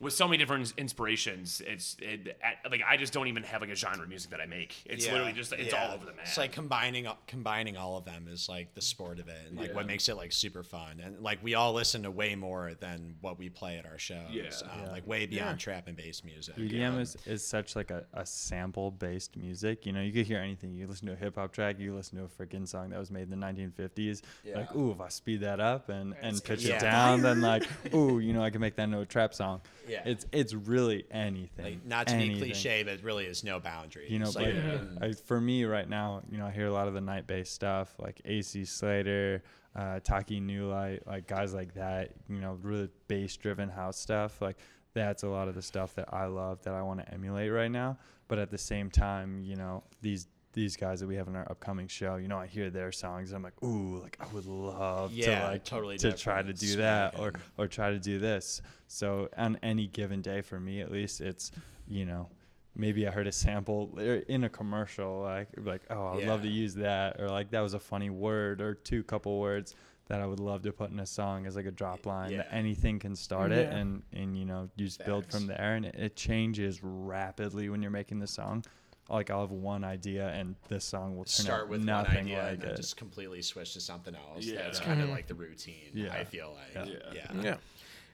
[0.00, 3.70] with so many different inspirations, it's it, at, like I just don't even have like
[3.70, 4.74] a genre of music that I make.
[4.84, 5.86] It's Yeah, literally just it's yeah.
[5.86, 6.22] all over the map.
[6.26, 9.74] It's like combining combining all of them is like the sport of it, and like
[9.74, 11.00] what makes it like super fun.
[11.04, 14.16] And like we all listen to way more than what we play at our shows.
[14.32, 14.42] Yeah.
[14.64, 14.90] Um, Yeah.
[14.90, 16.56] Like way beyond trap and bass music.
[16.56, 19.86] EDM is, is such like a, a sample based music.
[19.86, 20.74] You know, you could hear anything.
[20.74, 23.10] You listen to a hip hop track, you listen to a freaking song that was
[23.12, 24.22] made in the 1950s.
[24.54, 26.76] Like, ooh, if I speed that up and, and pitch Yeah.
[26.76, 27.62] it down, then like,
[27.94, 29.60] ooh, you know, I can make that into a trap song.
[29.92, 30.02] Yeah.
[30.06, 31.64] It's it's really anything.
[31.64, 32.34] Like not to anything.
[32.34, 34.10] be cliche, but really is no boundaries.
[34.10, 36.72] You know, like, like and- I, for me right now, you know, I hear a
[36.72, 39.42] lot of the night based stuff, like AC Slater,
[39.76, 42.10] uh, Taki New Light, like guys like that.
[42.28, 44.40] You know, really bass driven house stuff.
[44.40, 44.56] Like
[44.94, 47.70] that's a lot of the stuff that I love that I want to emulate right
[47.70, 47.98] now.
[48.28, 51.50] But at the same time, you know, these these guys that we have in our
[51.50, 53.30] upcoming show, you know, I hear their songs.
[53.30, 56.52] And I'm like, ooh, like I would love Yeah, to like totally to try to
[56.52, 56.58] different.
[56.60, 58.60] do that or or try to do this.
[58.86, 61.52] So on any given day, for me at least, it's
[61.86, 62.28] you know
[62.74, 66.48] maybe I heard a sample er, in a commercial, like like oh I'd love to
[66.48, 69.74] use that, or like that was a funny word or two couple words
[70.08, 72.36] that I would love to put in a song as like a drop line.
[72.36, 72.58] That Yeah.
[72.58, 75.94] anything can start it, and and you know you just build from there, and it,
[75.96, 78.64] it changes rapidly when you're making the song.
[79.12, 82.18] Like I'll have one idea, and this song will turn start out with one nothing
[82.18, 82.76] idea like and then it.
[82.76, 84.44] just completely switch to something else.
[84.44, 84.62] Yeah.
[84.62, 85.90] That's kind of like the routine.
[85.92, 86.12] Yeah.
[86.12, 86.88] I feel like.
[86.88, 87.12] Yeah.
[87.12, 87.42] Yeah.
[87.42, 87.56] yeah.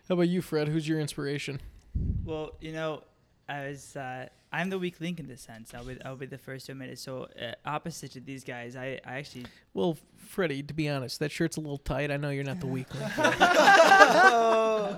[0.08, 0.68] How about you, Fred?
[0.68, 1.60] Who's your inspiration?
[2.24, 3.04] Well, you know,
[3.48, 5.74] I was uh, I'm the weak link in this sense.
[5.74, 6.98] I'll be I'll be the first to admit it.
[6.98, 11.30] So uh, opposite to these guys, I, I actually Well, Freddie, to be honest, that
[11.30, 12.10] shirt's a little tight.
[12.10, 13.16] I know you're not the weak link.
[13.16, 13.38] don't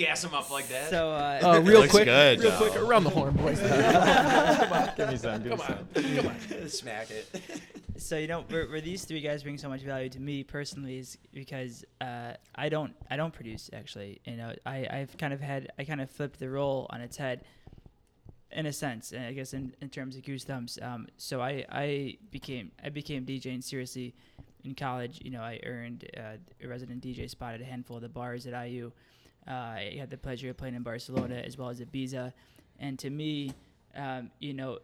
[0.00, 0.90] gas them up like that.
[0.90, 2.56] so uh, Uh, real quick, good, real though.
[2.56, 3.60] quick, around the horn, boys.
[4.96, 6.16] give me some, give me some.
[6.16, 6.68] Come on.
[6.68, 7.60] Smack it.
[7.96, 10.98] so you know where, where these three guys bring so much value to me personally
[10.98, 14.20] is because uh, I don't I don't produce actually.
[14.24, 17.16] You know, I I've kind of had I kind of flipped the role on its
[17.16, 17.44] head.
[18.52, 20.76] In a sense, and I guess in, in terms of goose thumps.
[20.82, 24.12] Um, so I, I became I became DJing seriously
[24.64, 25.20] in college.
[25.22, 28.48] You know, I earned uh, a resident DJ spot at a handful of the bars
[28.48, 28.90] at IU.
[29.48, 32.32] Uh, I had the pleasure of playing in Barcelona as well as Ibiza,
[32.78, 33.52] and to me,
[33.96, 34.78] um, you know,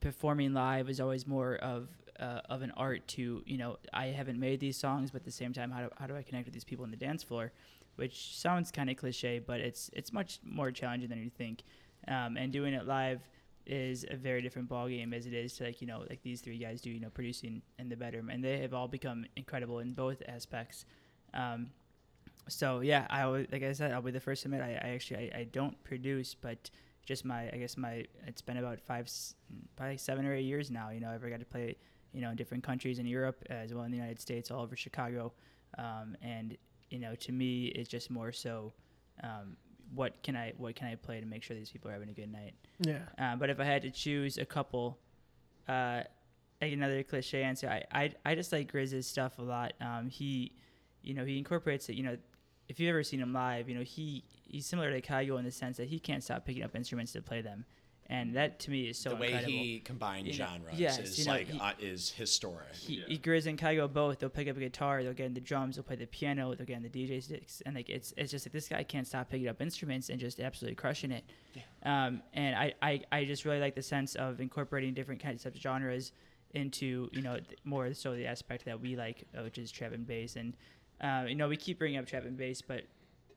[0.00, 1.88] performing live is always more of
[2.20, 5.32] uh, of an art to you know I haven't made these songs, but at the
[5.32, 7.52] same time, how do, how do I connect with these people on the dance floor?
[7.96, 11.62] Which sounds kind of cliche, but it's it's much more challenging than you think.
[12.08, 13.20] Um, and doing it live
[13.64, 16.58] is a very different ballgame as it is to like you know like these three
[16.58, 19.92] guys do you know producing in the bedroom, and they have all become incredible in
[19.92, 20.84] both aspects.
[21.34, 21.70] Um,
[22.48, 24.88] so yeah, I always, like I said, I'll be the first to admit I, I
[24.90, 26.70] actually I, I don't produce, but
[27.04, 29.10] just my I guess my it's been about five
[29.76, 30.90] probably seven or eight years now.
[30.90, 31.76] You know, I've ever got to play
[32.12, 34.76] you know in different countries in Europe as well in the United States, all over
[34.76, 35.32] Chicago,
[35.78, 36.56] um, and
[36.90, 38.72] you know to me it's just more so.
[39.22, 39.56] Um,
[39.94, 42.14] what can I what can I play to make sure these people are having a
[42.14, 42.54] good night?
[42.80, 43.00] Yeah.
[43.18, 44.98] Uh, but if I had to choose a couple,
[45.68, 46.02] uh,
[46.60, 49.74] another cliche answer, I, I I just like GRiZ's stuff a lot.
[49.80, 50.52] Um, he,
[51.02, 51.96] you know, he incorporates it.
[51.96, 52.16] You know,
[52.72, 55.50] if you've ever seen him live, you know he he's similar to Kygo in the
[55.52, 57.64] sense that he can't stop picking up instruments to play them,
[58.06, 59.52] and that to me is so the way incredible.
[59.52, 62.74] he combined You know, genres yes, is you know, like he- uh, is historic.
[62.74, 64.18] he, he GRiZ and Kygo both.
[64.18, 65.02] They'll pick up a guitar.
[65.02, 65.76] They'll get in the drums.
[65.76, 66.54] They'll play the piano.
[66.54, 67.62] They'll get in the DJ sticks.
[67.66, 70.40] And like it's it's just like this guy can't stop picking up instruments and just
[70.40, 71.24] absolutely crushing it.
[71.54, 71.62] Yeah.
[72.06, 75.54] Um, and I, I I just really like the sense of incorporating different kinds of
[75.56, 76.12] genres
[76.54, 80.06] into you know th- more so the aspect that we like, which is trap and
[80.06, 80.36] bass.
[80.36, 80.54] And
[81.02, 82.82] Uh, you know, we keep bringing up trap and bass, but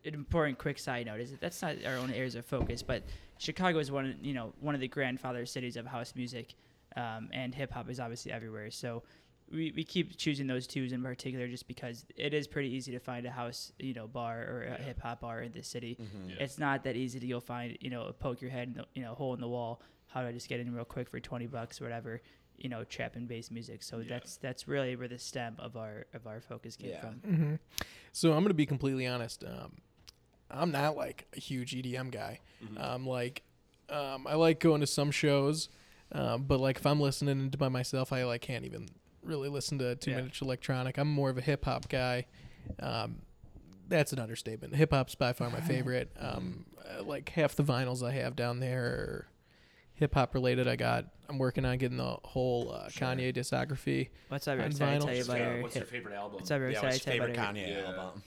[0.06, 2.84] an important quick side note is that that's not our own areas of focus.
[2.84, 3.04] But
[3.38, 6.54] Chicago is one, of, you know, one of the grandfather cities of house music,
[6.96, 8.70] um, and hip hop is obviously everywhere.
[8.72, 9.04] So
[9.52, 13.00] we, we keep choosing those twos in particular just because it is pretty easy to
[13.00, 15.98] find a house, you know, bar or a hip hop bar in this city.
[16.28, 16.36] Yeah.
[16.40, 19.02] It's not that easy to go find, you know, poke your head in the, you
[19.02, 19.82] know, hole in the wall.
[20.08, 22.22] How do I just get in real quick for 20 bucks or whatever,
[22.58, 23.84] you know, trap and bass music.
[23.84, 27.00] So that's that's really where the stem of our of our focus came Yeah.
[27.02, 27.14] from.
[27.22, 27.56] hmm
[28.12, 29.44] So I'm gonna be completely honest.
[29.44, 29.74] Um,
[30.50, 32.40] I'm not like a huge EDM guy.
[32.78, 33.42] Um, like,
[33.90, 35.70] um, I like going to some shows,
[36.12, 38.88] um, but like if I'm listening to by myself, I like can't even
[39.24, 40.22] really listen to too Yeah.
[40.22, 40.98] much electronic.
[40.98, 42.26] I'm more of a hip hop guy.
[42.80, 43.24] Um,
[43.88, 44.76] that's an understatement.
[44.76, 46.12] Hip hop's by far my favorite.
[46.20, 46.66] Um,
[46.98, 49.28] uh, like half the vinyls I have down there are
[49.96, 50.68] hip hop related.
[50.68, 51.06] I got.
[51.28, 54.10] I'm working on getting the whole uh, Kanye discography.
[54.30, 55.08] What's ever On excited to vinyl.
[55.08, 56.36] tell you about our what's your favorite album?
[56.40, 58.00] what's ever Yeah, excited what's your tell favorite about Kanye Yeah.
[58.04, 58.24] album?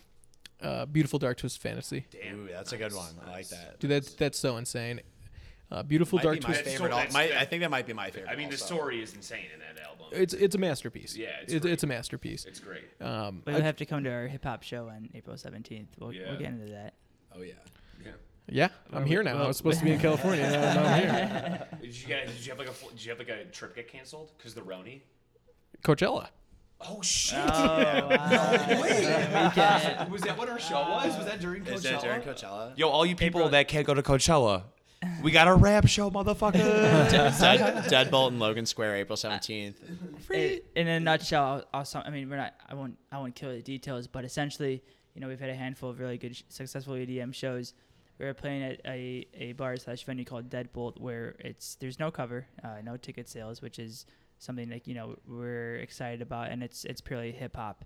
[0.61, 2.07] Uh, Beautiful Dark Twisted Fantasy.
[2.11, 2.41] Damn.
[2.41, 3.13] Ooh, that's a good one.
[3.25, 3.79] I like that.
[3.79, 5.01] Dude, that's that's so insane.
[5.71, 6.67] Uh, Beautiful Might Dark be my Twisted.
[6.73, 6.93] Favorite.
[6.93, 8.31] al- my- I think that might be my favorite.
[8.31, 10.07] I mean, the story is insane in that album.
[10.11, 11.15] It's it's a masterpiece.
[11.17, 11.73] Yeah, it's it's, great.
[11.75, 12.45] it's a masterpiece.
[12.47, 12.85] It's great.
[13.01, 15.87] Um, but you'll have to come to our hip hop show on April 17th.
[16.01, 16.31] We'll, Yeah.
[16.31, 16.95] we'll get into that.
[17.37, 17.53] Oh yeah.
[18.51, 18.69] Yeah.
[18.91, 19.43] yeah, I'm here we- now.
[19.43, 20.51] I was supposed to be in California.
[20.51, 21.67] Now, now I'm here.
[21.83, 23.75] Did you, guys, did you have like a full- did you have like a trip
[23.77, 25.01] get canceled because the Roni?
[25.83, 26.29] Coachella.
[26.81, 27.39] Oh shit!
[27.41, 28.09] Oh, wow.
[30.11, 31.17] was that what our show was?
[31.17, 31.75] Was that during Coachella?
[31.75, 32.73] Is that during Coachella?
[32.77, 34.63] Yo, all you people April- that can't go to Coachella,
[35.23, 36.53] we got a rap show, motherfucker.
[37.11, 37.33] Dead,
[37.85, 39.81] Deadbolt in Logan Square, April seventeenth.
[40.33, 42.55] I- in a nutshell, I'll, I'll sum, I mean, we're not.
[42.69, 42.97] I won't.
[43.11, 44.81] I won't kill the details, but essentially,
[45.15, 47.75] you know, we've had a handful of really good, sh- successful EDM shows.
[48.19, 52.11] We were playing at a, a bar slash venue called Deadbolt, where it's there's no
[52.11, 54.07] cover, uh, no ticket sales, which is
[54.39, 57.85] something that you know we're excited about, and it's it's purely hip hop.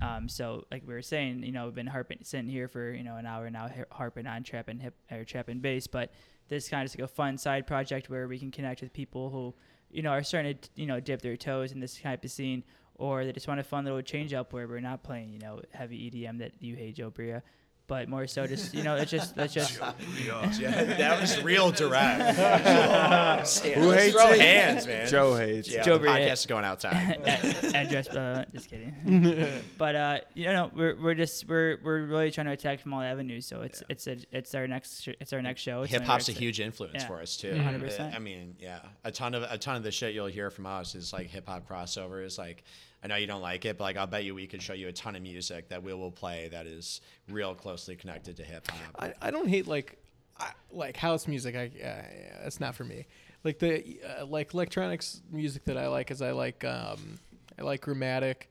[0.00, 3.02] Um, so like we were saying, you know, we've been harping, sitting here for you
[3.02, 6.12] know an hour now, harping on trap and hip or trap and bass, but
[6.48, 9.30] this kind of is like a fun side project where we can connect with people
[9.30, 9.54] who,
[9.90, 12.62] you know, are starting to you know dip their toes in this type of scene,
[12.94, 15.60] or they just want a fun little change up where we're not playing you know
[15.72, 17.42] heavy EDM that you hate, Joe Bria,
[17.86, 22.36] but more so just you know it's just let's just that was real direct.
[23.74, 24.40] Who hates Throw it?
[24.40, 25.08] hands, man.
[25.08, 25.68] Joe hates.
[25.70, 26.12] Yeah, Joe the Bria.
[26.28, 27.20] podcast is going outside.
[27.74, 28.08] address.
[28.08, 29.46] Uh, just kidding.
[29.78, 33.02] but uh, you know, we're, we're just we're we're really trying to attack from all
[33.02, 33.46] avenues.
[33.46, 35.82] So it's it's a, it's our next sh- it's our next show.
[35.82, 37.06] It's Hip something hop's a we're huge influence Yeah.
[37.06, 37.52] for us too.
[37.52, 38.14] 100%.
[38.14, 40.94] I mean, yeah, a ton of a ton of the shit you'll hear from us
[40.94, 42.38] is like hip hop crossovers.
[42.38, 42.64] Like,
[43.02, 44.88] I know you don't like it, but like I'll bet you we could show you
[44.88, 48.70] a ton of music that we will play that is real closely connected to hip
[48.70, 48.78] hop.
[48.98, 49.98] I, I don't hate like
[50.38, 51.56] I, like house music.
[51.56, 52.04] I uh, yeah,
[52.42, 53.06] that's not for me.
[53.44, 57.18] Like the uh, like electronics music that I like is I like um
[57.58, 58.42] I like Gramatik.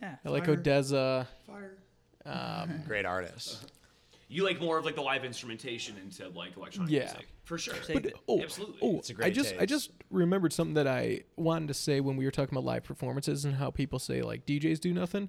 [0.00, 0.14] Yeah.
[0.24, 0.56] I like Fire.
[0.56, 1.26] ODESZA.
[2.24, 3.64] Um, Great artists.
[4.28, 7.04] You like more of like the live instrumentation into like electronic Yeah.
[7.04, 7.74] music, for sure.
[7.82, 8.78] Say- but oh, Absolutely.
[8.82, 11.74] oh, It's a I great I just I just remembered something that I wanted to
[11.74, 14.92] say when we were talking about live performances and how people say like DJs do
[14.92, 15.28] nothing.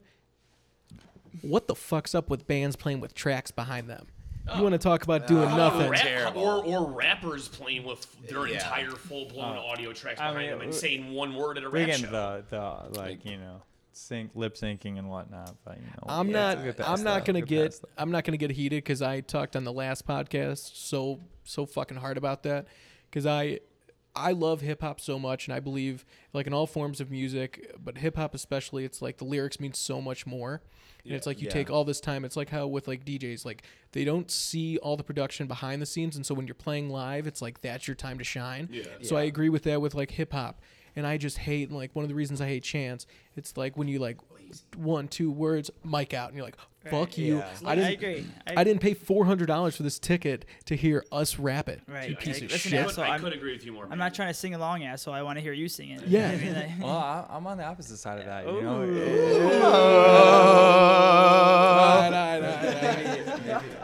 [1.41, 4.07] What the fuck's up with bands playing with tracks behind them?
[4.47, 4.63] You oh.
[4.63, 5.89] want to talk about doing Or nothing?
[5.91, 8.55] rap- or, or rappers playing with their Yeah.
[8.55, 11.57] entire full blown uh, audio tracks I behind mean, them and uh, saying one word
[11.59, 12.07] at a We rap get show.
[12.07, 13.61] the, the like you know
[13.99, 16.63] sync lip syncing and whatnot, but you know I'm yeah, not.
[16.63, 17.25] we'll get I'm not that.
[17.25, 17.71] gonna We'll get.
[17.71, 17.85] past.
[17.97, 21.97] I'm not gonna get heated because I talked on the last podcast so so fucking
[21.97, 22.67] hard about that
[23.09, 23.59] because I
[24.15, 27.75] I love hip hop so much and I believe like in all forms of music,
[27.83, 30.61] but hip hop especially, it's like the lyrics mean so much more.
[31.05, 31.53] And it's like you Yeah.
[31.53, 32.25] take all this time.
[32.25, 33.63] It's like how with like DJs, like
[33.93, 37.25] they don't see all the production behind the scenes, and so when you're playing live,
[37.25, 38.67] it's like that's your time to shine.
[38.71, 38.83] Yeah.
[39.01, 40.59] So I agree with that with like hip hop.
[40.95, 43.05] And I just hate like one of the reasons I hate chants.
[43.35, 44.17] It's like when you like
[44.75, 46.57] one two words, mic out, and you're like,
[46.89, 47.49] "Fuck you!" Yeah.
[47.65, 47.91] I I didn't.
[47.93, 48.25] agree.
[48.47, 51.81] I didn't pay four hundred dollars for this ticket to hear us rap it.
[51.87, 52.09] Right.
[52.09, 52.79] You Like, piece of listen, shit.
[52.79, 53.83] I could, asshole, I could agree with you more.
[53.83, 53.97] I'm man.
[53.99, 55.13] not trying to sing along, asshole.
[55.13, 56.07] I want to hear you sing it.
[56.07, 56.29] Yeah.
[56.31, 58.45] I mean, Well, I, I'm on the opposite side of that.
[58.45, 58.85] You know,
[61.79, 62.61] Nah, nah, nah, nah.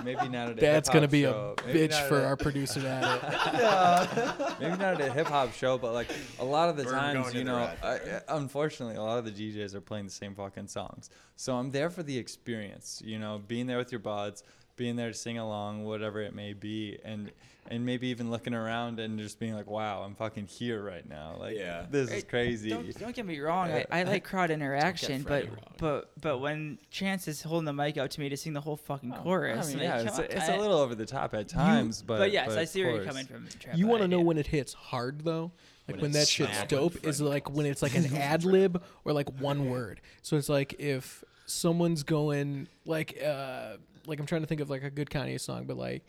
[0.04, 1.56] maybe, maybe not at a That's gonna be show.
[1.58, 5.54] a Maybe bitch for a- our producer to have maybe not at a hip hop
[5.54, 6.08] show, but like
[6.40, 9.32] a lot of the We're times, you know, I, I- unfortunately, a lot of the
[9.32, 11.10] DJs are playing the same fucking songs.
[11.36, 14.44] So I'm there for the experience, you know, being there with your buds,
[14.76, 17.32] being there to sing along, whatever it may be, and
[17.68, 21.36] and maybe even looking around and just being like, wow, I'm fucking here right now.
[21.40, 21.88] Like, Yeah.
[21.90, 22.70] this is crazy.
[22.70, 23.72] Don't, don't get me wrong.
[23.72, 25.58] Uh, I, I like crowd interaction, but wrong.
[25.80, 28.76] but but when Chance is holding the mic out to me to sing the whole
[28.78, 30.94] fucking Oh, chorus, I mean, like, yeah, it's, on, a, it's I- a little over
[30.94, 33.48] the top at times, but But, yes, I see where you're coming from.
[33.60, 35.52] Trap, You want to know when it hits hard though?
[35.88, 39.14] Like When when, that shit's dope is like when it's like an ad lib or
[39.14, 40.02] like one word.
[40.22, 43.78] So it's like if someone's going like uh
[44.08, 46.04] like I'm trying to think of like a good Kanye song, but like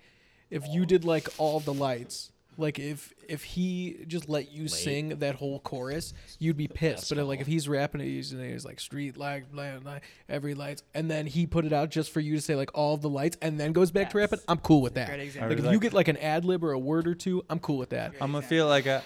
[0.50, 5.08] if you did like all the lights, like if if he just let you sing
[5.18, 7.14] that whole chorus, you'd be pissed.
[7.14, 9.98] But like if he's rapping it, he's, he's like street light, blah, blah,
[10.28, 12.96] every lights, and then he put it out just for you to say like all
[12.96, 14.30] the lights, and then goes back to Yes.
[14.30, 14.44] rapping.
[14.48, 15.08] I'm cool with that.
[15.08, 15.50] Great example.
[15.50, 17.58] Like if you like- get like an ad lib or a word or two, I'm
[17.58, 18.12] cool with that.
[18.20, 19.02] I'm gonna feel like a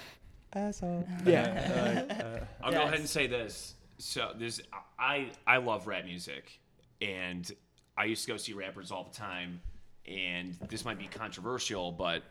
[0.52, 1.06] asshole.
[1.24, 2.04] Yeah.
[2.10, 3.74] Like, uh, I'll go ahead and say this.
[4.00, 4.60] So there's
[4.98, 6.58] I I love rap music,
[7.00, 7.50] and
[7.96, 9.60] I used to go see rappers all the time.
[10.06, 12.22] And this might be controversial, but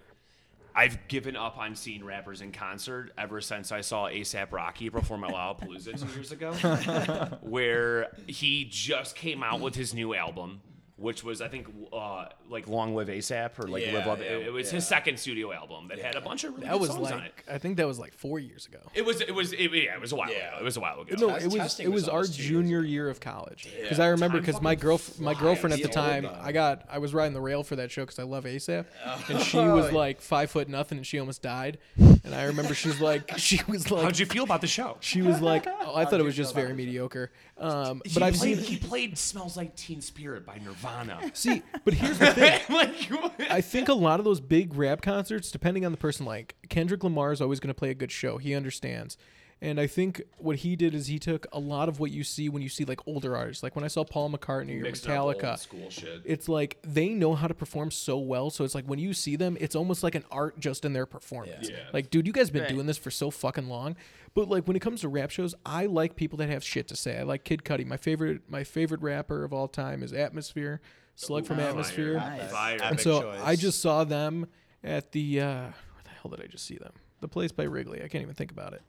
[0.76, 5.24] I've given up on seeing rappers in concert ever since I saw ASAP Rocky perform
[5.24, 6.52] at Lollapalooza two years ago,
[7.42, 10.62] where he just came out with his new album.
[11.00, 14.20] Which was I think uh, like Long Live ASAP or like Live Love.
[14.20, 14.76] yeah, It, it was yeah.
[14.76, 17.22] his second studio album that had a bunch of really That good was songs on
[17.24, 17.34] it.
[17.50, 18.80] I think that was like four years ago.
[18.94, 20.50] It was it was it, yeah it was a while Yeah.
[20.50, 20.58] ago.
[20.60, 21.16] It was a while ago.
[21.18, 23.70] No, it was testing it was was our almost two years junior year of college.
[23.82, 26.52] Because I remember because my fucking girlf my girlfriend at the The time old, I
[26.52, 28.86] got I was riding the rail for that show because I love ASAP,
[29.30, 31.78] and she was like five foot nothing and she almost died,
[32.24, 34.98] and I remember she's like she was like How'd you feel about the show?
[35.00, 37.32] she was like oh, I thought it was just very mediocre.
[37.58, 41.20] Um, but he I've played, seen he played "Smells Like Teen Spirit" by Nirvana.
[41.34, 42.62] see, but here's the thing.
[42.70, 46.56] like, I think a lot of those big rap concerts, depending on the person, like
[46.70, 48.38] Kendrick Lamar is always going to play a good show.
[48.38, 49.18] He understands.
[49.62, 52.48] And I think what he did is he took a lot of what you see
[52.48, 53.62] when you see like older artists.
[53.62, 56.22] Like when I saw Paul McCartney or Mixed up Metallica, school shit.
[56.24, 58.50] it's like they know how to perform so well.
[58.52, 61.06] So it's like when you see them, it's almost like an art just in their
[61.06, 61.70] performance.
[61.70, 61.76] Yeah.
[61.76, 61.84] Yeah.
[61.92, 62.70] Like, dude, you guys been Right.
[62.70, 63.98] doing this for so fucking long.
[64.34, 66.96] But like when it comes to rap shows, I like people that have shit to
[66.96, 67.18] say.
[67.20, 67.86] I like Kid Cudi.
[67.86, 70.80] My favorite, my favorite rapper of all time is Atmosphere.
[71.16, 71.70] Slug from Ooh, fire.
[71.72, 72.14] Atmosphere.
[72.14, 72.52] Nice.
[72.52, 72.80] Fire.
[72.82, 73.42] And so choice.
[73.44, 74.48] I just saw them
[74.86, 75.74] at the uh, where
[76.06, 76.94] the hell did I just see them?
[77.20, 78.02] The place by Wrigley.
[78.02, 78.82] I can't even think about it,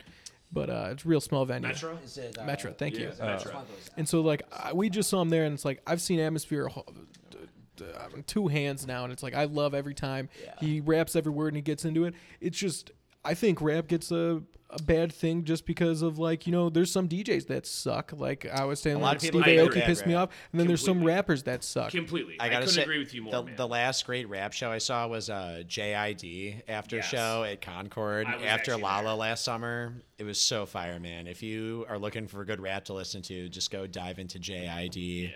[0.53, 1.69] but uh, it's a real small venue.
[1.69, 1.97] Metro.
[2.05, 3.09] Is it, uh, Metro, thank Yeah, you.
[3.09, 3.53] it's Metro.
[3.53, 5.81] one of those- And so like I, we just saw him there, and it's like
[5.87, 6.85] I've seen Atmosphere ho-
[7.31, 7.39] d-
[7.77, 10.29] d- uh, two hands now, and it's like I love every time
[10.61, 12.15] he raps every word and he gets into it.
[12.41, 12.91] It's just
[13.25, 14.43] I think rap gets a.
[14.73, 18.47] A bad thing just because of like you know there's some DJs that suck like
[18.47, 20.61] I was saying A lot like of Steve hate Aoki rap, pissed me off and
[20.61, 22.37] then there's some rappers that suck Completely.
[22.39, 23.57] I I, gotta couldn't say, agree with you more, the, man.
[23.57, 27.07] the last great rap show I saw was uh, JID after Yes.
[27.07, 29.15] show at Concord after Lolla there.
[29.15, 29.93] last summer.
[30.19, 31.27] It was so fire, man.
[31.27, 34.39] If you are looking for a good rap to listen to, just go dive into
[34.39, 35.33] JID.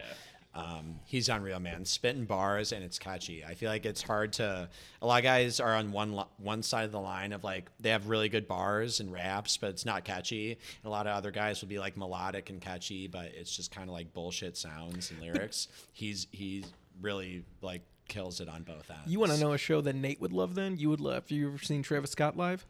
[0.54, 1.84] Um, he's unreal, man.
[1.84, 3.44] Spitting bars and it's catchy.
[3.44, 4.68] I feel like it's hard to.
[5.02, 7.90] A lot of guys are on one one side of the line of like they
[7.90, 10.52] have really good bars and raps, but it's not catchy.
[10.52, 13.72] And a lot of other guys will be like melodic and catchy, but it's just
[13.72, 15.68] kind of like bullshit sounds and lyrics.
[15.92, 16.64] he's he's
[17.02, 19.06] really like kills it on both ends.
[19.06, 20.54] You want to know a show that Nate would love?
[20.54, 21.24] Then you would love.
[21.24, 22.64] Have you ever seen Travis Scott live?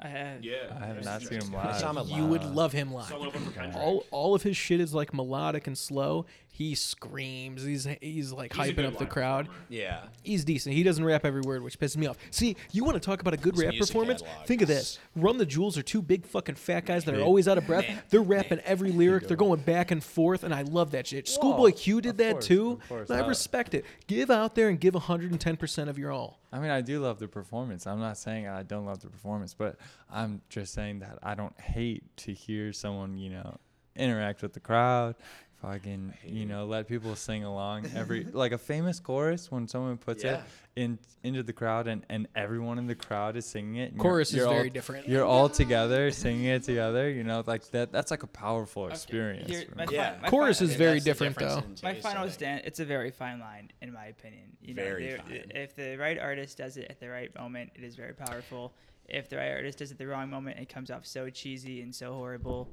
[0.00, 0.44] I have.
[0.44, 0.76] yeah.
[0.80, 2.08] I have not seen him I saw him live.
[2.10, 3.08] You would love him live.
[3.08, 3.76] Saw one of them for Kendrick.
[3.76, 6.26] All all of his shit is like melodic and slow.
[6.58, 7.62] He screams.
[7.62, 9.46] He's he's like He's a hyping good up the live crowd.
[9.46, 9.64] performer.
[9.68, 10.00] Yeah.
[10.24, 10.74] He's decent.
[10.74, 12.16] He doesn't rap every word, which pisses me off.
[12.32, 14.22] See, you want to talk about a good His rap music performance?
[14.22, 17.22] catalog Think of this: Run the Jewels are two big fucking fat guys that are
[17.22, 17.86] always out of breath.
[18.10, 19.28] They're rapping every lyric.
[19.28, 21.28] They're going back and forth, and I love that shit.
[21.28, 22.70] Schoolboy Q did of that course, too.
[22.82, 23.10] of course.
[23.10, 23.84] and I Uh, respect it.
[24.08, 26.40] Give out there and give 110 percent of your all.
[26.52, 27.86] I mean, I do love the performance.
[27.86, 29.76] I'm not saying I don't love the performance, but
[30.10, 33.58] I'm just saying that I don't hate to hear someone, you know,
[33.96, 35.14] interact with the crowd,
[35.62, 37.86] fucking, you know, let people sing along.
[37.94, 40.34] Every like a famous chorus when someone puts Yeah.
[40.36, 40.40] it
[40.76, 43.90] in into the crowd and and everyone in the crowd is singing it.
[43.90, 45.08] and you're- Chorus is you're all- very different.
[45.08, 47.10] You're all together singing it together.
[47.10, 47.90] You know, like that.
[47.92, 49.48] That's like a powerful experience.
[49.50, 49.86] Here, my me.
[49.88, 50.16] fi- Yeah.
[50.22, 51.62] my Chorus fi- is I very different, though.
[51.82, 52.62] My final I stand.
[52.64, 54.56] It's a very fine line, in my opinion.
[54.62, 55.42] You know, Very there- fine.
[55.54, 58.74] If the right artist does it at the right moment, it is very powerful.
[59.08, 61.80] If the right artist does it at the wrong moment, it comes off so cheesy
[61.80, 62.68] and so horrible.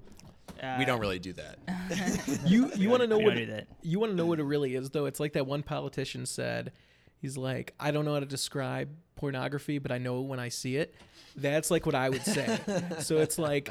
[0.62, 1.60] Uh, We don't really do that.
[2.46, 3.68] You you want to know what don't do that.
[3.82, 5.06] you want to know what it really is though.
[5.06, 6.72] It's like that one politician said.
[7.18, 10.76] He's like, I don't know how to describe pornography, but I know when I see
[10.78, 10.94] it.
[11.36, 12.60] That's like what I would say.
[13.00, 13.70] so it's like,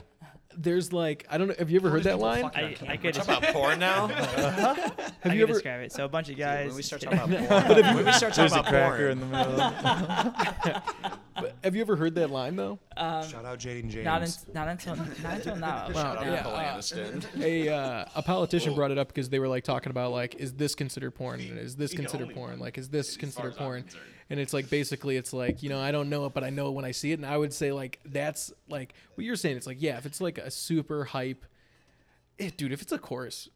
[0.57, 1.55] there's like, I don't know.
[1.59, 2.45] Have you ever heard that line?
[2.55, 4.07] I, I could Talk about porn now.
[4.25, 5.53] Have I you could ever?
[5.55, 5.93] describe it.
[5.93, 6.67] So a bunch of guys.
[6.69, 7.67] when we start talking about porn,
[7.97, 9.57] when we start There's talking a about cracker porn, in the middle.
[11.63, 12.79] Have you ever heard that line though?
[12.97, 14.05] um, Shout out Jaden James.
[14.05, 15.93] not, in, not until not until now.
[15.93, 16.43] Shout out yeah.
[16.43, 17.41] Cole Aniston.
[17.43, 20.53] a uh, a politician brought it up because they were like talking about like is
[20.53, 21.41] this considered porn?
[21.41, 22.59] Is this considered porn?
[22.59, 23.85] Like is this considered porn?
[24.29, 24.39] Concerned.
[24.39, 26.69] and it's like basically it's like you know I don't know it, but I know
[26.69, 29.57] it when I see it, and I would say like that's like what you're saying.
[29.57, 31.45] It's like yeah, if it's like a super hype,
[32.39, 33.49] eh, dude, if it's a chorus,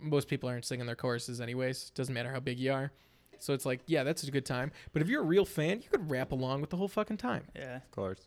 [0.00, 1.90] most people aren't singing their choruses anyways.
[1.90, 2.92] Doesn't matter how big you are.
[3.40, 4.72] So it's like, yeah, that's a good time.
[4.92, 7.44] But if you're a real fan, you could rap along with the whole fucking time.
[7.54, 7.76] Yeah.
[7.76, 8.20] Of course.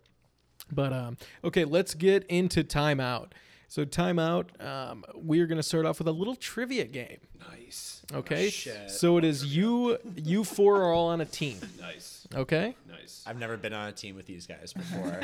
[0.71, 3.31] But um, okay, let's get into timeout.
[3.69, 7.17] So timeout, um, we are going to start off with a little trivia game.
[7.51, 8.01] Nice.
[8.13, 8.89] Okay, shit.
[8.89, 9.97] so it is you.
[10.15, 11.59] You four are all on a team.
[11.79, 12.25] Nice.
[12.35, 13.23] Okay, Nice.
[13.25, 15.11] I've never been on a team with these guys before.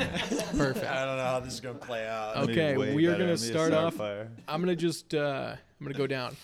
[0.56, 0.86] perfect.
[0.90, 2.36] I don't know how this is gonna play out.
[2.48, 2.76] Okay.
[2.76, 4.28] Way we are better gonna than me, start off- Starfire.
[4.48, 6.36] I'm gonna just uh, I'm gonna go down.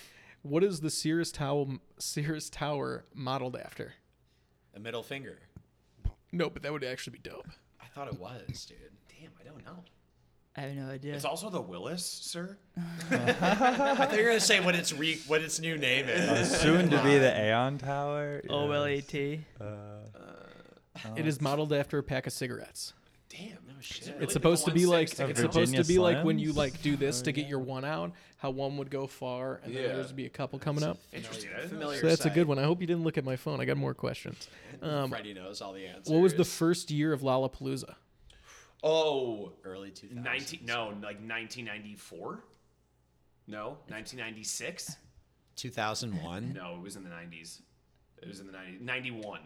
[0.42, 1.66] What is the Sears Tower
[1.98, 3.94] Sears Tower modeled after?
[4.74, 5.38] A middle finger.
[6.32, 7.48] No, but that would actually be dope.
[7.80, 8.76] I thought it was, dude.
[9.08, 9.82] Damn, I don't know.
[10.56, 11.14] I have no idea.
[11.14, 12.56] It's also the Willis, sir.
[13.10, 16.28] I thought you were gonna say what its re- what its new name is.
[16.28, 18.42] Uh, soon to be the Aeon Tower.
[18.50, 19.06] O L A yes.
[19.06, 19.40] T.
[19.60, 19.64] Uh,
[21.16, 22.92] It is modeled after a pack of cigarettes.
[23.28, 23.58] Damn.
[23.68, 24.12] No shit.
[24.20, 26.82] It's supposed to be like it's Of supposed to Virginia be like when you like
[26.82, 28.12] do this to get your one out.
[28.38, 29.88] How one would go far, and then Yeah.
[29.92, 30.98] there's would be a couple coming up.
[31.12, 31.50] Interesting.
[31.54, 32.58] I didn't know Familiar So that's a good one.
[32.58, 33.60] I hope you didn't look at my phone.
[33.60, 34.48] I got more questions.
[34.82, 36.10] Um, Freddie knows all the answers.
[36.10, 37.96] what was the first year of Lollapalooza?
[38.82, 40.22] Oh, early 2000s?
[40.24, 42.40] 19 no, like 1994?
[43.46, 44.96] No, 1996?
[45.56, 46.52] 2001.
[46.54, 47.60] No, it was in the 90s.
[48.22, 48.80] It was in the 90s.
[48.80, 49.40] 91.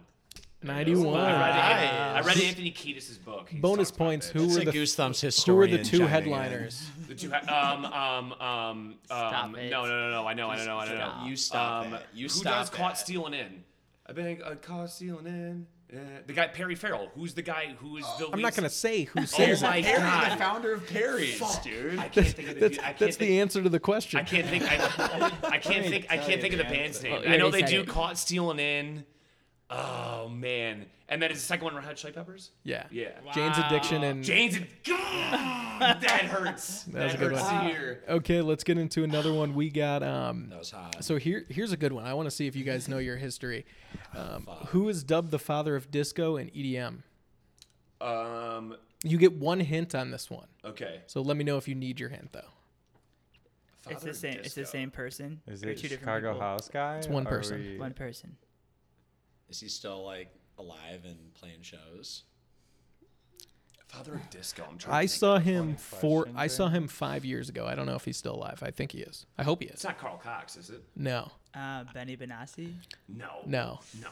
[0.63, 1.15] 91.
[1.21, 1.91] I read, Alright.
[1.93, 3.49] I read Anthony Kiedis' book.
[3.51, 4.29] He Bonus points.
[4.29, 6.89] Who That's were the Goose Thumps who were the two headliners?
[7.09, 9.71] The two, ha- um, um, um, Stop um, it.
[9.71, 11.27] no, no, no, no, I know, I know, I know, I know.
[11.29, 12.07] You stop Um, it.
[12.15, 12.99] You who stop does Caught.
[12.99, 13.63] Stealing In?
[14.07, 15.67] I've been uh, caught stealing in.
[15.95, 17.11] Uh, the guy Perry Farrell.
[17.15, 18.29] Who's the guy who is the?
[18.33, 19.85] I'm not gonna say who Oh my it.
[19.85, 20.33] Perry, god!
[20.33, 21.99] the founder of Perry's, dude.
[21.99, 22.61] I can't think of the.
[22.61, 24.19] That's, dude- can't that's think, the answer to the question.
[24.19, 24.65] I can't think.
[24.65, 26.07] I, I can't me think.
[26.11, 27.23] I can't think of the the band's name.
[27.25, 27.89] Oh, I know you they do it.
[27.89, 29.05] caught stealing in.
[29.71, 30.87] Oh man!
[31.09, 32.51] And then is the second one Red Hot Chili Peppers?
[32.65, 32.85] yeah.
[32.91, 33.09] Yeah.
[33.35, 34.59] Jane's Addiction and Jane's.
[34.87, 34.91] God,
[36.01, 36.83] that hurts.
[36.85, 37.65] That was a good hurts one.
[37.65, 38.05] to hear.
[38.09, 39.55] Okay, let's get into another one.
[39.55, 41.03] We got um That was hot.
[41.03, 42.05] so here here's a good one.
[42.05, 43.65] I want to see if you guys know your history.
[44.17, 46.99] Um, who is dubbed the father of disco and EDM?
[48.01, 48.77] Um.
[49.03, 50.47] You get one hint on this one.
[50.65, 51.01] Okay.
[51.07, 52.41] So let me know if you need your hint though.
[53.91, 54.35] It's the of same.
[54.35, 54.73] It's the disco.
[54.79, 55.41] same person.
[55.49, 56.47] is or it two different Chicago people?
[56.47, 56.97] House guy?
[56.99, 57.61] It's one Or person.
[57.61, 58.37] we- One person.
[59.49, 62.25] Is he still like alive and playing shows?
[63.89, 64.65] Father of disco.
[64.69, 64.95] I'm trying.
[64.97, 65.19] I to think.
[65.21, 66.23] saw him four.
[66.25, 66.79] question I saw there.
[66.81, 67.67] him five years ago.
[67.67, 68.61] I don't know if he's still alive.
[68.63, 69.25] I think he is.
[69.39, 69.75] I hope he is.
[69.75, 69.85] It's is.
[69.85, 70.83] not Carl Cox, is it?
[70.97, 72.73] No, Uh, Benny Benassi.
[73.09, 73.29] No.
[73.47, 74.09] no, No.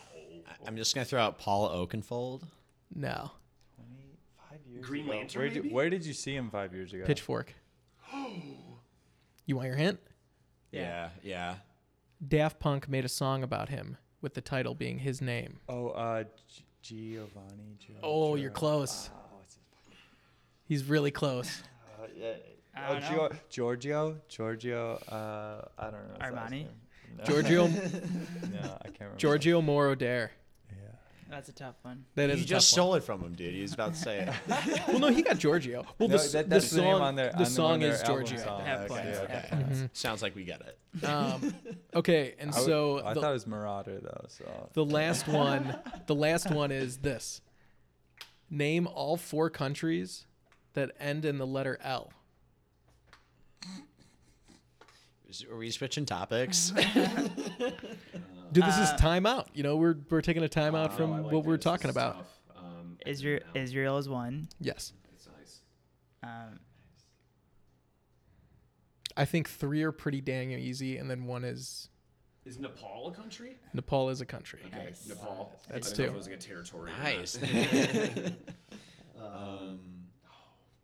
[0.46, 2.44] I- I'm just gonna throw out Paul Oakenfold.
[2.94, 3.32] no.
[4.50, 5.12] Five years Green ago.
[5.16, 5.74] Lantern, Where did, maybe?
[5.74, 7.04] where did you see him five years ago?
[7.04, 7.54] Pitchfork.
[9.44, 9.98] You want your hint?
[10.70, 11.56] Yeah, yeah.
[12.26, 15.58] Daft Punk made a song about him with the title being his name.
[15.68, 17.76] Oh, uh, G- Giovanni.
[17.78, 19.10] Gio- Oh, you're close.
[19.12, 19.98] Oh, what's his fucking-
[20.64, 21.62] He's really close.
[22.02, 22.32] uh, yeah.
[22.76, 22.94] Oh.
[23.00, 24.16] Gio- Giorgio.
[24.28, 24.94] Giorgio.
[25.08, 26.14] Uh, I don't know.
[26.20, 26.66] Armani?
[27.18, 27.24] No.
[27.24, 29.18] Giorgio no, I can't remember.
[29.18, 30.30] Giorgio Moroder.
[31.32, 31.36] Yeah.
[31.38, 32.04] That's a tough one.
[32.14, 32.84] That is You a just tough one.
[32.86, 33.54] stole it from him, dude.
[33.54, 34.34] He was about to say it.
[34.88, 35.84] Well, no, he got Giorgio.
[35.98, 37.50] Well, No, the, s- that- the that's the song, name on their- the on the-
[37.50, 38.44] song on their is album Giorgio.
[38.44, 38.64] song.
[38.64, 39.32] Half okay, okay.
[39.32, 39.78] Half points.
[39.80, 39.88] Mhm.
[39.96, 41.04] Sounds like we get it.
[41.04, 41.54] Um,
[41.94, 44.26] okay, and I w- so I the, thought it was Marauder though.
[44.28, 45.76] So the last one,
[46.06, 47.40] the last one is this:
[48.50, 50.26] name all four countries
[50.74, 52.12] that end in the letter L.
[55.28, 56.72] Is- Are we switching topics?
[58.52, 59.46] Dude, this is Uh, timeout.
[59.54, 61.64] You know, we're we're taking a timeout Oh, from I like what we're this.
[61.64, 62.26] talking is about.
[62.56, 63.40] Um, Israel.
[63.54, 63.60] no.
[63.60, 64.48] Israel is one.
[64.60, 65.60] Yes, It's nice.
[66.22, 66.60] Um,
[69.16, 71.88] I think three are pretty dang easy, and then one is
[72.44, 73.56] Is Nepal a country?
[73.74, 74.60] Nepal is a country.
[74.66, 75.06] Okay, Nice.
[75.08, 75.52] Nepal.
[75.68, 76.04] That's I know two.
[76.04, 76.90] if was like a territory.
[76.92, 77.36] or nice.
[79.20, 79.78] um,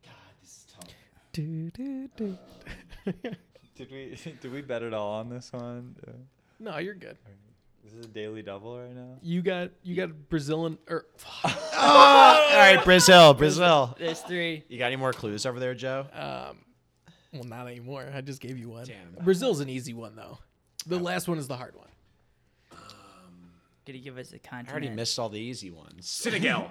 [0.05, 0.91] God, this is tough.
[1.33, 2.39] Do, do, do.
[3.77, 5.97] did we did we bet it all on this one?
[6.07, 6.13] Uh,
[6.59, 7.17] No, you're good.
[7.91, 9.17] This is a daily double right now.
[9.23, 11.07] You got you got Brazil and or
[11.45, 11.51] all
[12.57, 13.97] right, Brazil, Brazil.
[13.99, 14.65] there's three.
[14.69, 16.07] You got any more clues over there, Joe?
[16.13, 16.59] um,
[17.33, 18.07] well, not anymore.
[18.15, 18.87] I just gave you one.
[18.87, 19.23] Damn.
[19.25, 20.39] Brazil's an easy one though.
[20.87, 21.89] The last one is the hard one.
[22.73, 22.79] Um
[23.85, 24.71] could you give us a I continent?
[24.71, 26.07] already missed all the easy ones.
[26.09, 26.71] Senegal.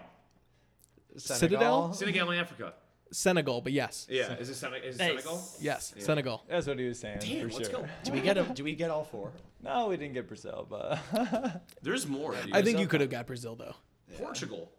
[1.18, 1.94] Citadel?
[1.94, 2.73] Senegal in Africa.
[3.11, 4.34] Senegal, but yes, Yeah.
[4.34, 5.10] Is it, Sene- is it Nice.
[5.23, 5.41] Senegal?
[5.61, 6.03] yes, Yeah.
[6.03, 6.44] Senegal.
[6.49, 7.80] That's what he was saying Damn, for let's sure.
[7.81, 7.88] go.
[8.03, 9.31] Do we get a, Do we get all four?
[9.63, 10.99] No, we didn't get Brazil, but
[11.81, 12.34] There's more.
[12.35, 12.53] dude.
[12.55, 13.75] I think you could have got Brazil though.
[14.17, 14.71] Portugal.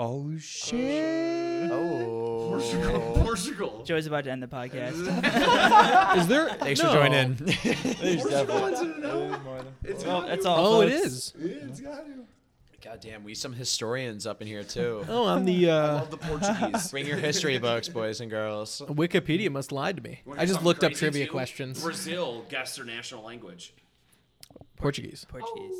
[0.00, 1.70] oh shit!
[1.70, 2.48] Oh.
[2.50, 3.12] Portugal.
[3.22, 3.82] Portugal.
[3.84, 4.96] Joe's about to end the podcast.
[6.18, 6.50] Is there?
[6.54, 6.88] Thanks no.
[6.90, 7.34] for joining.
[7.36, 10.48] There's definitely there's more than- It's Well, got That's to.
[10.50, 10.66] all.
[10.66, 11.04] Oh, it folks.
[11.04, 11.32] is.
[11.38, 12.12] Yeah, it's got to.
[12.82, 15.04] God damn, we some historians up in here too.
[15.08, 16.90] Oh, I'm the uh, Love the Portuguese.
[16.90, 18.82] Bring your history books, boys and girls.
[18.86, 20.20] Wikipedia must lied to me.
[20.24, 21.30] Wanna I hear just something looked up crazy, trivia too?
[21.32, 21.80] questions.
[21.80, 23.72] Brazil guessed their national language.
[24.76, 25.24] Portuguese.
[25.28, 25.76] Portuguese.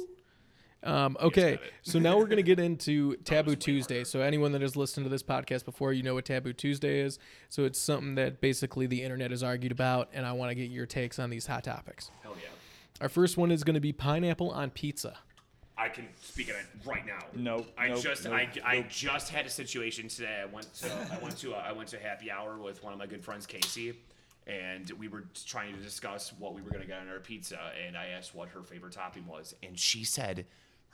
[0.85, 1.73] Um, okay, got it.
[1.83, 4.05] so now we're gonna get into Taboo Tuesday.
[4.05, 7.19] So anyone that has listened to this podcast before, you know what Taboo Tuesday is.
[7.49, 10.71] So it's something that basically the internet has argued about, and I want to get
[10.71, 12.13] your takes on these hot topics.
[12.23, 12.49] Hell yeah.
[13.01, 15.19] Our first one is going to be pineapple on pizza.
[15.77, 17.19] I can speak on it right now.
[17.35, 20.41] Nope, I nope, just nope, I, I just had a situation today.
[20.43, 22.93] I went to I went to a, I went to a happy hour with one
[22.93, 23.95] of my good friends Casey,
[24.47, 27.59] and we were trying to discuss what we were gonna get on our pizza.
[27.87, 30.45] And I asked what her favorite topping was, and she said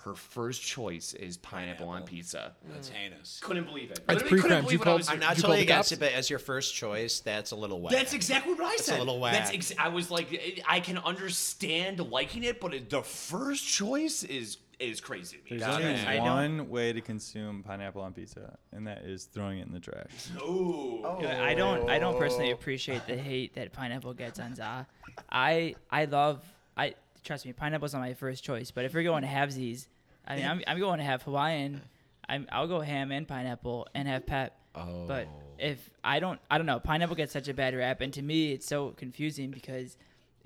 [0.03, 2.53] her first choice is pineapple, on pizza.
[2.65, 2.73] Mm.
[2.73, 3.41] That's heinous.
[3.43, 4.01] Couldn't believe it.
[4.07, 4.63] That's pre-crime.
[4.71, 6.31] You believe I called- was I'm not Did you call totally against it, but as
[6.31, 7.93] your first choice, that's a little wet.
[7.93, 8.99] That's exactly what I It's a said.
[9.01, 9.55] little That's whack.
[9.55, 14.59] ex- I was like, I can understand liking it, but it, the first choice is
[14.79, 15.59] is crazy to me.
[15.59, 16.07] There's Got only it.
[16.07, 19.81] I one way to consume pineapple on pizza, and that is throwing it in the
[19.81, 20.31] trash.
[20.41, 21.01] Ooh.
[21.21, 21.89] Yeah, I don't.
[21.91, 22.55] I don't personally oh.
[22.55, 24.87] appreciate the hate that pineapple gets on za.
[25.31, 26.45] I I love.
[26.77, 26.95] I
[27.25, 27.53] trust me.
[27.53, 29.87] Pineapple's not my first choice, but if we're going halvesies,
[30.27, 31.81] I mean, I'm, I'm going to have Hawaiian.
[32.29, 34.57] I'm, I'll go ham and pineapple and have pep.
[34.75, 35.07] Oh.
[35.07, 35.29] But
[35.59, 36.79] if I don't, I don't know.
[36.79, 39.97] Pineapple gets such a bad rap, and to me, it's so confusing because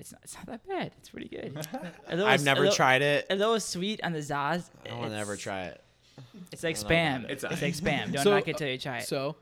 [0.03, 0.93] it's not, it's not that bad.
[0.99, 1.57] It's pretty good.
[2.09, 3.27] A I've a never little- tried it.
[3.31, 4.69] A little sweet on the zaz.
[4.89, 5.81] I want to it's- never try it.
[6.53, 7.19] It's like I don't know spam.
[7.21, 7.51] about It's, it.
[7.51, 8.13] like spam.
[8.13, 9.07] Don't So, knock it till you try it.
[9.09, 9.37] So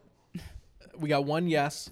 [0.99, 1.91] we got one yes.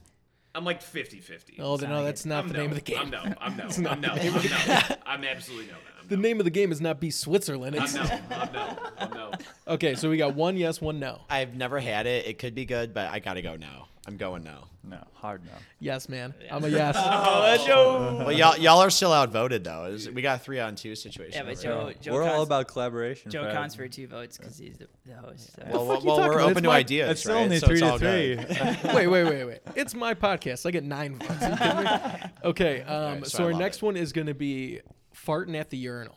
[0.54, 1.56] I'm like 50 50.
[1.60, 2.60] Oh, no, that's not I'm the no.
[2.60, 2.98] name of the game.
[2.98, 3.22] I'm no.
[3.40, 3.64] I'm no.
[3.68, 3.90] I'm no.
[3.90, 4.80] I'm no.
[5.06, 5.74] I'm absolutely no.
[6.00, 6.22] I'm The no.
[6.22, 7.76] name of the game is not be Switzerland.
[7.78, 8.00] I'm no.
[8.02, 8.78] I'm no.
[8.98, 9.32] I'm no.
[9.68, 11.20] okay, so we got one yes, one no.
[11.30, 12.26] I've never had it.
[12.26, 13.88] It could be good, but I gotta go now.
[14.08, 14.64] I'm going now.
[14.82, 15.50] No, hard no.
[15.80, 16.32] Yes, man.
[16.50, 16.96] I'm a yes.
[16.98, 18.16] oh, let's go.
[18.24, 19.84] Well, y'all y'all are still outvoted though.
[19.84, 21.34] Is- We got a three on two situation.
[21.34, 21.94] Yeah, but over Joe, here.
[22.00, 23.30] Joe We're all Cons- about collaboration.
[23.30, 23.54] Joe Fred.
[23.54, 25.50] Cons for two votes because he's the, the host.
[25.56, 25.62] So.
[25.70, 27.34] Well, fuck well, well, we're open It's to my- ideas, It's right?
[27.36, 28.36] only So three to all three.
[28.94, 29.58] wait, wait, wait, wait.
[29.76, 30.64] It's my podcast.
[30.64, 31.42] I get nine votes.
[31.42, 31.90] Are you kidding me?
[32.44, 33.82] Okay, um, Alright, so so I our love next it.
[33.82, 34.80] one is going to be
[35.14, 36.16] farting at the urinal.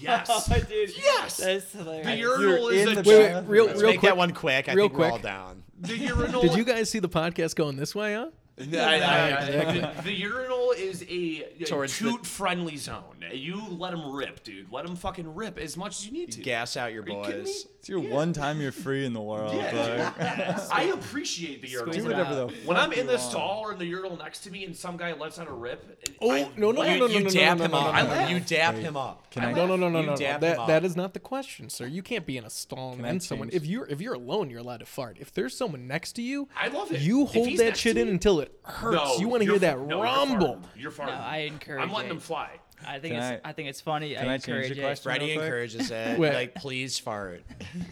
[0.00, 0.46] Yes.
[0.68, 1.36] dude, Yes.
[1.38, 2.06] that's hilarious.
[2.06, 3.48] The urinal is in a the Wait, wait, bathroom.
[3.50, 4.10] real, Let's real make quick.
[4.10, 4.68] that one quick.
[4.68, 5.22] I real think we're all quick.
[5.22, 5.62] down.
[5.80, 6.00] Did
[6.56, 8.30] you guys see the podcast going this way, huh?
[8.56, 13.02] I- I- I- the, the urinal is a, a Towards the- toot-friendly zone.
[13.32, 14.70] You let them rip, dude.
[14.70, 16.40] Let them fucking rip as much as you need to.
[16.42, 17.44] Gas out your Are you kidding me?
[17.44, 17.66] boys.
[17.80, 19.54] It's your one time you're free in the world.
[19.54, 20.12] Yeah.
[20.16, 21.92] like, I appreciate the urinal.
[21.92, 22.52] Squeeze do it whatever out.
[22.64, 23.20] When fuck I'm in you the want.
[23.30, 26.02] stall or in the urinal next to me and some guy lets out a rip,
[26.20, 27.94] Oh, I, no, no, You, no, no, you no, dap no, him no, no, up.
[27.94, 28.28] no, no, no.
[28.28, 29.30] You dap him up.
[29.30, 29.52] Can I?
[29.52, 30.16] No, no, no, no, You no, no.
[30.16, 30.66] dap him That up.
[30.68, 31.86] that is not the question, sir.
[31.86, 33.50] You can't be in a stall and Can I then someone.
[33.50, 33.62] change?
[33.62, 35.16] If you're if you're alone, you're allowed to fart.
[35.18, 37.00] If there's someone next to you, I love it.
[37.00, 38.96] You If hold he's that next shit to in me- until it hurts.
[38.96, 40.60] No, you want to hear that no, rumble.
[40.76, 41.06] You're farting.
[41.06, 42.14] No, I encourage I'm letting it.
[42.14, 42.50] them fly.
[42.86, 43.42] I think Can it's.
[43.44, 44.14] I- I, think it's funny.
[44.14, 44.80] can I I change the encourage it.
[44.82, 45.02] question?
[45.10, 46.18] Freddie encourages it.
[46.34, 47.42] Like, please fart.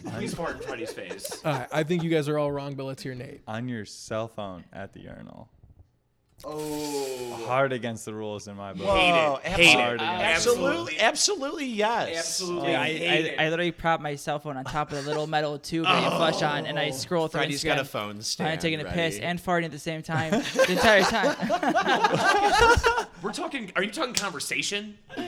[0.05, 1.41] Please fart in Freddy's face.
[1.43, 3.41] All right, I think you guys are all wrong, but let's hear Nate.
[3.47, 5.49] On your cell phone at the urinal.
[6.45, 7.43] Oh.
[7.45, 8.87] Hard against the rules in my book.
[8.87, 9.65] Whoa, Hate it.
[9.65, 10.03] Hate Hard it.
[10.03, 12.17] against- Absolutely, absolutely yes.
[12.17, 12.67] Absolutely.
[12.67, 13.39] Dude, I, hate I, it.
[13.39, 16.09] I literally prop my cell phone on top of the little metal tube that you
[16.09, 16.91] flush on, and I oh.
[16.91, 17.67] scroll through Freddie's Instagram.
[17.67, 18.49] got a phone stand.
[18.49, 23.07] I'm taking a piss and farting at the same time the entire time.
[23.21, 23.71] We're talking.
[23.75, 24.97] Are you talking conversation?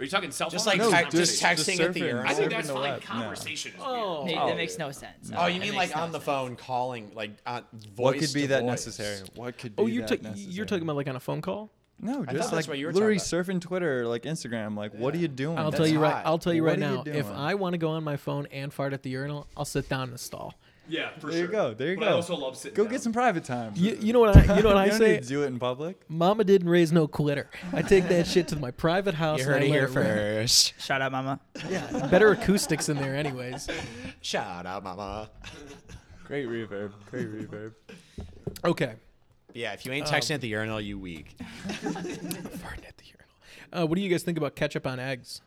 [0.00, 0.52] Are you talking cell phone?
[0.54, 1.18] Just like or te- conversation?
[1.18, 2.04] just texting at the surfing.
[2.06, 2.22] urinal.
[2.22, 2.82] I think surfing that's the fine.
[2.82, 3.00] web.
[3.02, 3.06] No.
[3.06, 4.24] Conversation is Oh.
[4.24, 5.30] Nate, Oh, that makes no sense.
[5.36, 6.24] Oh, you mean like no on the sense.
[6.24, 8.70] phone calling, like on voice What could be to that voice.
[8.86, 9.18] necessary?
[9.34, 10.52] What could oh, be Oh, you're that ta- necessary?
[10.54, 11.70] you're talking about like on a phone call.
[12.02, 14.74] No, thought just that's like what you were literally surfing Twitter, like Instagram.
[14.74, 15.58] Like, what are you doing?
[15.58, 16.14] I'll That's tell you right.
[16.14, 16.22] hot.
[16.24, 17.02] I'll tell you What right are you now.
[17.18, 17.36] If doing?
[17.38, 20.04] I want to go on my phone and fart at the urinal, I'll sit down
[20.04, 20.54] in the stall.
[20.90, 21.30] Yeah, for sure.
[21.30, 21.46] There sure.
[21.46, 21.74] you go.
[21.74, 22.10] There you but go.
[22.10, 22.92] I also love sitting Go down.
[22.92, 23.72] get some private time.
[23.76, 25.12] You, you know what I you know what I You don't say?
[25.12, 26.02] need to do it in public.
[26.08, 27.48] Mama didn't raise no quitter.
[27.72, 29.38] I take that shit to my private house.
[29.38, 29.92] You and heard it here rip.
[29.92, 30.74] first.
[30.80, 31.38] Shout out, mama.
[31.68, 33.68] Yeah, better acoustics in there, anyways.
[34.20, 35.30] Shout out, mama.
[36.24, 36.92] Great reverb.
[37.10, 37.72] Great reverb.
[38.64, 38.94] Okay,
[39.54, 41.36] Yeah, if you ain't texting at the urinal, you weak.
[41.68, 43.26] farting at the urinal.
[43.72, 45.40] Uh, what do you guys think about ketchup on eggs?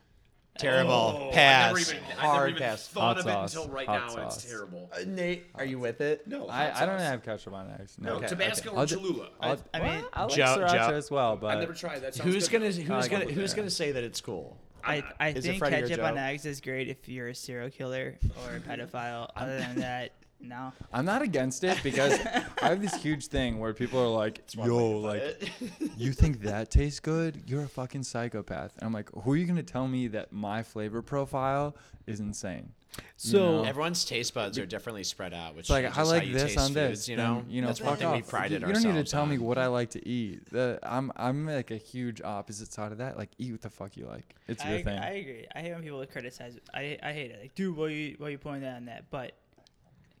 [0.58, 0.92] Terrible.
[0.92, 1.64] Oh, pass.
[1.64, 2.86] I never even, I never Hard even pass.
[2.88, 3.54] thought Hot of it sauce.
[3.56, 4.44] until right Hot now, and it's sauce.
[4.44, 4.90] terrible.
[4.94, 6.28] Uh, Nate, are you with it?
[6.28, 7.96] No, I, I don't have ketchup on eggs.
[7.98, 8.10] No.
[8.10, 8.76] No, Okay, Tabasco okay.
[8.76, 9.28] or I'll ju- Cholula.
[9.40, 12.14] I'll- I mean, I like Joe- sriracha Joe- as well, but I've never tried that.
[12.14, 12.70] Sounds Who's good, gonna.
[12.72, 13.30] Who's like gonna it.
[13.32, 14.56] Who's gonna say that it's cool?
[14.86, 18.16] I, I think ketchup on eggs is great if you're a serial killer
[18.46, 19.30] or a pedophile.
[19.34, 20.12] Other than that,
[20.48, 20.72] no.
[20.92, 22.18] I'm not against it because
[22.62, 25.50] I have this huge thing where people are like, "Yo, like,
[25.96, 27.42] you think that tastes good?
[27.46, 30.62] You're a fucking psychopath." And I'm like, "Who are you gonna tell me that my
[30.62, 31.76] flavor profile
[32.06, 32.72] is insane?"
[33.16, 33.64] So know?
[33.64, 36.32] Everyone's taste buds are differently spread out, which It's like changes I how like you
[36.32, 36.90] this taste on this.
[36.90, 38.28] foods, you then, know, you know, that's fuck one thing we off.
[38.28, 40.48] prided you, ourselves You don't need to tell me what I like to eat.
[40.50, 43.16] The, I'm I'm like a huge opposite side of that.
[43.18, 44.36] Like eat what the fuck you like.
[44.46, 44.98] It's I, your agree, thing.
[45.02, 45.46] I agree.
[45.54, 46.56] I hate when people criticize.
[46.72, 47.40] I I hate it.
[47.40, 49.10] Like, dude, why you why you pointing that on that?
[49.10, 49.32] But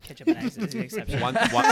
[0.04, 1.20] ketchup and eggs is the exception.
[1.20, 1.64] One, one,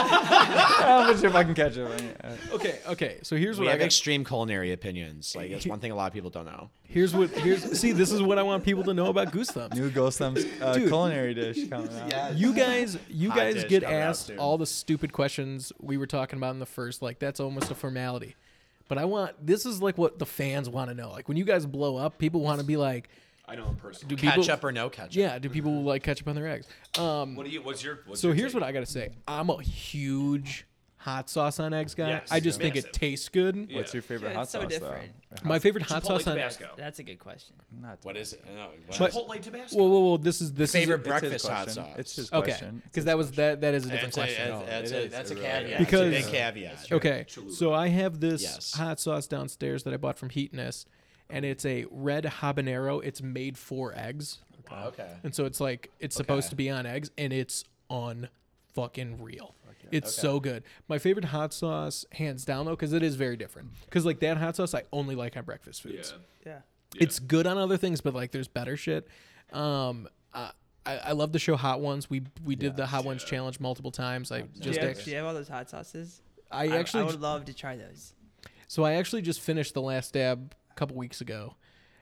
[0.00, 2.16] How much if I can catch it?
[2.22, 3.18] Uh, okay, okay.
[3.22, 3.86] So here's we what I have got.
[3.86, 5.34] extreme culinary opinions.
[5.34, 6.70] Like it's one thing a lot of people don't know.
[6.84, 7.92] Here's what here's see.
[7.92, 9.76] This is what I want people to know about Goose Thumps.
[9.76, 10.88] New goose Thumps uh, Dude.
[10.88, 12.34] culinary dish coming out.
[12.36, 14.38] You guys, you Hot guys dish get coming out asked soon.
[14.38, 17.02] all the stupid questions we were talking about in the first.
[17.02, 18.36] Like that's almost a formality.
[18.88, 21.10] But I want this is like what the fans want to know.
[21.12, 23.08] Like when you guys blow up, people want to be like,
[23.50, 24.14] I know him personally.
[24.14, 24.42] do people?
[24.44, 25.14] Ketchup or no ketchup?
[25.16, 26.66] Yeah, do people like ketchup on their eggs?
[26.98, 27.62] Um, What do you?
[27.62, 28.00] What's your?
[28.06, 28.60] What's so your here's take?
[28.60, 29.10] what I gotta say.
[29.26, 30.66] I'm a huge
[30.96, 32.10] hot sauce on eggs guy.
[32.10, 33.68] Yes, I just think it tastes good.
[33.70, 33.78] Yeah.
[33.78, 35.12] What's your favorite Yeah, hot it's so sauce different.
[35.42, 35.48] though?
[35.48, 36.68] My favorite hot Chipotle sauce on Tabasco.
[36.76, 37.56] That's a good question.
[37.80, 38.44] Not What is it?
[38.54, 38.68] No,
[38.98, 39.78] what- Chipotle Tabasco.
[39.78, 40.16] Whoa, whoa, whoa!
[40.18, 41.84] This is this favorite is breakfast hot question.
[41.84, 41.94] sauce.
[41.98, 42.76] It's his okay question.
[42.84, 44.66] It's because that was that that is a different That's a, question.
[44.66, 45.64] that's, that's a, that's a caveat.
[45.64, 45.70] is.
[45.70, 46.92] It's a Because- big caveat.
[46.92, 48.74] Okay, so I have this Yes.
[48.74, 50.84] hot sauce downstairs that I bought from Heatonist,
[51.32, 53.02] and it's a red habanero.
[53.04, 54.38] It's made for eggs,
[54.70, 55.10] Okay.
[55.24, 56.50] and so it's like it's supposed Okay.
[56.50, 58.28] to be on eggs, and it's on
[58.74, 59.54] fucking real.
[59.90, 60.22] It's Okay.
[60.28, 60.62] so good.
[60.86, 63.70] My favorite hot sauce, hands down though, because it is very different.
[63.86, 65.90] Because like that hot sauce, I only like on breakfast yeah.
[65.92, 66.14] foods.
[66.46, 66.52] Yeah.
[66.94, 67.02] Yeah.
[67.02, 69.08] It's good on other things, but like there's better shit.
[69.52, 70.52] Um, I,
[70.86, 72.08] I I love the show Hot Ones.
[72.08, 74.30] We we did the Hot Ones challenge multiple times.
[74.30, 76.22] I Do just you, have, act- do you have all those hot sauces?
[76.52, 78.14] I actually I would love to try those.
[78.68, 81.54] So I actually just finished the last dab a couple weeks ago,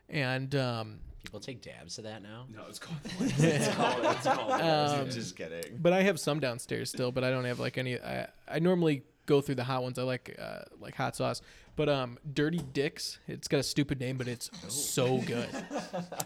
[0.09, 2.47] and um, People take dabs of that now.
[2.55, 2.99] No, it's called.
[3.21, 4.05] It's called.
[4.05, 4.61] It's called.
[4.61, 5.79] Um, Just kidding.
[5.81, 7.13] but I have some downstairs still.
[7.13, 7.99] But I don't have like any.
[8.01, 9.99] I I normally go through the hot ones.
[9.99, 11.43] I like uh, like hot sauce.
[11.79, 13.19] But um, Dirty Dicks.
[13.29, 15.49] It's got a stupid name, but it's so good.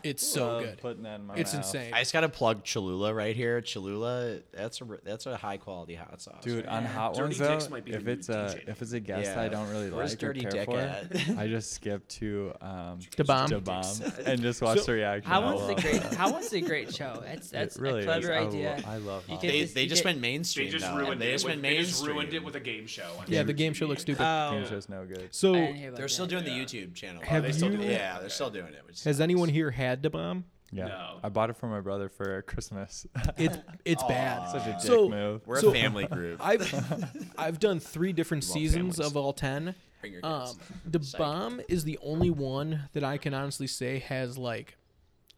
[0.03, 0.79] It's so Love good.
[0.79, 1.65] Putting that in my It's mouth.
[1.65, 1.93] insane.
[1.95, 3.61] I just gotta plug Cholula right here.
[3.61, 6.43] Cholula, that's a that's a high quality hot sauce.
[6.43, 6.75] Dude, right?
[6.75, 8.83] on hot Dirty ones though, Dicks might be if the new it's a DJ if
[8.83, 9.43] it's a guest Yeah.
[9.43, 11.29] I don't really Where's like Dirty or care Dick for, at?
[11.39, 13.49] I just skip to um The bomb.
[13.51, 13.85] to bomb
[14.25, 15.31] and just watch So- the reaction.
[15.31, 16.15] How I one's the love great?
[16.15, 17.23] How one's the great show?
[17.27, 18.39] That's that's it really a clever is.
[18.39, 18.83] I idea.
[18.87, 20.71] I love You hot they just- they you just get- went They mainstream.
[20.71, 20.97] just though.
[20.97, 21.33] ruined They it.
[21.33, 23.11] just with, went they just ruined it with a game show.
[23.29, 24.21] Yeah, the game show looks stupid.
[24.23, 25.29] Game Oh, show's no good.
[25.43, 26.45] So I didn't hear about They're still that.
[26.45, 27.23] doing the YouTube channel.
[27.25, 27.93] Have they still you- doing it?
[27.93, 28.83] Yeah, they're still doing it.
[28.87, 29.21] Which has sucks.
[29.21, 30.45] anyone here had the bomb?
[30.75, 31.19] Yeah, No.
[31.23, 33.07] I bought it for my brother for Christmas.
[33.37, 34.51] It it's bad.
[34.51, 35.47] Such a dick So- move.
[35.47, 36.39] We're So- a family group.
[36.43, 39.11] I've I've done three different Love seasons families.
[39.11, 39.75] of all ten.
[40.01, 40.51] Bring your kids.
[40.53, 40.59] Um,
[40.91, 41.19] the Psych.
[41.19, 44.77] bomb is the only one that I can honestly say has like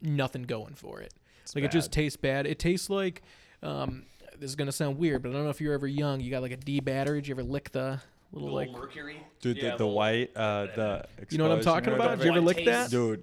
[0.00, 1.12] nothing going for it.
[1.54, 1.94] like it just bad.
[1.94, 2.46] tastes bad.
[2.46, 3.22] It tastes like
[3.62, 4.04] um,
[4.38, 6.20] this is gonna sound weird, but I don't know if you're ever young.
[6.20, 7.20] You got like a D battery.
[7.20, 8.00] Did you ever lick the
[8.34, 8.72] little Little like?
[8.72, 9.16] mercury.
[9.40, 12.18] Dude, Yeah, the, the white, uh, the You know what I'm talking about?
[12.18, 12.58] Did you ever whatever.
[12.60, 12.90] lick that?
[12.90, 13.22] Dude,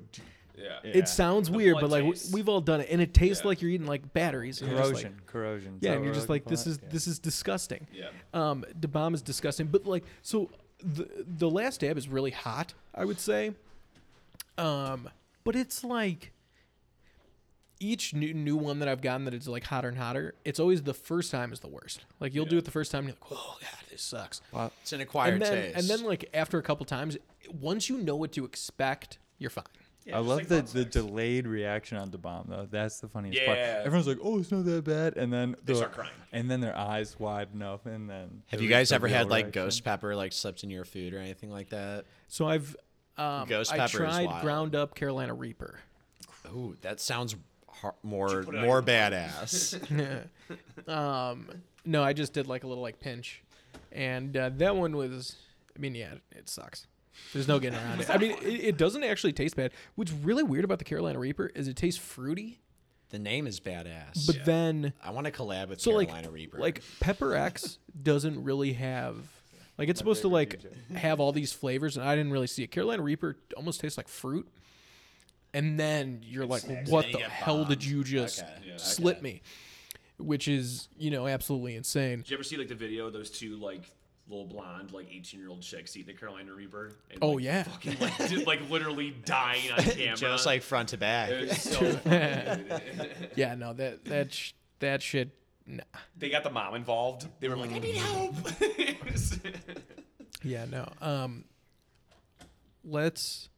[0.57, 0.79] Yeah.
[0.83, 0.91] Yeah.
[0.93, 2.33] It sounds The weird, but like we, taste.
[2.33, 3.47] we've all done it, and it tastes Yeah.
[3.49, 4.61] like you're eating like batteries.
[4.61, 5.77] and like- corrosion, corrosion.
[5.81, 6.89] Yeah, and you're just like, this is Yeah.
[6.91, 7.87] this is disgusting.
[7.91, 8.09] Yeah.
[8.33, 10.49] Um, the bomb is disgusting, but like, so
[10.83, 13.53] the the last dab is really hot, I would say.
[14.57, 15.09] Um,
[15.43, 16.31] but it's like
[17.81, 20.35] each new new one that I've gotten that is like hotter and hotter.
[20.45, 22.05] It's always the first time is the worst.
[22.19, 24.41] Like you'll do it the first time, and you're like, oh god, this sucks.
[24.81, 25.77] It's an acquired And then taste.
[25.77, 27.17] and then like after a couple times,
[27.59, 29.65] once you know what to expect, you're fine.
[30.05, 32.67] Yeah, I love like the, the delayed reaction on the bomb though.
[32.71, 33.57] That's the funniest part.
[33.57, 33.81] Yeah.
[33.85, 36.09] Everyone's like, "Oh, it's not that bad," and then They start crying.
[36.31, 39.45] and then their eyes widen up, and then Have you guys ever had real like
[39.45, 39.63] reaction.
[39.63, 42.05] ghost pepper like slipped in your food or anything like that?
[42.29, 42.75] So I've
[43.17, 44.41] um, Ghost I pepper is tried wild.
[44.41, 45.79] ground up Carolina Reaper.
[46.47, 47.35] Ooh, that sounds
[47.81, 50.27] har- more put it on more badass.
[50.87, 51.49] um,
[51.85, 53.43] no, I just did like a little like pinch,
[53.91, 55.35] and uh, that one was.
[55.75, 56.87] I mean, yeah, it sucks.
[57.33, 58.09] There's no getting around it.
[58.09, 59.71] I mean, it, it doesn't actually taste bad.
[59.95, 62.59] What's really weird about the Carolina Reaper is it tastes fruity,
[63.09, 64.25] the name is badass.
[64.25, 66.57] but then I want to collab with so like Carolina Reaper.
[66.57, 69.17] like Pepper X doesn't really have
[69.77, 70.59] like it's supposed to like
[70.95, 72.67] have all these flavors, and I didn't really see it.
[72.67, 74.47] Carolina Reaper almost tastes like fruit,
[75.53, 78.49] and then you're like, what Then the you get hell did you just Okay.
[78.67, 79.23] Yeah, slip okay.
[79.23, 79.41] me?
[80.17, 82.19] Which is you know absolutely insane.
[82.19, 83.81] Did you ever see like the video of those two like
[84.29, 86.93] little blonde like 18 year old chicks eating a Carolina Reaper?
[87.09, 87.63] And, Oh, like, yeah.
[87.63, 90.15] fucking like, dude, like literally dying on camera.
[90.15, 91.31] just like front to back.
[91.31, 92.63] It was so funny.
[93.35, 95.31] Yeah, no, that that sh- that shit.
[95.67, 95.83] Nah.
[96.17, 97.27] they got the mom involved.
[97.39, 98.35] They were like, I need help.
[100.43, 100.87] Yeah, no.
[101.01, 101.45] Um,
[102.83, 103.49] let's.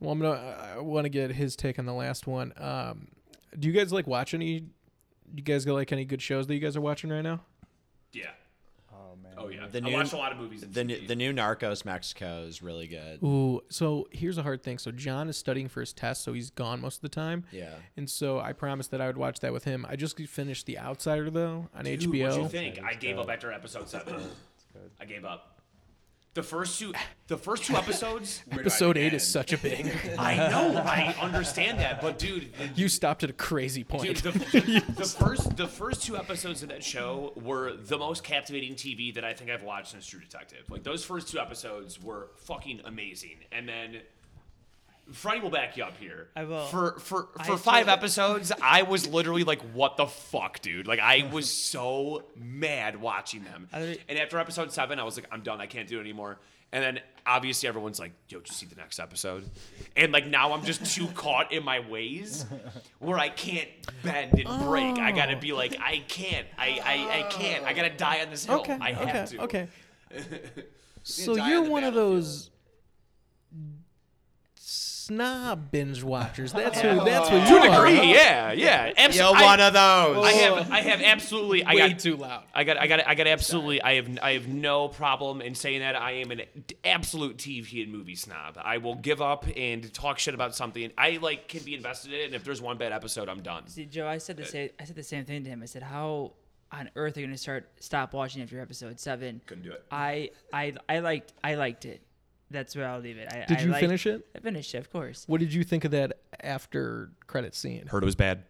[0.00, 0.74] Well, I'm gonna.
[0.76, 2.52] I want to get his take on the last one.
[2.56, 3.08] Um,
[3.58, 4.60] do you guys like watch any?
[4.60, 4.66] Do
[5.36, 7.40] you guys got like any good shows that you guys are watching right now?
[8.12, 8.30] yeah.
[8.92, 9.32] Oh man.
[9.38, 10.64] Oh yeah, The I new- watched a lot of movies.
[10.68, 13.22] The new, the new Narcos Mexico is really good.
[13.22, 14.78] Ooh, so here's a hard thing.
[14.78, 17.44] So John is studying for his test, so he's gone most of the time.
[17.52, 17.74] Yeah.
[17.96, 19.86] And so I promised that I would watch that with him.
[19.88, 22.28] I just finished The Outsider though on Dude, HBO.
[22.28, 22.82] What'd you think?
[22.82, 23.22] I gave good.
[23.22, 24.16] up after episode seven.
[25.00, 25.59] I gave up.
[26.32, 26.92] The first two,
[27.26, 28.42] the first two episodes.
[28.46, 29.16] where do I Episode eight begin?
[29.16, 29.92] is such a big.
[30.18, 34.22] I know, I understand that, but dude, the, you stopped at a crazy Dude, point.
[34.22, 38.74] the, the, the first the first two episodes of that show were the most captivating
[38.76, 40.70] TV that I think I've watched since True Detective.
[40.70, 43.96] Like those first two episodes were fucking amazing, and then
[45.12, 46.28] Freddie will back you up here.
[46.36, 46.66] I will.
[46.66, 50.86] For for I for five told- episodes, I was literally like, "What the fuck, dude!"
[50.86, 53.68] Like I was so mad watching them.
[53.72, 55.60] And after episode seven, I was like, "I'm done.
[55.60, 56.38] I can't do it anymore."
[56.72, 59.44] And then obviously everyone's like, "Yo, did you see the next episode?"
[59.96, 62.46] And like now I'm just too caught in my ways
[63.00, 63.68] where I can't
[64.04, 64.98] bend and break.
[64.98, 66.46] I gotta be like, I can't.
[66.56, 67.64] I I, I can't.
[67.64, 68.60] I gotta die on this hill.
[68.60, 68.78] okay.
[68.80, 69.36] I have okay.
[69.36, 69.42] to.
[69.42, 69.68] Okay.
[71.02, 72.50] so you're the one of those
[75.10, 76.52] snob binge watchers.
[76.52, 76.88] That's who.
[77.04, 77.86] That's what To you a are.
[77.86, 78.86] degree, yeah, yeah.
[78.86, 79.42] You're Absolutely.
[79.42, 80.24] one of those.
[80.24, 82.44] I have I have absolutely I Way got too loud.
[82.54, 85.80] I got I got I got absolutely I have I have no problem in saying
[85.80, 86.42] that I am an
[86.84, 88.58] absolute TV and movie snob.
[88.62, 90.90] I will give up and talk shit about something.
[90.96, 93.66] I like can be invested in it and if there's one bad episode I'm done.
[93.68, 94.70] See, Joe, I said the uh, same.
[94.78, 95.62] I said the same thing to him.
[95.62, 96.32] I said, "How
[96.72, 99.40] on earth are you gonna start stop watching after episode seven?
[99.46, 99.84] Couldn't do it.
[99.90, 102.02] I I I liked I liked it.
[102.50, 103.28] That's where I'll leave it.
[103.32, 104.26] I, Did I you liked- finish it?
[104.34, 105.24] I finished it, of course.
[105.28, 107.86] What did you think of that after credit scene?
[107.86, 108.44] Heard it was bad.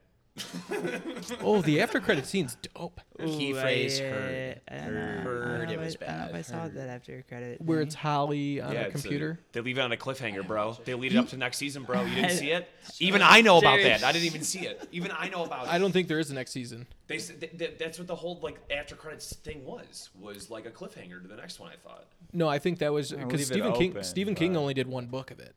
[1.42, 3.00] Oh, the after credit scene's dope.
[3.18, 4.60] Key Ooh, I, phrase heard.
[4.70, 5.00] I don't know.
[5.00, 6.46] I Heard it was if I- I don't know if I bad.
[6.46, 7.60] saw that after credit.
[7.60, 9.38] Where it's Holly on Yeah, a it's a- computer.
[9.52, 10.76] they leave it on a cliffhanger, bro.
[10.84, 12.02] They lead it up to next season, bro.
[12.04, 12.68] You didn't see it?
[12.98, 14.02] Even I know about that.
[14.02, 14.88] I didn't even see it.
[14.92, 15.72] Even I know about it.
[15.72, 16.86] I don't think there is a next season.
[17.06, 20.64] They said th- th- that's what the whole like after credits thing was was like
[20.66, 21.70] a cliffhanger to the next one.
[21.70, 22.06] I thought.
[22.32, 23.90] No, I think that was because Stephen King.
[23.90, 25.54] open, Stephen King only did one book of it,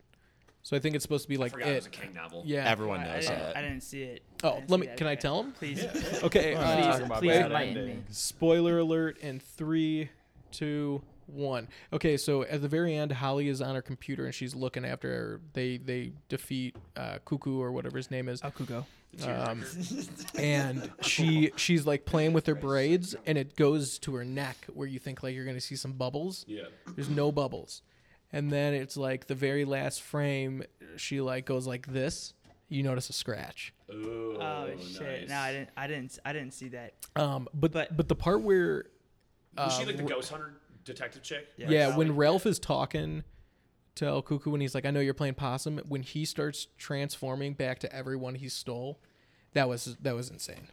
[0.64, 2.42] so I think it's supposed to be like forgot it was a King novel.
[2.46, 2.68] Yeah.
[2.68, 3.56] Everyone I knows didn't, it.
[3.56, 4.22] I didn't see it.
[4.42, 4.88] Oh, let me.
[4.96, 5.52] Can I tell him?
[5.52, 5.84] Please,
[6.24, 6.54] Okay.
[6.54, 7.98] Uh, please, talking please bad enlighten me.
[8.08, 10.08] Spoiler alert in three,
[10.52, 11.68] two, one.
[11.92, 15.08] Okay, so at the very end, Holly is on her computer and she's looking after
[15.10, 15.40] her.
[15.52, 18.40] They they defeat uh, Cuckoo or whatever his name is.
[18.42, 18.86] Oh, Cuco.
[19.26, 19.62] Um,
[20.38, 24.88] and she she's like playing with her braids and it goes to her neck where
[24.88, 26.46] you think like you're gonna see some bubbles.
[26.48, 26.62] Yeah.
[26.96, 27.82] There's no bubbles.
[28.34, 30.64] And then it's like the very last frame,
[30.96, 32.34] she like goes like this.
[32.68, 33.72] You notice a scratch.
[33.92, 35.20] Ooh, Oh shit!
[35.20, 35.28] nice.
[35.28, 35.70] No, I didn't.
[35.76, 36.18] I didn't.
[36.24, 36.94] I didn't see that.
[37.14, 38.86] Um, but But- but the part where
[39.56, 40.54] Was she uh, like the ghost hunter
[40.84, 41.46] detective chick?
[41.56, 41.68] Yeah.
[41.70, 42.18] yeah, when Sally?
[42.18, 43.22] Ralph is talking
[43.94, 47.52] to El Cuckoo and he's like, "I know you're playing possum," when he starts transforming
[47.54, 49.00] back to everyone he stole,
[49.52, 50.66] that was that was insane.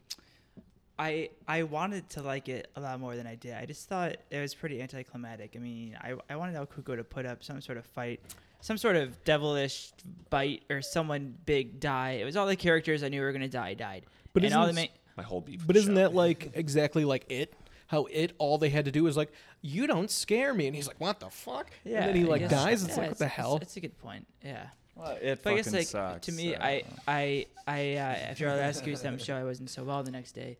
[1.02, 3.56] I I wanted to like it a lot more than I did.
[3.56, 5.53] I just thought it was pretty anticlimactic.
[5.56, 8.19] I mean, I I wanted El Cuco to put up some sort of fight,
[8.60, 9.94] some sort of devilish
[10.30, 12.11] bite, or someone big die.
[12.22, 14.06] It was all the characters I knew were gonna die died.
[14.34, 15.65] But and all the isn't- My whole beef.
[15.65, 16.02] But isn't show.
[16.02, 17.53] that like exactly like it?
[17.88, 20.88] How it all they had to do was like, "You don't scare me," and he's
[20.88, 22.84] like, "What the fuck?" yeah, and then he like guess- dies.
[22.84, 24.28] It's yeah, like, "What the hell?" It's, a good point.
[24.45, 24.68] Yeah.
[24.95, 26.26] Well, it But I guess fucking like sucks.
[26.28, 29.69] to me, so- I I I uh, after our last Goose Thumps show, I wasn't
[29.72, 30.57] so well the next day,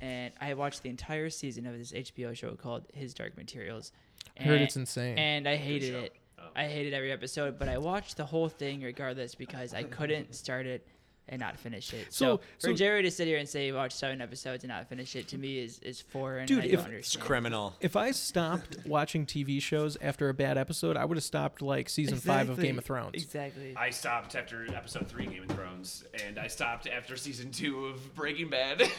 [0.00, 3.92] and I watched the entire season of this HBO show called His Dark Materials.
[4.38, 5.18] I heard it's insane.
[5.18, 6.16] and I hated it.
[6.38, 6.44] Oh.
[6.56, 10.66] I hated every episode, but I watched the whole thing regardless because I couldn't start
[10.66, 10.86] it
[11.30, 12.12] and not finish it.
[12.12, 14.68] So, So- for so- Jerry to sit here and say he watched seven episodes and
[14.68, 16.44] not finish it to me is is foreign.
[16.46, 17.24] Dude, I if- don't It's understand.
[17.24, 17.76] criminal.
[17.80, 21.88] if I stopped watching TV shows after a bad episode, I would have stopped like
[21.88, 23.14] season five of Game of Thrones.
[23.14, 23.74] Exactly.
[23.76, 28.14] I stopped after episode three Game of Thrones, and I stopped after season two of
[28.14, 28.82] Breaking Bad.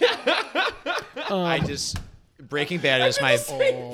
[1.29, 1.97] Um, I just
[2.49, 3.37] Breaking Bad is my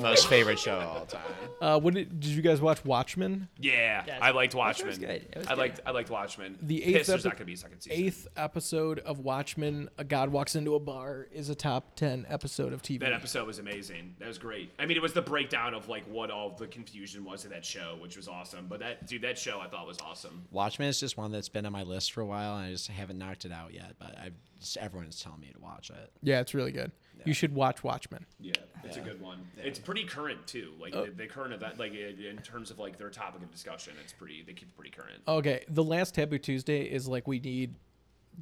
[0.00, 1.20] most favorite show of all time.
[1.60, 3.48] Uh, what did, did you guys watch Watchmen?
[3.58, 4.18] yeah, Yes.
[4.22, 4.88] I liked Watchmen Watchmen.
[4.88, 5.28] was good.
[5.32, 5.58] It was I good.
[5.58, 6.58] liked I liked Watchmen.
[6.62, 8.04] The Piss, eighth there's epi- not gonna be a second season.
[8.04, 12.72] Eighth episode of Watchmen, a god walks into a bar, is a top ten episode
[12.72, 13.00] of TV.
[13.00, 14.14] That episode was amazing.
[14.20, 14.70] That was great.
[14.78, 17.64] I mean, it was the breakdown of like what all the confusion was in that
[17.64, 18.66] show, which was awesome.
[18.68, 20.44] But that dude, that show I thought was awesome.
[20.52, 22.86] Watchmen is just one that's been on my list for a while, and I just
[22.88, 23.96] haven't knocked it out yet.
[23.98, 26.10] But I've just, everyone's telling me to watch it.
[26.22, 26.92] yeah, it's really good.
[27.24, 28.26] You should watch Watchmen.
[28.40, 28.52] Yeah,
[28.84, 29.38] it's a good one.
[29.56, 30.72] It's pretty current too.
[30.80, 33.94] Like the, the current event, like i- in terms of like their topic of discussion,
[34.02, 34.42] it's pretty.
[34.46, 35.20] They keep it pretty current.
[35.26, 37.74] Okay, the last Taboo Tuesday is like we need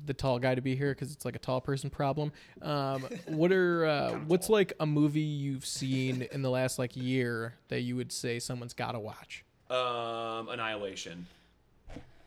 [0.05, 2.31] the tall guy to be here because it's like a tall person problem.
[2.61, 7.55] Um, what are uh, what's like a movie you've seen in the last like year
[7.69, 9.43] that you would say someone's got to watch?
[9.71, 11.27] Um, Annihilation.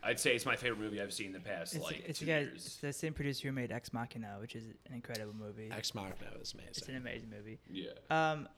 [0.02, 2.24] I'd say it's my favorite movie I've seen in the past It's, like it's, two
[2.26, 2.52] the years.
[2.66, 5.70] it's the same producer who made Ex Machina, which is an incredible movie.
[5.70, 6.70] Ex Machina is amazing.
[6.76, 7.58] It's an amazing movie.
[7.70, 7.90] Yeah.
[8.10, 8.48] Um,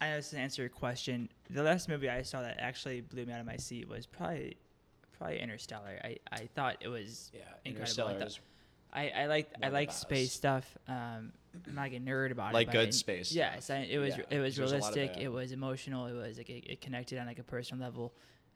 [0.00, 1.28] I know to answer to your question.
[1.50, 4.56] The last movie I saw that actually blew me out of my seat was probably
[5.16, 6.00] probably Interstellar.
[6.02, 7.64] I, I thought it was Yeah, incredible.
[7.64, 8.40] I, Interstellar thought- is
[8.92, 10.36] I, I like I one of the like space best.
[10.36, 10.78] stuff.
[10.88, 11.32] Um,
[11.66, 12.70] I'm not like a nerd about Like it.
[12.70, 15.22] Like good I- space Yes, I, it was Yeah, it was 'cause there's of realistic.
[15.22, 16.06] It was emotional.
[16.06, 18.12] It was like it, it connected on like a personal level.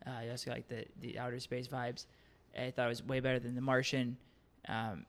[0.06, 2.06] Uh, you also like the the outer space vibes.
[2.58, 4.16] I thought it was way better than The Martian.
[4.68, 5.04] Um,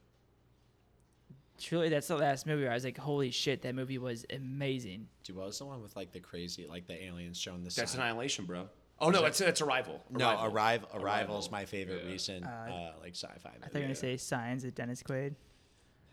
[1.59, 5.07] truly, that's the last movie where I was like, holy shit, that movie was amazing.
[5.23, 7.91] Dude, what was the one with like the crazy, like the aliens showing the That's
[7.93, 8.01] sun?
[8.01, 8.69] Annihilation, bro.
[8.99, 10.01] Oh no, that's that's Arrival.
[10.09, 10.49] No, Arrival.
[10.51, 10.89] Arrival.
[11.03, 12.11] Arrival is my favorite Yeah.
[12.11, 13.49] recent, Uh, uh, like sci-fi.
[13.49, 15.35] I thought you were gonna say Signs of Dennis Quaid.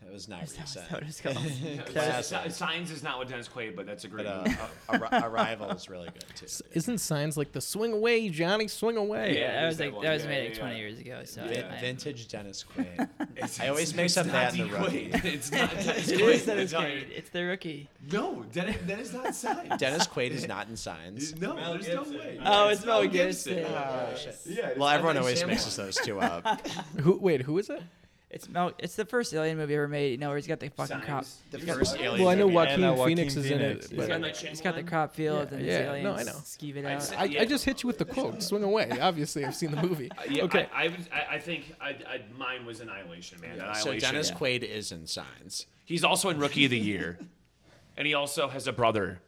[0.05, 0.89] It was not Is that, is recent.
[0.89, 1.37] that what it's called?
[1.63, 1.85] Yeah, That
[2.23, 2.51] Classic.
[2.51, 4.47] Signs is not with Dennis Quaid, but that's a great But
[4.89, 5.25] uh, movie.
[5.25, 6.45] Arrival is really good too.
[6.71, 9.37] Isn't signs like the swing away, Johnny, swing away?
[9.37, 10.05] Yeah, that was that like one.
[10.05, 10.79] that was Yeah, made yeah, like 20 yeah.
[10.79, 11.21] years ago.
[11.25, 13.09] So Vin- I, I, vintage Dennis Quaid.
[13.35, 15.09] It's- I always mix up that and the rookie.
[15.11, 15.25] Quaid.
[15.25, 16.29] It's not Dennis Quaid.
[16.29, 17.05] is Dennis It's not- Quaid.
[17.15, 17.89] It's the rookie.
[18.11, 19.77] No, Dennis, that is not Signs.
[19.79, 21.35] Dennis Quaid is not in Signs.
[21.39, 22.39] No, there's no way.
[22.45, 23.65] Oh, it's Mel Gibson.
[23.65, 24.37] Oh, shit.
[24.45, 26.65] Yeah, Well, everyone always mixes those two up.
[27.01, 27.17] Who?
[27.19, 27.83] Wait, who is it?
[28.29, 28.73] It's Mel.
[28.77, 30.11] It's the first alien movie ever made.
[30.11, 31.23] You know, where he's got the fucking crop.
[31.23, 31.41] Signs.
[31.49, 32.55] The He's got first alien Well, I know movie.
[32.55, 33.91] Joaquin Yeah, no, Joaquin Phoenix is in Phoenix, it.
[33.91, 33.97] yeah.
[33.97, 34.49] but- He's got He's the got, Shyamalan?
[34.49, 36.39] he's got the crop field Yeah, and yeah, his aliens no, I know.
[36.41, 37.17] skeeve it I'd out.
[37.17, 37.41] I, Yeah.
[37.41, 38.43] I just hit you with the quote.
[38.43, 38.89] Swing away.
[39.01, 40.11] Obviously, I've seen the movie.
[40.11, 40.67] Uh, yeah, okay.
[40.75, 43.57] I, I, would- I, I think I, I, mine was Annihilation, man.
[43.59, 43.99] So Annihilation.
[44.11, 44.35] Dennis Yeah.
[44.37, 45.65] Quaid is in Signs.
[45.85, 47.17] He's also in Rookie of the Year,
[47.97, 49.21] and he also has a brother.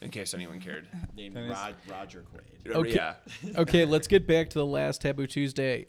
[0.00, 0.86] In case anyone cared.
[1.16, 2.72] Named Rod, Roger Quaid.
[2.72, 2.92] Okay.
[2.94, 3.14] Yeah.
[3.56, 5.88] okay, let's get back to the last Taboo Tuesday.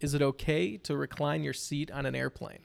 [0.00, 2.60] Is it okay to recline your seat on an airplane?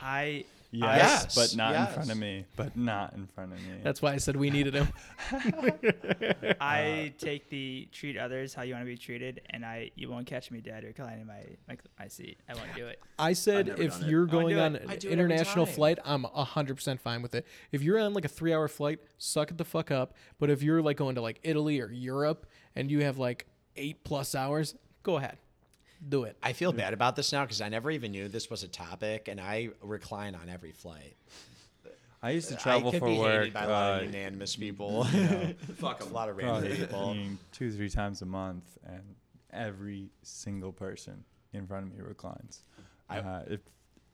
[0.00, 0.44] I
[0.74, 1.88] Yes, Yes, but not yes.
[1.88, 2.44] in front of me.
[2.56, 3.80] But not in front of me.
[3.82, 4.88] That's why I said we needed him.
[6.60, 10.10] I uh, take the treat others how you want to be treated, and I you
[10.10, 12.38] won't catch me dead or reclining my my, my seat.
[12.48, 13.00] I won't do it.
[13.18, 16.24] I said if you're I wanna going on an do it every international flight, I'm
[16.24, 17.46] 100% fine with it.
[17.70, 20.14] If you're on like a three hour flight, suck it the fuck up.
[20.38, 23.46] But if you're like going to like Italy or Europe and you have like
[23.76, 25.36] eight plus hours, go ahead.
[26.08, 26.36] Do it.
[26.42, 29.28] I feel bad about this now because I never even knew this was a topic,
[29.28, 31.16] and I recline on every flight.
[32.24, 33.38] I used to travel I could for be work.
[33.40, 35.04] hated by a lot uh, of unanimous people.
[35.76, 36.12] Fuck a 'em.
[36.12, 37.12] lot of random probably people.
[37.14, 39.02] eating two, three times a month, and
[39.52, 42.64] every single person in front of me reclines.
[43.08, 43.60] I- uh, if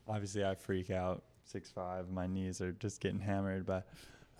[0.07, 3.65] obviously I freak out, six five, my knees are just getting hammered.
[3.67, 3.87] But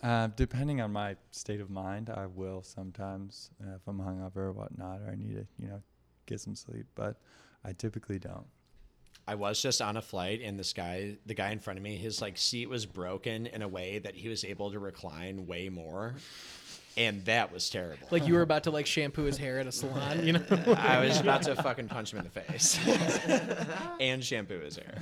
[0.03, 4.51] uh, depending on my state of mind, I will sometimes, uh, if I'm hungover or
[4.51, 5.81] whatnot, or I need to, you know,
[6.29, 6.85] get some sleep.
[6.95, 7.17] But
[7.63, 8.45] I typically don't.
[9.27, 11.97] I was just on a flight, and this guy, the guy in front of me,
[11.97, 15.69] his like seat was broken in a way that he was able to recline way
[15.69, 16.15] more,
[16.97, 18.07] and that was terrible.
[18.09, 20.41] Like you were about to like shampoo his hair at a salon, you know?
[20.77, 22.79] I was about to fucking punch him in the face
[23.99, 24.95] and shampoo his hair,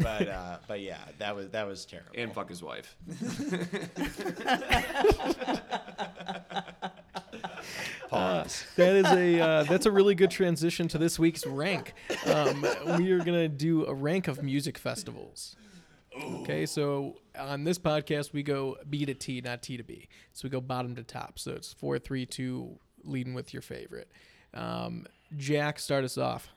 [0.00, 2.10] but uh, but yeah, that was that was terrible.
[2.16, 2.96] And fuck his wife.
[8.12, 8.64] Pause.
[8.76, 11.94] that is a uh, that's a really good transition to this week's rank.
[12.26, 12.64] Um,
[12.98, 15.56] we are gonna do a rank of music festivals.
[16.14, 20.08] Okay, so on this podcast we go B to T, not T to B.
[20.32, 21.38] So we go bottom to top.
[21.38, 24.10] So it's four, three, two, leading with your favorite.
[24.52, 25.06] Um,
[25.38, 26.48] Jack, start us off.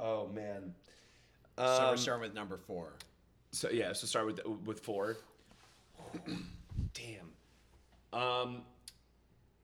[0.00, 0.74] Oh man.
[1.56, 2.94] so we're Um, starting with number four.
[3.52, 5.16] So yeah, so start with with four.
[6.94, 8.20] Damn.
[8.20, 8.62] Um,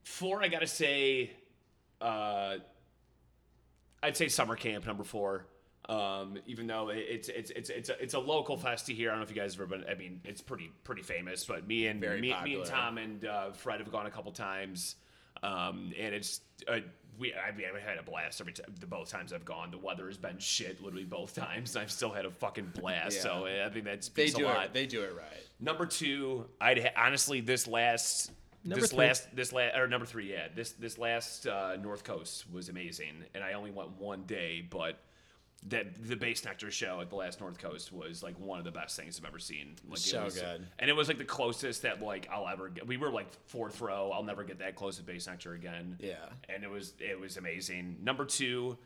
[0.03, 0.43] four.
[0.43, 1.31] I gotta say,
[2.01, 2.57] uh,
[4.03, 5.47] I'd say summer camp number four.
[5.89, 9.11] Um, even though it's it's it's it's a, it's a local festy here.
[9.11, 9.89] I don't know if you guys have ever been.
[9.91, 11.45] I mean, it's pretty pretty famous.
[11.45, 14.31] But me and Very me, me and Tom and uh, Fred have gone a couple
[14.33, 14.97] times.
[15.43, 16.79] Um, and it's uh,
[17.19, 18.73] we I mean I've had a blast every time.
[18.79, 21.75] The both times I've gone, the weather has been shit literally both times.
[21.75, 23.21] And I've still had a fucking blast.
[23.21, 24.67] So I think that's They do a lot.
[24.67, 24.73] it.
[24.73, 25.27] They do it right.
[25.59, 28.31] Number two, I'd ha- honestly this last
[28.65, 28.99] Number this three.
[29.07, 30.49] last this last or number three, yeah.
[30.55, 34.99] This this last uh, North Coast was amazing, and I only went one day, but
[35.69, 38.97] that the Bassnectar show at the last North Coast was like one of the best
[38.97, 39.77] things I've ever seen.
[39.89, 40.67] Like it So was- good.
[40.81, 42.87] and it was like the closest that like I'll ever get.
[42.87, 44.11] We were like fourth row.
[44.13, 45.97] I'll never get that close to Bassnectar again.
[46.01, 46.15] Yeah.
[46.49, 47.99] and it was it was amazing.
[48.03, 48.77] Number two,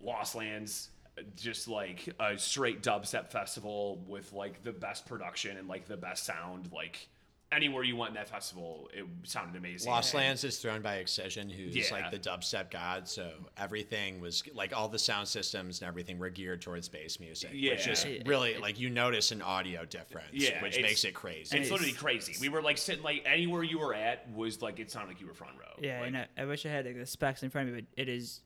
[0.00, 0.90] Lost Lands,
[1.36, 6.24] just like a straight dubstep festival with like the best production and like the best
[6.24, 6.70] sound.
[6.72, 7.06] Like
[7.52, 9.90] anywhere you went in that festival, it sounded amazing.
[9.90, 11.84] Lost And- Lands is thrown by Excision, who's Yeah.
[11.92, 13.08] like the dubstep god.
[13.08, 17.50] So everything was like all the sound systems and everything were geared towards bass music.
[17.52, 17.72] Yeah.
[17.72, 21.56] which is It- really like you notice an audio difference, Yeah, which makes it crazy.
[21.58, 22.34] It's literally crazy.
[22.40, 25.26] We were like sitting like anywhere you were at was like it sounded like you
[25.26, 25.66] were front row.
[25.80, 27.82] Yeah, Like, and I, I wish I had like, the specs in front of me,
[27.82, 28.40] but it is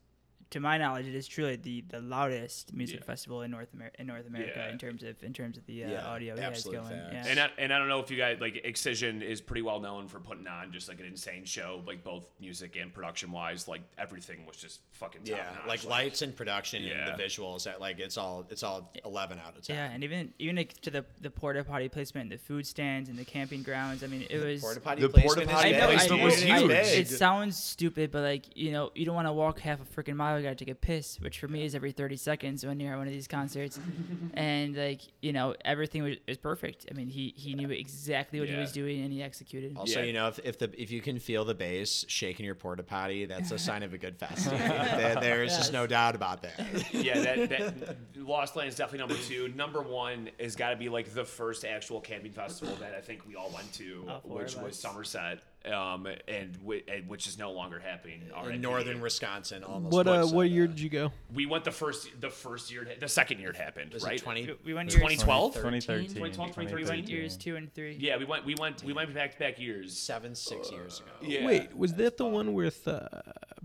[0.51, 3.07] to my knowledge, it is truly the, the loudest music Yeah.
[3.07, 4.01] festival in North America.
[4.01, 4.71] In North America, Yeah.
[4.71, 6.77] in terms of in terms of the uh, Yeah, audio he has going.
[6.91, 7.25] Yeah.
[7.27, 10.07] And I, and I don't know if you guys like Excision is pretty well known
[10.07, 13.67] for putting on just like an insane show, like both music and production wise.
[13.67, 15.67] Like everything was just fucking top Yeah, notch.
[15.67, 17.11] like lights and production Yeah.
[17.11, 17.65] and the visuals.
[17.65, 19.75] That like it's all it's all eleven out of ten.
[19.77, 23.19] yeah, and even even like, to the the porta potty placement, the food stands, and
[23.19, 24.05] the camping grounds.
[24.05, 24.61] I mean, it was.
[24.61, 25.81] Porta potty The placement porta I potty big.
[25.81, 27.01] know, placement know, was I- huge.
[27.01, 30.15] It sounds stupid, but like you know, you don't want to walk half a freaking
[30.17, 30.36] mile.
[30.39, 32.99] You gotta take a piss, which for me is every thirty seconds when you're at
[32.99, 33.79] one of these concerts.
[34.35, 36.87] and like you know, everything was, was perfect.
[36.91, 39.77] I mean, he he knew exactly what he was doing, and he executed.
[39.77, 40.07] Also, Yeah.
[40.07, 43.25] you know, if, if the if you can feel the bass shaking your porta potty,
[43.27, 44.51] that's a sign of a good fest.
[44.51, 46.61] there, there's just no doubt about that.
[46.93, 49.49] yeah, that, that Lost Land is definitely number two.
[49.55, 53.27] Number one has got to be like the first actual camping festival that I think
[53.27, 54.77] we all went to, All four which was.
[54.79, 55.41] Somerset,
[55.73, 58.23] um, and, wi- and which is no longer happening.
[58.51, 59.93] In northern Wisconsin, almost.
[59.93, 61.13] What uh, what year did you go?
[61.35, 64.19] We went the first, the first year, the second year it happened, Was it right?
[64.19, 64.47] 20?
[64.47, 65.55] We- we went 2012?
[65.55, 66.09] 2013.
[66.09, 67.07] 2012, 2013.
[67.09, 67.97] years two and three.
[67.99, 69.97] Yeah, we went, we went, we went back to back years.
[69.97, 71.11] Seven, six years ago.
[71.23, 71.47] Yeah.
[71.47, 73.09] Wait, was that the one with uh,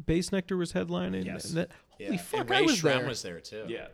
[0.06, 1.26] Bassnectar was headlining?
[1.26, 1.46] Yes.
[1.50, 2.08] And that, Yeah.
[2.08, 3.08] Holy fuck, and Ray I was Shrem there.
[3.08, 3.66] was there too.
[3.68, 3.88] Yeah.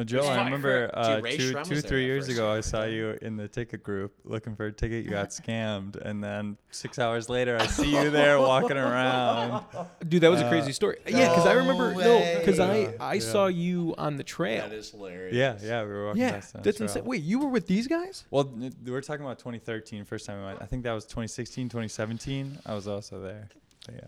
[0.00, 2.28] Uh, Joe, I remember Dude, uh, Ray two, Shrem was two, there three that years
[2.30, 2.50] ago.
[2.50, 5.04] I saw you in the ticket group looking for a ticket.
[5.04, 9.64] You got scammed, and then six hours later, I see you there walking around.
[10.08, 10.96] Dude, that was a Uh, crazy story.
[11.06, 12.90] yeah, because I remember no, because I Yeah.
[12.98, 13.20] I Yeah.
[13.20, 14.62] saw you on the trail.
[14.68, 15.34] That is hilarious.
[15.34, 17.04] Yeah, yeah, we were walking yeah, past that's insane.
[17.04, 18.24] Wait, you were with these guys?
[18.30, 18.50] Well,
[18.86, 20.62] we're talking about 2013, first time we went.
[20.62, 22.58] I think that was 2016, 2017.
[22.64, 23.48] I was also there.
[23.86, 24.00] But yeah.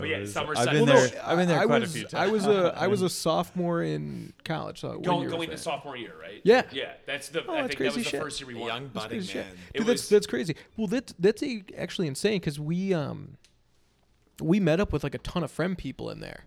[0.00, 1.22] But yeah, was- summer I've been Well, there.
[1.24, 2.14] I've been there I quite was, a few times.
[2.14, 4.80] I was a I was a sophomore in college.
[4.80, 5.62] So what Going, year was going to that?
[5.62, 6.40] sophomore year, right?
[6.44, 6.62] Yeah.
[6.72, 7.44] Yeah, that's the.
[7.46, 8.22] Oh, I that's think that was crazy the shit.
[8.22, 8.66] first year we won.
[8.68, 9.46] young budding Crazy shit.
[9.74, 10.56] Dude, was- that's that's crazy.
[10.76, 13.36] Well, that's that's a, actually insane because we um
[14.40, 16.44] we met up with like a ton of friend people in there,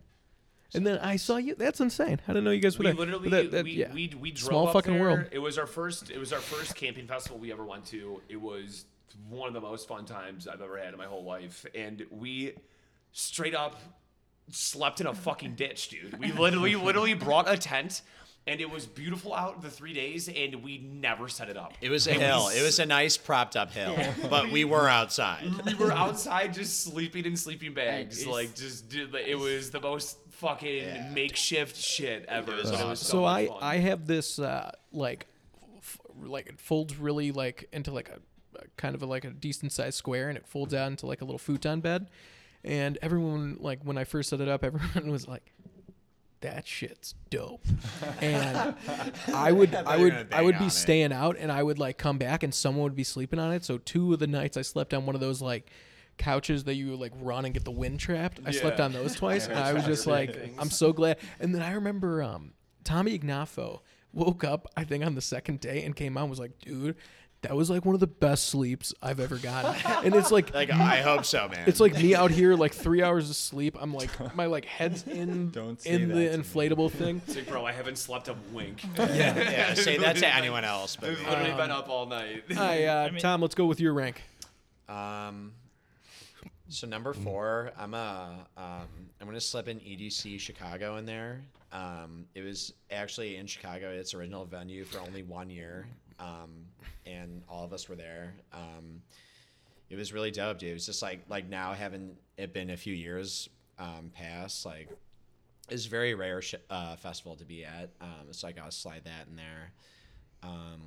[0.73, 1.55] and then I saw you.
[1.55, 2.19] That's insane.
[2.27, 2.95] I didn't know you guys were we there.
[2.95, 3.93] literally that- that- we, yeah.
[3.93, 5.01] we we drove Small up fucking there.
[5.01, 5.25] world.
[5.31, 8.21] It was our first it was our first camping festival we ever went to.
[8.29, 8.85] It was
[9.29, 12.53] one of the most fun times I've ever had in my whole life, and we
[13.13, 13.79] straight up
[14.51, 16.19] slept in a fucking ditch, dude.
[16.19, 18.01] We literally literally brought a tent.
[18.45, 21.75] And it was beautiful out the three days, and we never set it up.
[21.79, 22.49] It was a And hill.
[22.49, 23.95] s- It was a nice propped up hill,
[24.29, 25.45] but we were outside.
[25.65, 28.19] we were outside just sleeping in sleeping bags.
[28.19, 31.09] It's- Like just did it was the most fucking Yeah.
[31.13, 32.51] makeshift shit ever.
[32.51, 33.57] It was but it was so, so I fun.
[33.61, 35.27] I have this uh like
[35.77, 38.19] f- like it folds really like into like a,
[38.59, 41.21] a kind of a, like a decent sized square and it folds out into like
[41.21, 42.09] a little futon bed
[42.63, 45.51] and everyone like when I first set it up everyone was like
[46.41, 47.65] that shit's dope.
[48.21, 48.75] And
[49.33, 50.71] I would I would I would be it.
[50.71, 53.63] staying out and I would like come back and someone would be sleeping on it.
[53.63, 55.71] So two of the nights I slept on one of those like
[56.17, 59.47] couches that you like run and get the wind trapped I slept on those twice.
[59.53, 61.17] And I was just like I'm so glad.
[61.39, 62.51] And then I remember um
[62.83, 63.79] Tommy Ignafo
[64.11, 66.95] woke up, I think, on the second day and came out and was like, dude,
[67.43, 69.75] that was like one of the best sleeps I've ever gotten.
[70.05, 71.63] and it's like, Like I hope so, man.
[71.67, 73.77] it's like me out here, like three hours of sleep.
[73.79, 76.43] I'm like, my like head's in Don't say in that the to me.
[76.43, 77.21] inflatable thing.
[77.27, 78.83] It's like, bro, I haven't slept a wink.
[78.97, 79.07] yeah,
[79.37, 79.73] yeah.
[79.75, 81.29] Say that to anyone else, but I've me.
[81.29, 82.43] literally been up all night.
[82.53, 83.41] Hi, uh, mean- Tom.
[83.41, 84.21] Let's go with your rank.
[84.89, 85.53] Um,
[86.69, 88.87] so number four, I'm a um,
[89.21, 91.41] I'm gonna slip in EDC Chicago in there.
[91.71, 95.87] Um, it was actually in Chicago, at its original venue for only one year,
[96.23, 96.65] um,
[97.05, 98.33] and all of us were there.
[98.53, 99.01] Um,
[99.89, 100.69] it was really dope, dude.
[100.69, 104.89] It was just like like now having it been a few years um, past, like
[105.69, 107.89] it's a very rare sh- uh, festival to be at.
[108.01, 109.71] Um, so I gotta slide that in there.
[110.41, 110.81] Um,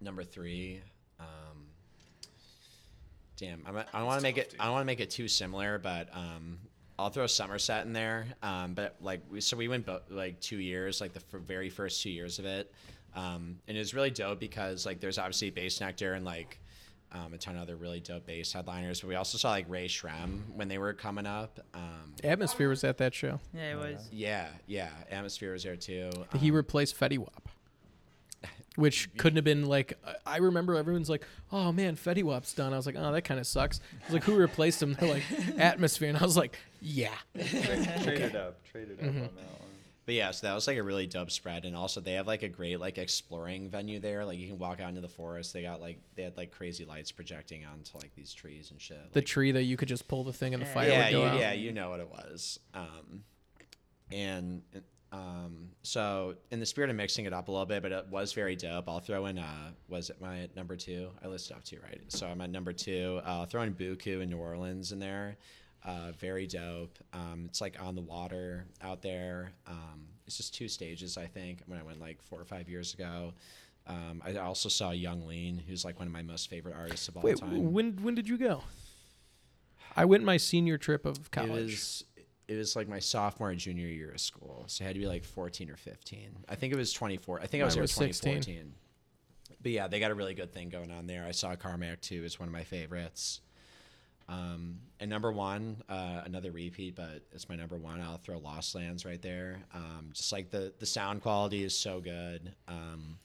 [0.00, 0.80] number three.
[1.20, 1.66] Um,
[3.36, 4.50] damn, I'm, I don't want to make tough, it.
[4.52, 4.60] dude.
[4.60, 6.58] I want to make it too similar, but um,
[6.98, 8.26] I'll throw Somerset in there.
[8.42, 11.70] Um, but like, we, so we went bo- like two years, like the f- very
[11.70, 12.72] first two years of it,
[13.14, 16.58] um, and it was really dope because like there's obviously Bassnectar and like.
[17.14, 19.86] Um, a ton of other really dope bass headliners, but we also saw like Ray
[19.86, 21.60] Shrem when they were coming up.
[21.74, 23.38] Um, Atmosphere was at that show.
[23.52, 24.08] Yeah, it was.
[24.10, 26.08] yeah, yeah, Atmosphere was there too.
[26.38, 27.50] He Um, replaced Fetty Wap.
[28.76, 32.76] Which couldn't have been like I remember everyone's like, "Oh man, Fetty Wap's done." I
[32.76, 35.24] was like, "Oh, that kind of sucks." I was like, "Who replaced him?" They're like,
[35.58, 39.61] "Atmosphere," and I was like, "Yeah." Traded up, traded up on that one.
[40.04, 42.42] But yeah, so that was like a really dope spread, and also they have like
[42.42, 44.24] a great like exploring venue there.
[44.24, 45.52] Like you can walk out into the forest.
[45.52, 49.12] They got like they had like crazy lights projecting onto like these trees and shit.
[49.12, 51.12] The Like, tree that you could just pull the thing and the fire yeah, would
[51.12, 51.38] go you, out.
[51.38, 52.58] yeah, you know what it was.
[52.74, 53.22] Um,
[54.10, 54.62] and
[55.12, 58.32] um, so in the spirit of mixing it up a little bit, but it was
[58.32, 58.88] very dope.
[58.88, 61.10] I'll throw in uh, was it my number two?
[61.22, 62.00] I listed off two, right?
[62.08, 63.20] So I'm at number two.
[63.24, 65.36] Uh, I'll throw in Buku in New Orleans in there.
[65.84, 66.98] Uh, very dope.
[67.12, 69.52] Um, it's like on the water out there.
[69.66, 71.62] Um, it's just two stages, I think.
[71.66, 73.32] When I went like four or five years ago,
[73.86, 77.16] um, I also saw Yung Lean, who's like one of my most favorite artists of
[77.16, 77.72] all Wait, time.
[77.72, 78.62] when when did you go?
[79.96, 81.50] I went my senior trip of college.
[81.50, 82.04] It was
[82.48, 85.06] it was like my sophomore and junior year of school, so it had to be
[85.06, 86.44] like 14 or 15.
[86.48, 87.40] I think it was 24.
[87.40, 88.42] I think I was there was 16.
[88.42, 88.74] 2014.
[89.62, 91.24] But yeah, they got a really good thing going on there.
[91.26, 92.22] I saw Carmack too.
[92.24, 93.40] It's one of my favorites.
[94.32, 98.00] Um, and number one, uh, another repeat, but it's my number one.
[98.00, 99.58] I'll throw Lost Lands right there.
[99.74, 102.54] Um, just like the the sound quality is so good.
[102.68, 103.18] Um,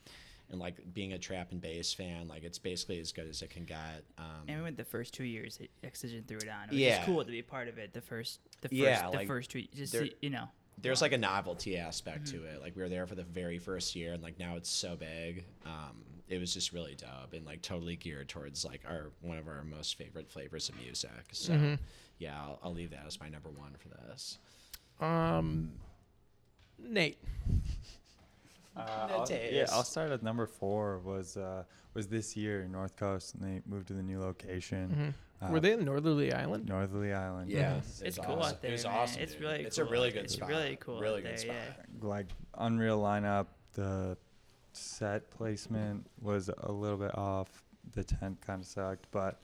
[0.49, 3.49] and like being a trap and bass fan, like it's basically as good as it
[3.49, 4.03] can get.
[4.17, 5.57] Um, And we went the first two years.
[5.57, 6.69] that Excision threw it on.
[6.69, 7.05] It was Yeah.
[7.05, 7.93] cool to be a part of it.
[7.93, 9.63] The first, the first, Yeah, the like, first two.
[9.75, 10.47] Just see, you know.
[10.77, 12.61] there's like a novelty aspect to it.
[12.61, 15.43] Like we were there for the very first year, and like now it's so big.
[16.29, 19.63] It was just really dope and like totally geared towards like our one of our
[19.63, 21.09] most favorite flavors of music.
[21.31, 21.77] So
[22.19, 24.37] yeah, I'll, I'll leave that as my number one for this.
[24.99, 25.71] um,
[26.79, 27.17] Nate.
[28.75, 28.81] Uh,
[29.11, 30.99] I'll, yeah, I'll start at number four.
[30.99, 31.63] Was uh,
[31.93, 35.13] was this year North Coast, and they moved to the new location.
[35.41, 36.67] Uh, Were they in Northerly Island?
[36.67, 37.49] Northerly Island?
[37.51, 38.01] Yeah, yes.
[38.03, 38.55] It's was cool awesome.
[38.55, 38.93] out there, It was man.
[38.95, 39.21] awesome.
[39.21, 39.41] It's dude.
[39.41, 40.23] really It's cool a really good.
[40.25, 40.49] It's spot.
[40.49, 41.55] really cool Really out good there, spot.
[42.01, 42.07] yeah.
[42.07, 42.25] like
[42.57, 43.45] unreal lineup.
[43.73, 44.17] The
[44.77, 47.63] set placement was a little bit off.
[47.93, 49.39] The tent kind of sucked, but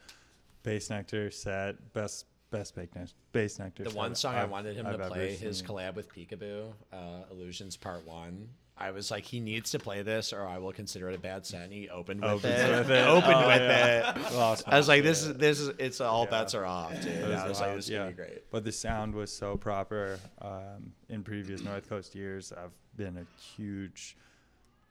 [0.63, 3.13] Bassnectar set best best Bassnectar.
[3.31, 3.83] Bass nectar.
[3.83, 5.67] The set one song i I've- wanted him I've to ever play, his seen.
[5.67, 6.97] collab with Peekaboo, uh,
[7.31, 8.49] Illusions Part One.
[8.75, 11.45] I was like, he needs to play this, or I will consider it a bad
[11.45, 11.61] set.
[11.61, 12.69] And he opened with Opens it.
[12.71, 13.07] with it.
[13.07, 14.17] Opened Oh, with yeah.
[14.27, 14.33] it.
[14.33, 15.31] Lost I was my like, this shit.
[15.31, 16.29] is this is it's all Yeah.
[16.31, 17.05] bets are off, dude.
[17.07, 18.49] It I was like, wild, this is gonna be great.
[18.51, 20.19] But the sound was so proper.
[20.41, 24.17] Um, in previous North Coast years, I've been a huge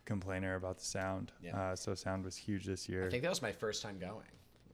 [0.05, 1.33] complainer about the sound.
[1.43, 1.57] Yeah.
[1.59, 3.07] Uh, so sound was huge this year.
[3.07, 4.17] I think that was my first time going.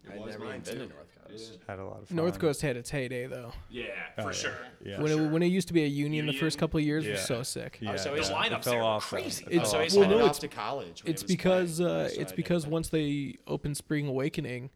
[0.04, 0.78] It I'd was never even been to too.
[0.94, 1.58] North Coast.
[1.68, 2.16] Had a lot of fun.
[2.16, 3.52] North Coast had its heyday though.
[3.68, 3.86] Yeah,
[4.16, 4.32] Oh, for yeah.
[4.32, 4.52] sure.
[4.82, 5.00] Yeah.
[5.02, 6.58] when it when it used to be a union, the first Union?
[6.60, 7.78] couple of years was so sick.
[7.82, 8.36] yeah, was The always- yeah.
[8.36, 9.44] lineups fell there were off, crazy.
[9.50, 9.98] It I was fell always off.
[10.00, 11.02] well, headed no, off it's- to college.
[11.04, 12.70] when it It's was because playing, uh, so I it's didn't because go.
[12.70, 14.70] once they opened Spring Awakening,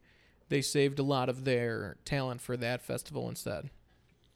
[0.50, 3.70] they saved a lot of their talent for that festival instead.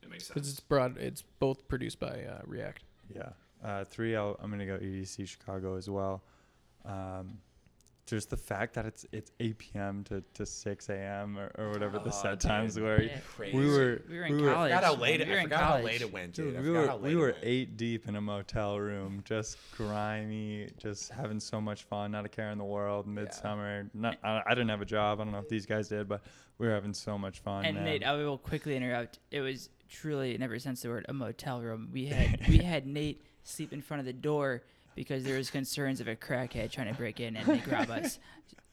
[0.03, 0.59] It makes Because sense.
[0.59, 2.85] it's broad, it's both produced by uh, React.
[3.15, 3.31] Yeah.
[3.65, 6.23] Uh, three, I'll, I'm going to go EDC Chicago as well.
[6.85, 7.39] Um,
[8.07, 10.05] just the fact that it's it's 8 p.m.
[10.05, 11.37] to, to 6 a.m.
[11.37, 12.49] or, or whatever the Oh, set dude.
[12.49, 13.03] times were.
[13.03, 13.19] Yeah.
[13.35, 13.59] Crazy.
[13.59, 14.73] We were We were in we were, I college.
[14.75, 15.21] forgot how late.
[15.21, 16.55] it We I forgot how late it went, dude.
[16.55, 21.41] Dude, we were we were eight deep in a motel room, just grimy, just having
[21.41, 23.09] so much fun, not a care in the world.
[23.09, 25.21] Midsummer, not I, I didn't have a job.
[25.21, 26.23] I don't know if these guys did, but
[26.59, 27.65] we were having so much fun.
[27.65, 27.85] And man.
[27.87, 29.19] Nate, I will quickly interrupt.
[29.33, 31.89] It was truly, never since the word, a motel room.
[31.93, 34.63] We had we had Nate sleep in front of the door
[34.95, 38.19] because there was concerns of a crackhead trying to break in and make rob us.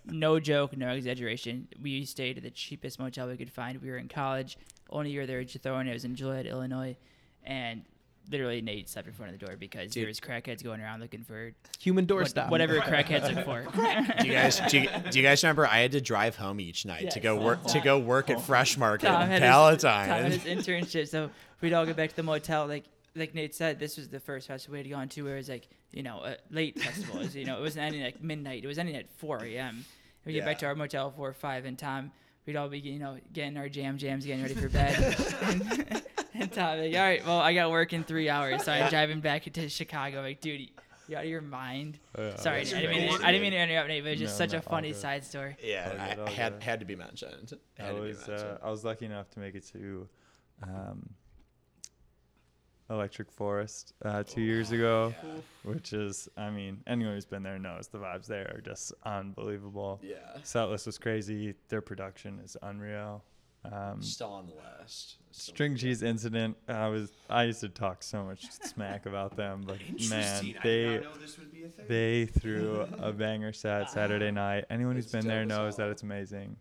[0.06, 1.70] No joke, no exaggeration.
[1.82, 3.82] We stayed at the cheapest motel we could find.
[3.82, 4.58] We were in college.
[4.90, 6.98] Only year there was throwing it was in Joliet, Illinois,
[7.46, 7.84] and
[8.30, 11.24] literally Nate slept in front of the door because there was crackheads going around looking
[11.24, 12.50] for Human what- doorstop.
[12.50, 13.62] whatever crackheads look for.
[14.22, 16.86] Do you guys do you, do you guys remember I had to drive home each
[16.86, 20.06] night to go work to go work at Fresh Market Tom in had his- Tom
[20.06, 20.32] had Palatine?
[20.58, 21.30] his internship, so
[21.62, 22.68] we'd all get back to the motel.
[22.68, 22.84] Like
[23.16, 25.50] like Nate said, this was the first festival we had gone to where it was
[25.50, 27.20] like you know a late festival.
[27.20, 28.64] It was, you know it wasn't ending like midnight.
[28.64, 29.86] It was ending at 4 a.m.
[30.26, 32.12] We get back to our motel at four or five, and Tom
[32.46, 35.16] we'd all be you know getting our jam jams, getting ready for bed.
[35.42, 36.04] and,
[36.34, 39.20] and Tom like, all right, well I got work in three hours, so I'm driving
[39.20, 40.22] back into Chicago.
[40.22, 40.70] Like, dude.
[41.10, 42.00] You out of your mind?
[42.18, 43.26] Yeah, Sorry, I didn't, mean to.
[43.26, 45.26] I didn't mean to interrupt, Nate, but it's just No, such no, a funny side
[45.26, 45.58] story.
[45.62, 47.60] Yeah, All good, I had had to be mentioned.
[47.78, 48.58] I Had to be was uh.
[48.64, 50.08] I was lucky enough to make it to
[50.64, 51.10] um,
[52.90, 55.14] Electric Forest uh, two years ago,
[55.64, 60.00] which is I mean anyone who's been there knows the vibes there are just unbelievable.
[60.04, 61.56] yeah, Setlist was crazy.
[61.70, 63.24] Their production is unreal.
[63.72, 65.16] Um, still on the list.
[65.32, 66.58] Still- String Cheese Incident.
[66.68, 70.20] I was I used to talk so much smack about them, but man, Interesting.
[70.20, 71.86] I did they not know this would be a thing.
[71.88, 74.66] they threw a banger set Saturday night.
[74.70, 76.58] Anyone who's It's been there knows that it's amazing.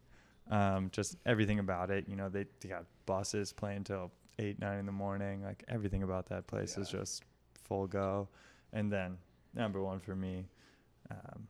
[0.50, 2.04] Um, just everything about it.
[2.08, 5.42] You know, they, they got buses playing till eight, nine in the morning.
[5.42, 7.22] Like everything about that place is just
[7.64, 8.28] full go.
[8.72, 9.18] And then
[9.54, 10.46] number one for me,
[11.10, 11.46] um,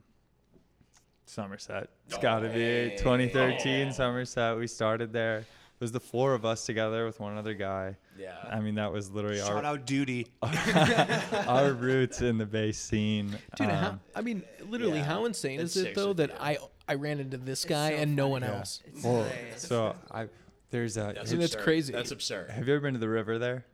[1.26, 1.88] Somerset.
[2.08, 4.56] It's got to be 2013 Somerset.
[4.58, 5.38] We started there.
[5.38, 5.46] It
[5.84, 7.96] was the four of us together with one other guy.
[8.18, 8.36] Yeah.
[8.48, 10.26] I mean, that was literally our Shout out Duty.
[10.42, 13.36] our roots in the bass scene.
[13.56, 16.36] Dude, how, Um, I mean, literally, yeah, how insane it's is it though that yeah.
[16.40, 18.58] I I ran into this guy and no one Yeah.
[18.58, 18.80] else?
[19.02, 19.26] Well,
[19.56, 20.28] so I
[20.72, 21.12] there's a.
[21.14, 21.92] That's I mean, that's crazy.
[21.92, 22.50] That's absurd.
[22.50, 23.64] Have you ever been to the river there?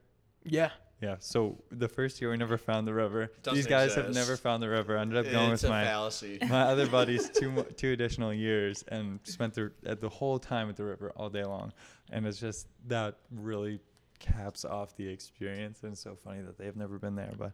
[0.45, 0.71] Yeah,
[1.01, 1.17] Yeah.
[1.21, 3.33] So the first year we never found the river.
[3.43, 4.97] Doesn't These guys have never found the river.
[4.99, 6.39] I ended up going it's with my fallacy.
[6.49, 10.77] my other buddies two two additional years and spent the at the whole time at
[10.77, 11.73] the river all day long,
[12.13, 13.81] and it's just that really
[14.19, 15.83] caps off the experience.
[15.83, 17.53] And it's so funny that they've never been there, but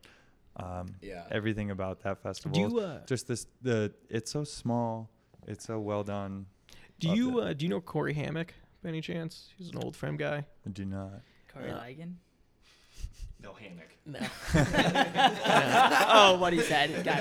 [0.57, 1.25] um, Yeah.
[1.31, 5.11] everything about that festival, Do you uh, just this the it's so small,
[5.47, 6.47] it's so well done.
[7.01, 8.55] do Loved you uh, do you know Corey Hammock
[8.85, 9.49] by any chance?
[9.59, 10.45] He's an old frame guy.
[10.65, 11.23] I do not.
[11.53, 12.15] Corey Uh, Ligon.
[13.43, 13.89] No hammock.
[14.07, 14.19] No.
[15.47, 17.03] oh, what he said.
[17.05, 17.19] Got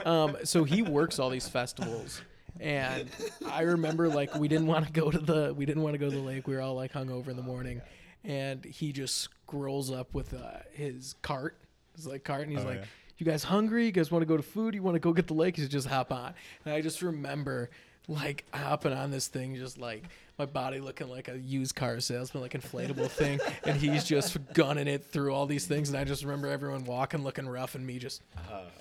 [0.00, 0.06] it.
[0.06, 2.20] um, so he works all these festivals,
[2.58, 3.08] and
[3.48, 6.10] I remember like we didn't want to go to the we didn't want to go
[6.10, 6.48] to the lake.
[6.48, 7.80] We were all like hungover in the morning,
[8.24, 11.56] and he just scrolls up with uh, his cart,
[11.94, 12.84] his like cart, and he's Oh, like, yeah.
[13.18, 13.86] "You guys hungry?
[13.86, 14.74] You guys want to go to food?
[14.74, 15.56] You want to go get the lake?
[15.56, 16.34] He's just hop on."
[16.64, 17.70] And I just remember
[18.10, 20.04] like hopping on this thing, just like
[20.38, 24.88] my body looking like a used car salesman, like inflatable thing, and he's just gunning
[24.88, 25.88] it through all these things.
[25.88, 28.22] And I just remember everyone walking, looking rough, and me just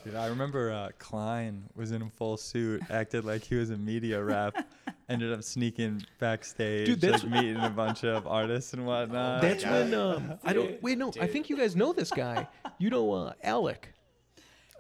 [0.04, 3.78] Dude, I remember uh, Klein was in a full suit, acted like he was a
[3.78, 4.56] media rep,
[5.10, 9.42] ended up sneaking backstage, Dude, that's- like meeting a bunch of artists and whatnot.
[9.42, 9.72] That's God.
[9.72, 10.98] when um, I don't wait.
[10.98, 12.48] No, I think you guys know this guy.
[12.80, 13.94] You know uh, Alec.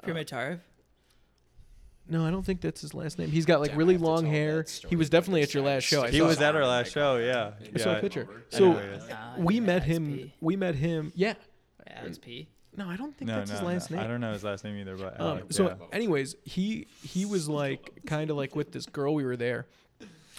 [0.04, 0.62] Primitarv.
[2.10, 3.30] No, I don't think that's his last name.
[3.30, 4.58] He's got like Damn, I really have to long tell hair.
[4.58, 6.04] that story He was about definitely at your last show.
[6.04, 7.52] I he saw was at our last show, yeah.
[7.74, 8.00] I saw a yeah.
[8.02, 8.28] picture.
[8.50, 9.04] So he is.
[9.38, 10.32] We met him.
[10.42, 11.12] We met him.
[11.16, 11.36] Yeah.
[11.86, 12.50] Yeah, it's P.
[12.76, 14.00] No, I don't think No, that's no, his last name.
[14.00, 15.76] I don't know his last name either, but Um, Alec, so, yeah.
[15.92, 19.14] anyways, he he was like kind of like with this girl.
[19.14, 19.68] We were there,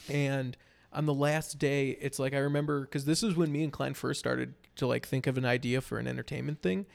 [0.08, 0.56] and
[0.92, 3.94] on the last day, it's like I remember because this is when me and Klein
[3.94, 6.86] first started to like think of an idea for an entertainment thing,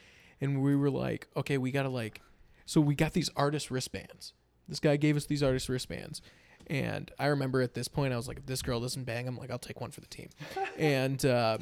[0.42, 2.22] and we were like, okay, we gotta like,
[2.66, 4.34] so we got these artist wristbands.
[4.68, 6.22] This guy gave us these artist wristbands.
[6.68, 9.38] And I remember at this point, I was like, if this girl doesn't bang him,
[9.38, 10.30] like, I'll take one for the team.
[10.80, 11.60] and uh,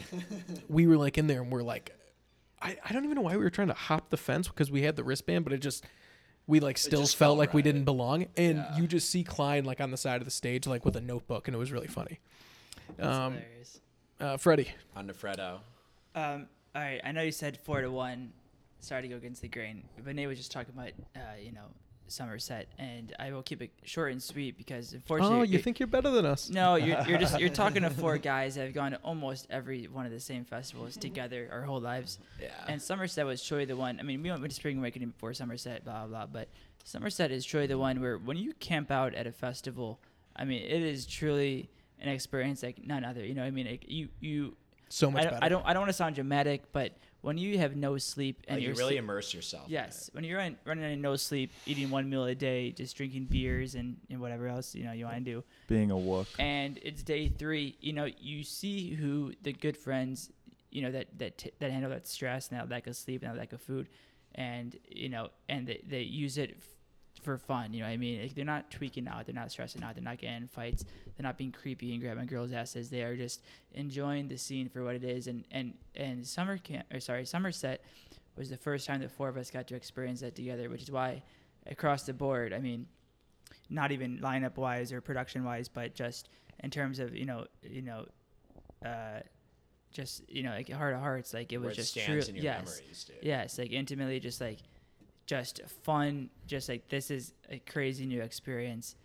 [0.69, 1.91] we were like in there and we're like,
[2.61, 4.83] I, I don't even know why we were trying to hop the fence because we
[4.83, 5.83] had the wristband, but it just
[6.47, 8.27] we like still felt felt like we didn't belong.
[8.37, 8.77] And Yeah.
[8.77, 11.49] you just see Klein like on the side of the stage, like with a notebook,
[11.49, 12.19] and it was really funny.
[12.95, 13.79] That's Um, hilarious.
[14.21, 15.59] uh, Freddie, On to Fredo.
[16.15, 18.31] Um, all right, I know you said four to one.
[18.79, 21.65] Sorry to go against the grain, but Nate was just talking about, uh, you know,
[22.07, 25.63] Somerset, and I will keep it short and sweet because oh, unfortunately, oh, you it-
[25.63, 26.49] think you're better than us?
[26.49, 29.85] No, you're, you're just you're talking to four guys that have gone to almost every
[29.85, 32.19] one of the same festivals together our whole lives.
[32.41, 32.49] Yeah.
[32.67, 33.99] And Somerset was truly the one.
[33.99, 36.25] I mean, we went to Spring Awakening before Somerset, blah blah.
[36.25, 36.49] blah but
[36.83, 39.99] Somerset is truly the one where when you camp out at a festival,
[40.35, 41.69] I mean, it is truly
[41.99, 43.25] an experience like none other.
[43.25, 44.55] You know, what I mean, like you you.
[44.89, 45.39] So much I better.
[45.41, 45.65] I don't.
[45.65, 46.91] I don't want to sound dramatic, but
[47.23, 49.65] when you have no sleep and oh, Like, you're really sleep- immerse yourself.
[49.67, 52.95] in Yes, when you're on, running on no sleep, eating one meal a day, just
[52.95, 56.27] drinking beers and, and whatever else you know you want to do, being a wook.
[56.37, 57.77] and it's day three.
[57.81, 60.29] You know, you see who the good friends,
[60.69, 63.31] you know, that that t- that handle that stress and that lack of sleep and
[63.31, 63.87] that lack of food,
[64.35, 66.67] and you know, and they, they use it f-
[67.23, 67.73] for fun.
[67.73, 70.03] You know, what I mean, like, they're not tweaking out, they're not stressing out, they're
[70.03, 72.89] not getting in fights, they're not being creepy and grabbing girls' asses.
[72.89, 73.41] They are just
[73.73, 75.27] enjoying the scene for what it is.
[75.27, 77.83] And and and summer camp, or sorry, Somerset
[78.37, 80.91] was the first time the four of us got to experience that together, which is
[80.91, 81.23] why
[81.67, 82.87] across the board, I mean,
[83.69, 86.29] not even lineup wise or production wise, but just
[86.63, 88.05] in terms of you know you know,
[88.85, 89.19] uh,
[89.91, 92.19] just you know like heart of hearts, like it was just true.
[92.19, 94.59] in your yes, memories, yes, like intimately, just like
[95.25, 98.95] just fun, just like this is a crazy new experience.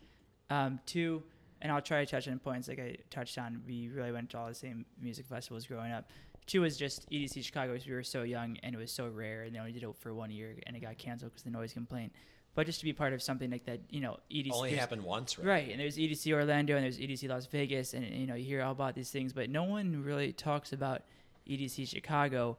[0.50, 1.22] Um, two,
[1.60, 3.62] and I'll try to touch on points like I touched on.
[3.66, 6.10] We really went to all the same music festivals growing up.
[6.46, 9.42] Two was just EDC Chicago because we were so young and it was so rare,
[9.42, 11.72] and they only did it for one year, and it got canceled because the noise
[11.72, 12.12] complaint.
[12.54, 15.38] But just to be part of something like that, you know, EDC Only happened once,
[15.38, 15.46] right?
[15.46, 18.62] Right, and there's EDC Orlando and there's EDC Las Vegas, and you know you hear
[18.62, 21.02] all about these things, but no one really talks about
[21.48, 22.56] EDC Chicago,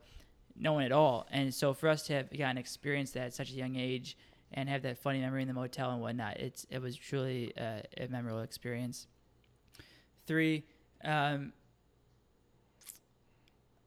[0.59, 1.25] no one at all.
[1.31, 4.17] And so for us to have gotten experience that at such a young age
[4.53, 8.07] and have that funny memory in the motel and whatnot, it's it was truly a
[8.09, 9.07] memorable experience.
[10.27, 10.65] Three,
[11.03, 11.53] um,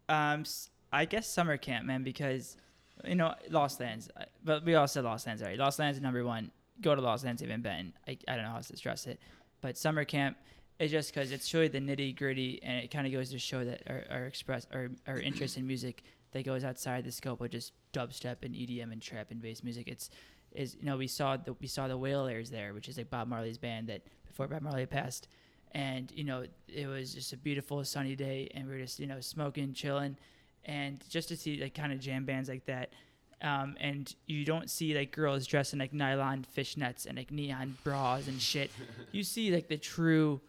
[0.09, 0.45] um,
[0.93, 2.57] I guess summer camp, man, because
[3.05, 5.59] you know Lost Lands, uh, but we all said Lost Lands already.
[5.59, 6.51] Lost Lands is number one.
[6.81, 7.93] Go to Lost Lands you been.
[8.09, 9.21] I, I don't know how to stress it,
[9.61, 10.37] but summer camp
[10.79, 13.65] is just because it's really the nitty gritty, and it kind of goes to show
[13.65, 16.03] that our, our express our, our interest in music
[16.33, 19.89] that goes outside the scope of just dubstep and EDM and trap and bass music.
[19.89, 20.11] It's
[20.55, 23.29] is you know we saw the we saw the Wailers there, which is like Bob
[23.29, 25.29] Marley's band that before Bob Marley passed,
[25.73, 29.07] and you know it was just a beautiful sunny day, and we were just you
[29.07, 30.17] know smoking, chilling,
[30.65, 32.93] and just to see like kind of jam bands like that.
[33.41, 37.77] Um, and you don't see like girls dressed in like nylon fishnets and like neon
[37.83, 38.71] bras and shit.
[39.11, 40.41] You see like the true.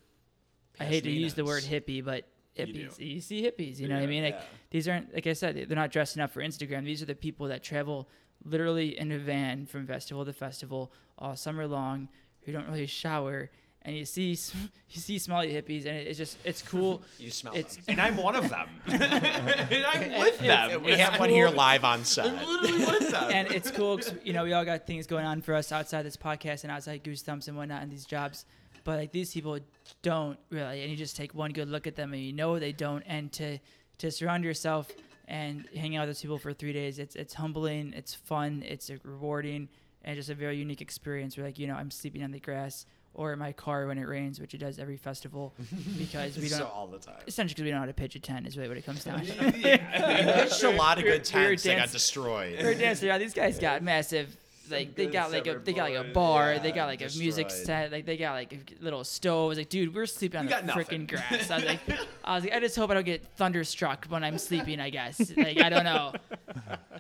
[0.79, 2.27] I hate to use the word hippie, but
[2.57, 2.97] hippies.
[2.97, 3.05] do.
[3.05, 3.79] You, see hippies.
[3.79, 4.23] You know what I mean?
[4.23, 4.45] Like Yeah.
[4.71, 6.85] these aren't like I said, they're not dressing up for Instagram.
[6.85, 8.07] These are the people that travel
[8.45, 12.09] literally in a van from festival to festival all summer long,
[12.41, 13.49] who don't really shower.
[13.85, 14.29] And you see,
[14.89, 17.01] you see smelly hippies, and it's just, it's cool.
[17.19, 17.83] You smell It's them.
[17.89, 18.69] And I'm one of them.
[18.87, 20.83] and I'm with It's- them.
[20.83, 22.27] We it's have one here live on set.
[22.27, 23.29] I'm literally with them.
[23.31, 26.03] and it's cool 'cause, you know we all got things going on for us outside
[26.03, 28.45] this podcast and outside Goose Thumps and whatnot and these jobs,
[28.83, 29.59] but like these people
[30.01, 32.71] don't really, and you just take one good look at them and you know they
[32.71, 33.03] don't.
[33.07, 33.59] And to
[33.99, 34.91] to surround yourself
[35.27, 38.91] and hang out with those people for three days, it's it's humbling, it's fun, it's
[39.03, 39.69] rewarding,
[40.03, 41.37] and just a very unique experience.
[41.37, 42.85] Where like you know I'm sleeping on the grass
[43.15, 45.53] or in my car when it rains, which it does every festival,
[45.97, 46.59] because we don't.
[46.59, 47.15] so all the time.
[47.27, 49.03] Essentially, because we don't know how to pitch a tent is really what it comes
[49.03, 49.33] down to.
[49.61, 52.57] There's a lot of good tents that got destroyed.
[52.61, 53.19] We're dancing around.
[53.21, 54.35] These guys got massive.
[54.69, 56.53] Like they got like a they got like a bar.
[56.53, 57.91] yeah, they got like a music set.
[57.91, 59.57] Like they got like a little stove stoves.
[59.57, 61.49] Like dude, we're sleeping on You the freaking grass.
[61.51, 61.79] I was like,
[62.23, 64.79] I was like, I just hope I don't get thunderstruck when I'm sleeping.
[64.79, 65.31] I guess.
[65.35, 66.13] Like I don't know.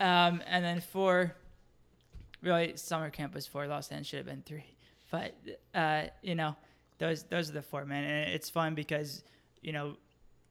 [0.01, 1.33] Um, and then for
[2.41, 3.67] really summer camp was four.
[3.67, 4.65] Lost End should have been three.
[5.11, 5.33] But
[5.73, 6.55] uh, you know,
[6.97, 9.23] those those are the four man, and it's fun because
[9.61, 9.95] you know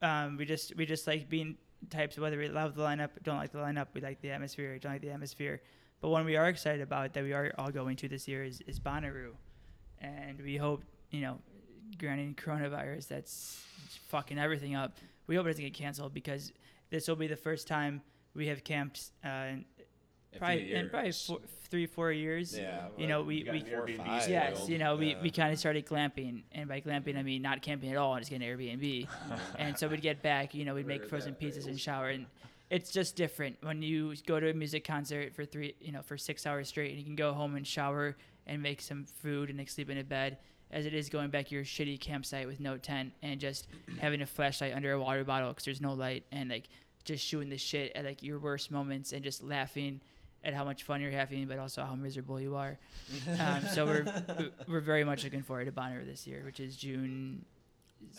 [0.01, 1.57] um, we just we just like being
[1.91, 4.93] types whether we love the lineup don't like the lineup we like the atmosphere don't
[4.93, 5.61] like the atmosphere
[6.03, 8.61] but one we are excited about that we are all going to this year is,
[8.67, 9.31] is Bonnaroo
[10.01, 11.39] and we hope you know
[11.99, 13.65] granted coronavirus that's
[14.09, 16.53] fucking everything up we hope it doesn't get canceled because
[16.91, 18.03] this will be the first time
[18.35, 19.65] we have camped uh, in
[20.39, 21.39] probably in probably four,
[21.69, 24.29] three four years Yeah, you know we, we Four five.
[24.29, 25.23] Yes, you know, we, Yeah.
[25.23, 28.23] we kind of started glamping, and by glamping I mean not camping at all, and
[28.23, 29.07] just getting Airbnb.
[29.59, 32.27] and so we'd get back, you know, we'd make frozen pizzas and shower, and
[32.73, 36.17] it's just different when you go to a music concert for three, you know, for
[36.17, 38.17] six hours straight, and you can go home and shower
[38.47, 40.39] and make some food and like sleep in a bed,
[40.71, 43.67] as it is going back to your shitty campsite with no tent and just
[44.01, 46.71] having a flashlight under a water bottle because there's no light, and like
[47.05, 50.01] just shooting the shit at like your worst moments and just laughing
[50.43, 52.79] at how much fun you're having, but also how miserable you are.
[53.39, 57.45] Um, so we're we're very much looking forward to Bonner this year, which is June.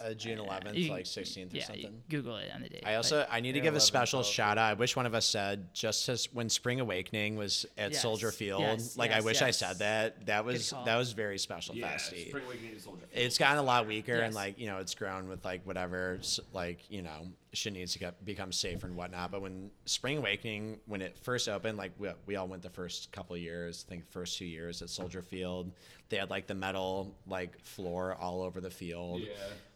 [0.03, 2.01] Uh, June 11th, you- like 16th or yeah, something.
[2.09, 2.83] Google it on the date.
[2.85, 4.31] I also I need to Yeah, give a special 12th.
[4.33, 4.71] shout out.
[4.71, 8.31] I wish one of us said just as when Spring Awakening was at Yes, Soldier
[8.31, 8.61] Field.
[8.61, 10.25] yes, like I yes, wish I said that.
[10.25, 12.29] That was that was very special yeah, festy.
[12.29, 13.25] Spring Awakening is Soldier Field.
[13.25, 16.39] It's gotten a lot weaker and like you know it's grown with like whatever s-
[16.53, 19.31] like you know shit needs to get, become safer and whatnot.
[19.31, 23.11] But when Spring Awakening when it first opened, like we, we all went the first
[23.11, 25.71] couple of years, I think first two years at Soldier Field.
[26.09, 29.21] They had like the metal like floor all over the field.
[29.21, 29.29] Yeah.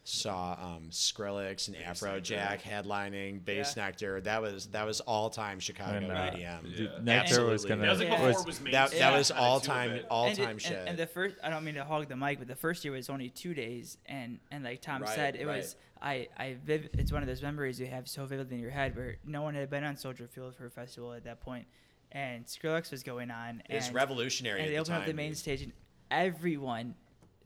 [0.03, 3.85] Saw um, Skrillex and Bass Afrojack headlining, Bass Yeah.
[3.85, 4.21] Nectar.
[4.21, 6.63] That was that was all time Chicago And, uh, EDM.
[6.77, 6.99] Dude, Yeah.
[7.01, 8.15] Nectar was gonna That was like Yeah.
[8.15, 8.99] before was- was That, mainstream.
[9.01, 10.87] that was all time all time and- shit.
[10.87, 13.09] And, the first, I don't mean to hog the mic, but the first year was
[13.09, 15.57] only two days, and and like Tom Right, said, it right.
[15.57, 18.71] was I I viv- it's one of those memories you have so vividly in your
[18.71, 21.65] head where no one had been on Soldier Field for a festival at that point,
[22.11, 23.61] and Skrillex was going on.
[23.69, 24.59] it was and, revolutionary.
[24.61, 25.37] and they the opened up the main dude.
[25.37, 25.71] stage, and
[26.11, 26.95] everyone,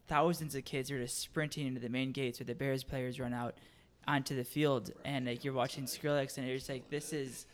[0.07, 3.33] thousands of kids, are just sprinting into the main gates where the Bears players run
[3.33, 3.55] out
[4.07, 7.45] onto the field, and like you're watching Skrillex, and you're just like, this is.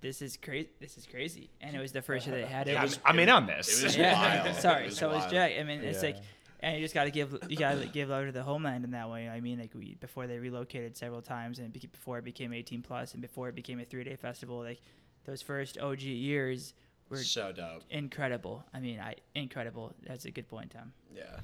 [0.00, 0.68] This is crazy.
[0.80, 2.72] This is crazy, and it was the first year they had it.
[2.72, 3.80] Yeah, It I'm, was- I'm in on this.
[3.80, 4.56] it was yeah, wild.
[4.56, 4.82] sorry.
[4.82, 5.30] It was so it was.
[5.30, 5.52] Jack.
[5.60, 6.22] I mean, it's like, Yeah.
[6.62, 8.92] And you just got to give you got to give love to the homeland in
[8.92, 9.28] that way.
[9.28, 13.12] I mean, like we before they relocated several times, and before it became 18 plus,
[13.12, 14.80] and before it became a three day festival, like
[15.24, 16.74] those first OG years
[17.08, 17.82] were so dope.
[17.90, 18.64] incredible.
[18.72, 19.92] I mean, I incredible.
[20.06, 20.92] That's a good point, Tom.
[21.14, 21.40] Yeah.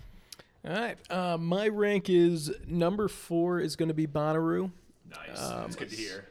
[0.66, 0.98] All right.
[1.10, 4.70] Uh, my rank is number four is going to be Bonnaroo.
[5.10, 5.40] Nice.
[5.40, 6.26] Um, That's good to hear.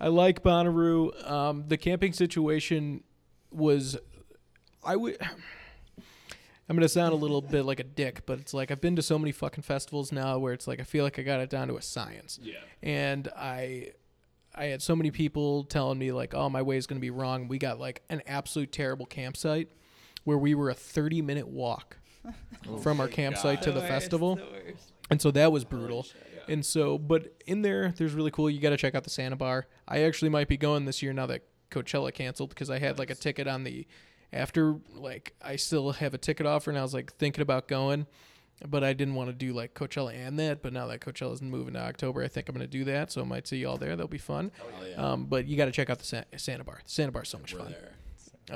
[0.00, 1.28] I like Bonnaroo.
[1.28, 3.02] Um, the camping situation
[3.50, 3.96] was,
[4.84, 5.18] I would.
[6.68, 9.02] I'm gonna sound a little bit like a dick, but it's like I've been to
[9.02, 11.68] so many fucking festivals now where it's like I feel like I got it down
[11.68, 12.38] to a science.
[12.42, 12.54] Yeah.
[12.82, 13.92] and I
[14.54, 17.10] I had so many people telling me like, "Oh, my way is going to be
[17.10, 19.68] wrong." We got like an absolute terrible campsite
[20.24, 21.98] where we were a 30 minute walk
[22.82, 24.38] from our campsite to the festival,
[25.10, 26.06] and so that was brutal.
[26.46, 28.48] And so, but in there, there's really cool.
[28.50, 29.66] You got to check out the Santa Bar.
[29.88, 33.10] I actually might be going this year now that Coachella canceled because I had like
[33.10, 33.86] a ticket on the
[34.34, 38.06] after like I still have a ticket offer and I was like thinking about going
[38.66, 40.62] but I didn't want to do like Coachella and that.
[40.62, 43.10] But now that Coachella's moving to October, I think I'm going to do that.
[43.12, 43.90] So I might see y'all there.
[43.90, 44.52] That'll be fun.
[44.60, 44.94] Oh, yeah.
[44.94, 46.80] Um, but you got to check out the Sa- Santa Bar.
[46.84, 47.72] The Santa Bar's so much We're fun.
[47.72, 47.90] there.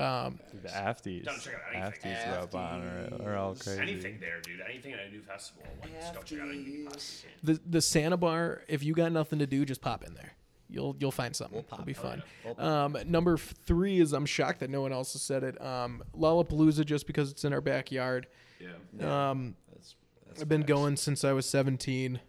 [0.01, 1.25] Um, Dude, the Afties.
[1.25, 2.13] Don't check out anything.
[2.13, 3.81] Afties about Bonner are all crazy.
[3.81, 4.61] Anything there, dude.
[4.69, 5.63] Anything at a new festival.
[5.83, 7.55] Like, just go check out anything you possibly can.
[7.55, 8.63] the the Santa Bar.
[8.69, 10.35] If you got nothing to do, just pop in there.
[10.71, 11.55] You'll you'll find something.
[11.57, 11.95] We'll It'll pop be in.
[11.97, 12.23] fun.
[12.45, 15.61] We'll Um, number three is I'm shocked that no one else has said it.
[15.63, 18.27] Um, Lollapalooza, just because it's in our backyard.
[18.61, 18.69] Yeah.
[18.99, 19.31] Yeah.
[19.31, 19.97] Um, That's,
[20.27, 20.69] that's I've been facts.
[20.69, 22.21] going since I was 17.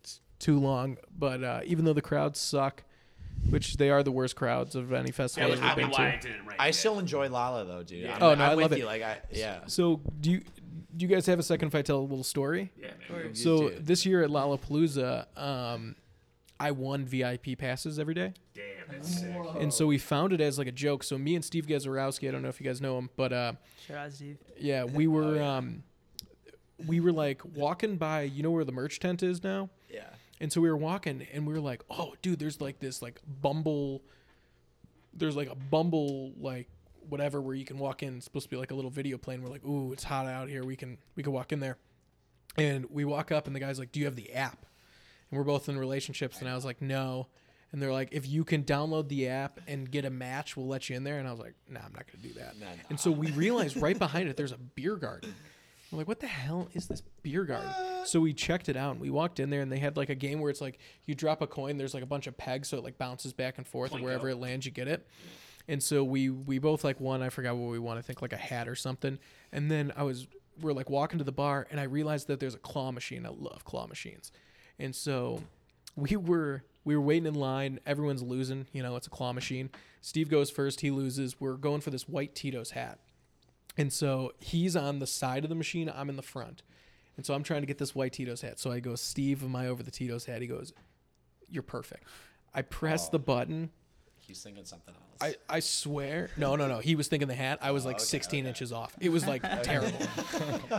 [0.00, 0.98] It's too long.
[1.18, 2.84] But uh, even though the crowds suck,
[3.50, 6.10] which they are the worst crowds of any festival that's I've ever probably been why
[6.10, 6.16] to.
[6.16, 8.02] I didn't rank I still enjoy Lolla though, dude.
[8.04, 8.14] Yeah.
[8.16, 8.78] I'm, Oh, no, I'm I with love it.
[8.78, 8.84] you.
[8.86, 9.60] Like I, yeah.
[9.66, 10.42] So do you
[10.96, 12.72] do you guys have a second if I tell a little story?
[12.80, 13.34] Yeah, man.
[13.34, 15.94] So this year at Lollapalooza, um,
[16.58, 18.32] I won VIP passes every day.
[18.54, 19.34] Damn, that's sick.
[19.60, 21.02] And so we found it as like a joke.
[21.02, 23.52] So me and Steve Gazarowski, I don't know if you guys know him, but uh,
[23.86, 24.38] Shout out Steve.
[24.58, 25.82] yeah, we were um,
[26.86, 28.22] we were like walking by.
[28.22, 29.68] You know where the merch tent is now?
[29.90, 30.08] Yeah.
[30.40, 33.20] And so we were walking, and we were like, "Oh, dude, there's like this like
[33.42, 34.02] Bumble.
[35.14, 36.68] There's like a Bumble like
[37.08, 38.16] whatever where you can walk in.
[38.16, 39.42] It's supposed to be like a little video plane.
[39.42, 40.64] We're like, "Ooh, it's hot out here.
[40.64, 41.76] We can we can walk in there."
[42.58, 44.64] And we walk up, and the guy's like, "Do you have the app?"
[45.30, 47.28] And we're both in relationships, and I was like, "No."
[47.72, 50.88] And they're like, "If you can download the app and get a match, we'll let
[50.88, 52.54] you in there." And I was like, "Nah, I'm not gonna do that."
[52.90, 55.34] And so we realized right behind it, there's a beer garden.
[55.90, 57.70] We're like, what the hell is this beer garden?
[58.04, 60.14] So we checked it out and we walked in there and they had like a
[60.14, 62.78] game where it's like you drop a coin, there's like a bunch of pegs, so
[62.78, 64.04] it like bounces back and forth, and Plinko.
[64.04, 65.06] wherever it lands, you get it.
[65.68, 67.22] And so we we both like won.
[67.22, 67.98] I forgot what we won.
[67.98, 69.18] I think like a hat or something.
[69.52, 70.26] And then I was
[70.60, 73.26] we're like walking to the bar and I realized that there's a claw machine.
[73.26, 74.32] I love claw machines.
[74.78, 75.42] And so
[75.94, 77.80] we were we were waiting in line.
[77.86, 78.66] Everyone's losing.
[78.72, 79.70] You know, it's a claw machine.
[80.00, 80.80] Steve goes first.
[80.80, 81.40] He loses.
[81.40, 82.98] We're going for this white Tito's hat.
[83.76, 85.90] And so he's on the side of the machine.
[85.94, 86.62] I'm in the front.
[87.16, 88.58] And so I'm trying to get this white Tito's hat.
[88.58, 90.42] So I go, Steve, am I over the Tito's hat?
[90.42, 90.72] He goes,
[91.48, 92.04] You're perfect.
[92.54, 93.70] I press the button.
[94.20, 95.36] He's thinking something else.
[95.48, 96.30] I, I swear.
[96.36, 96.78] No, no, no.
[96.78, 97.58] He was thinking the hat.
[97.62, 98.94] I was like 16 inches off.
[99.00, 99.98] It was like terrible.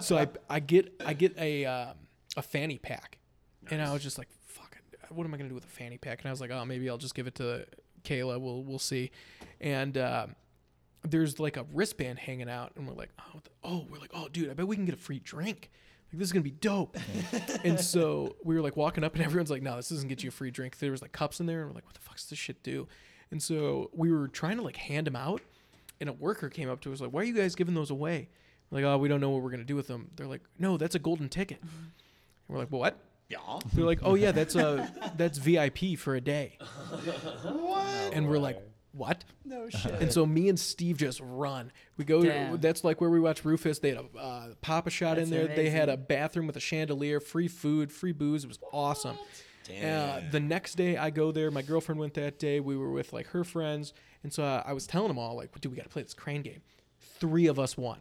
[0.01, 1.95] so I, I get I get a um,
[2.35, 3.17] a fanny pack,
[3.71, 5.11] and I was just like, "Fuck it.
[5.13, 6.89] What am I gonna do with a fanny pack?" And I was like, "Oh, maybe
[6.89, 7.65] I'll just give it to
[8.03, 8.39] Kayla.
[8.39, 9.11] We'll we'll see."
[9.59, 10.35] And um,
[11.03, 14.49] there's like a wristband hanging out, and we're like, "Oh, oh, we're like, oh, dude,
[14.49, 15.69] I bet we can get a free drink."
[16.11, 16.97] Like this is gonna be dope,
[17.65, 20.29] and so we were like walking up, and everyone's like, "No, this doesn't get you
[20.29, 22.15] a free drink." There was like cups in there, and we're like, "What the fuck
[22.15, 22.87] does this shit do?"
[23.29, 25.41] And so we were trying to like hand them out,
[25.99, 28.29] and a worker came up to us like, "Why are you guys giving those away?"
[28.71, 30.77] We're like, "Oh, we don't know what we're gonna do with them." They're like, "No,
[30.77, 31.91] that's a golden ticket." And
[32.47, 32.97] we're like, "What?"
[33.29, 33.37] Yeah.
[33.73, 36.57] They're like, "Oh yeah, that's a that's VIP for a day."
[37.43, 38.13] what?
[38.13, 38.57] And we're like,
[38.93, 39.93] "What?" No shit.
[40.01, 41.71] And so me and Steve just run.
[41.97, 42.23] We go.
[42.23, 42.59] Damn.
[42.59, 43.79] That's like where we watch Rufus.
[43.79, 45.55] They had a uh, Papa shot in That's there.
[45.55, 48.43] They had a bathroom with a chandelier, free food, free booze.
[48.43, 49.17] It was awesome.
[49.69, 50.31] Uh, Damn.
[50.31, 51.51] the next day I go there.
[51.51, 52.61] My girlfriend went that day.
[52.61, 53.93] We were with like her friends,
[54.23, 56.13] and so uh, I was telling them all like, "Dude, we got to play this
[56.13, 56.61] crane game."
[57.19, 57.99] Three of us won,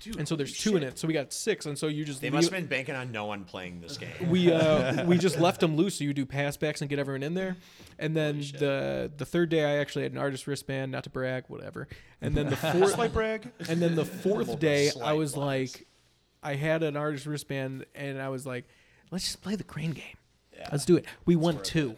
[0.00, 0.98] Dude, and so there's two holy in it.
[0.98, 3.12] So we got six, and so you just they leave- must have been banking on
[3.12, 4.08] no one playing this game.
[4.30, 5.96] we uh, we just left them loose.
[5.98, 7.56] So you do pass backs and get everyone in there,
[7.98, 11.44] and then the the third day I actually had an artist wristband, not to brag,
[11.48, 11.86] whatever.
[12.22, 13.50] And then the fourth Slight brag.
[13.68, 15.74] and then the fourth day I was flex.
[15.74, 15.86] like,
[16.42, 18.64] I had an artist wristband, and I was like,
[19.10, 20.16] let's just play the crane game.
[20.56, 20.68] Yeah.
[20.72, 21.04] Let's do it.
[21.26, 21.96] We won worth two.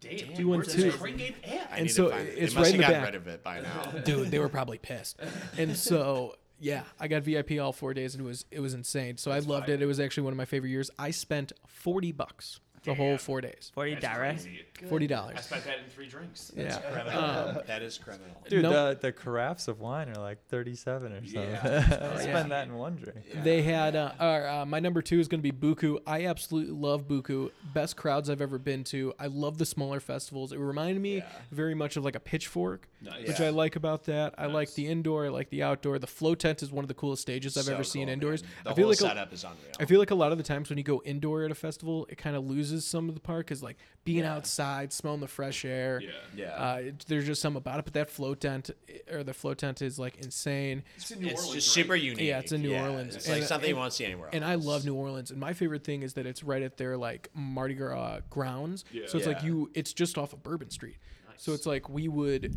[0.00, 0.90] Damn, You won two.
[0.92, 1.70] crane game at?
[1.72, 2.34] And so to find it.
[2.38, 3.04] it's they must right in have the gotten back.
[3.04, 4.00] rid of it by now.
[4.04, 5.18] Dude, they were probably pissed.
[5.58, 9.16] And so yeah, I got VIP all four days, and it was it was insane.
[9.16, 9.82] So I loved it.
[9.82, 10.90] It was actually one of my favorite years.
[10.98, 13.70] I spent forty bucks the whole four days.
[13.74, 14.16] Forty dollars.
[14.16, 14.42] direct.
[14.44, 14.60] crazy.
[14.88, 15.40] Forty I dollars.
[15.40, 16.52] spent that in three drinks.
[16.56, 16.78] Yeah.
[16.78, 17.62] Criminal.
[17.66, 18.36] that is criminal.
[18.48, 21.32] Dude, No- the, the carafes of wine are like 37 or something.
[21.42, 22.10] Yeah.
[22.16, 23.18] I spend that in one drink.
[23.42, 25.98] They had uh, uh, uh, my number two is going to be Buku.
[26.06, 27.50] I absolutely love Buku.
[27.74, 29.12] Best crowds I've ever been to.
[29.18, 30.52] I love the smaller festivals.
[30.52, 31.24] It reminded me Yeah.
[31.50, 33.26] very much of like a pitchfork, Nice.
[33.28, 34.34] which I like about that.
[34.38, 35.26] I like the indoor.
[35.26, 35.98] I like the outdoor.
[35.98, 38.42] The flow tent is one of the coolest stages I've So ever seen indoors.
[38.42, 38.50] man.
[38.64, 39.58] The I feel whole like a, setup is unreal.
[39.80, 42.06] I feel like a lot of the times when you go indoor at a festival,
[42.10, 44.34] it kind of loses some of the part because like being Yeah.
[44.34, 46.00] outside, smelling the fresh air.
[46.02, 46.10] Yeah.
[46.36, 46.46] yeah.
[46.72, 48.70] Uh, it, there's just something about it, but that float tent
[49.10, 50.82] or the float tent is like insane.
[50.96, 51.82] It's in New it's Orleans, just right?
[51.84, 52.20] super unique.
[52.20, 53.16] Yeah, it's in New Orleans.
[53.16, 54.34] It's like And- something you and- won't see anywhere else.
[54.34, 56.96] And I love New Orleans, and my favorite thing is that it's right at their
[56.96, 58.84] like Mardi Gras grounds.
[58.92, 59.04] Yeah.
[59.06, 60.96] So it's like you, it's just off of Bourbon Street.
[61.28, 61.42] Nice.
[61.42, 62.56] So it's like we would,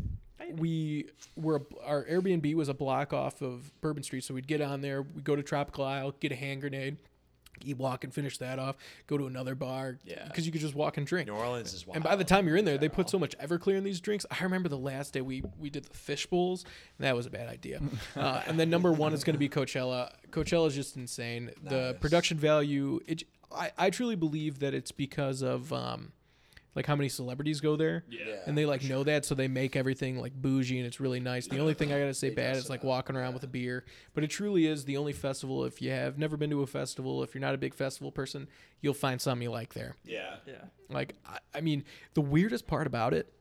[0.56, 1.06] we
[1.36, 5.02] were our Airbnb was a block off of Bourbon Street, so we'd get on there,
[5.02, 6.96] we would go to Tropical Isle, get a hand grenade,
[7.60, 8.76] keep and finish that off,
[9.06, 9.98] go to another bar.
[10.04, 10.24] Yeah.
[10.24, 11.28] Because you could just walk and drink.
[11.28, 11.96] New Orleans is wild.
[11.96, 14.26] And by the time you're in there, they put so much Everclear in these drinks.
[14.30, 16.64] I remember the last day we we did the fish bowls,
[16.98, 17.80] and that was a bad idea.
[18.16, 20.12] uh, and then number one is going to be Coachella.
[20.30, 21.50] Coachella is just insane.
[21.62, 23.00] The production value.
[23.06, 23.24] It.
[23.52, 26.12] I, I truly believe that it's because of um,
[26.74, 28.04] like how many celebrities go there.
[28.08, 28.20] Yeah.
[28.26, 28.34] Yeah.
[28.46, 31.46] And they like know that, so they make everything like bougie and it's really nice.
[31.46, 33.84] The only thing I gotta say bad is like walking around with a beer,
[34.14, 35.64] but it truly is the only festival.
[35.64, 38.48] If you have never been to a festival, if you're not a big festival person,
[38.80, 39.96] you'll find something you like there.
[40.04, 40.36] Yeah.
[40.46, 40.64] Yeah.
[40.88, 41.84] Like, I, I mean,
[42.14, 43.32] the weirdest part about it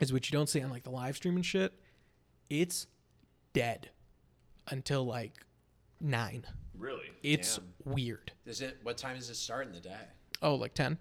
[0.00, 1.72] is what you don't see on like the live stream and shit.
[2.50, 2.86] It's
[3.52, 3.90] dead
[4.68, 5.32] until like
[6.00, 6.44] nine.
[6.78, 7.06] Really?
[7.22, 7.94] It's Damn.
[7.94, 8.32] weird.
[8.44, 8.78] Is it?
[8.82, 9.96] What time does it start in the day?
[10.42, 10.98] Oh, like ten.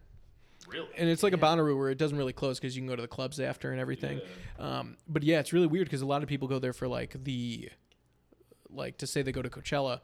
[0.68, 0.88] Really?
[0.98, 3.02] and it's like a Bonnaroo where it doesn't really close because you can go to
[3.02, 4.20] the clubs after and everything.
[4.60, 7.24] Um, but yeah, it's really weird because a lot of people go there for like
[7.24, 7.70] the,
[8.70, 10.02] like to say they go to Coachella,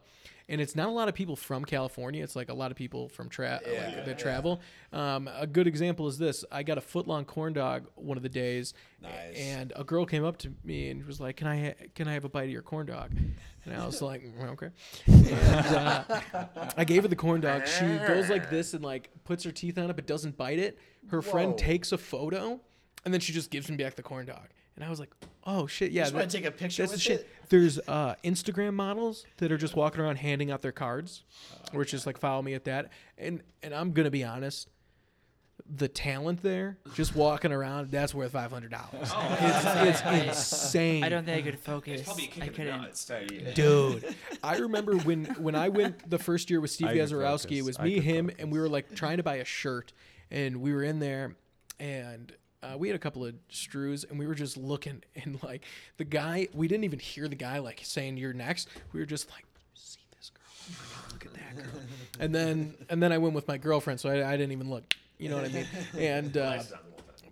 [0.48, 2.22] and it's not a lot of people from California.
[2.22, 4.60] It's like a lot of people from tra- like that travel.
[4.92, 8.28] Um, a good example is this: I got a footlong corn dog one of the
[8.28, 9.12] days, Nice.
[9.36, 12.14] and a girl came up to me and was like, "Can I ha- can I
[12.14, 13.12] have a bite of your corn dog?"
[13.64, 14.70] And I was like, "Mm, "Okay."
[15.06, 16.04] And, uh,
[16.76, 17.66] I gave her the corn dog.
[17.66, 20.78] She goes like this and like puts her teeth on it, but doesn't bite it.
[21.08, 22.60] Her friend takes a photo,
[23.04, 24.48] and then she just gives me back the corn dog.
[24.76, 25.10] And I was like,
[25.44, 27.20] "Oh shit, yeah." Just wanna take a picture That's the with shit.
[27.20, 27.28] it?
[27.48, 31.22] There's uh, Instagram models that are just walking around handing out their cards,
[31.72, 32.90] Oh, or it's just like follow me at that.
[33.18, 34.68] And and I'm gonna be honest,
[35.68, 39.10] the talent there, just walking around, that's worth five hundred dollars.
[39.14, 41.04] Oh, it's, it's insane.
[41.04, 42.00] I don't think I could focus.
[42.00, 42.80] It's probably a kick I in the couldn't.
[42.82, 43.10] nuts.
[43.54, 47.58] Dude, I remember when when I went the first year with Steve I could Gazarowski,
[47.58, 47.62] it focus.
[47.64, 48.42] was I me, could him, focus.
[48.42, 49.92] and we were like trying to buy a shirt,
[50.30, 51.36] and we were in there,
[51.78, 52.32] and
[52.62, 55.64] uh, we had a couple of strews, and we were just looking, and like
[55.96, 59.30] the guy, we didn't even hear the guy like saying "you're next." We were just
[59.30, 59.44] like,
[59.74, 61.04] "See this girl?
[61.12, 61.80] Look at that girl."
[62.20, 64.84] And then and then I went with my girlfriend, so I, I didn't even look.
[65.18, 65.66] You know what I mean?
[65.98, 66.62] And uh,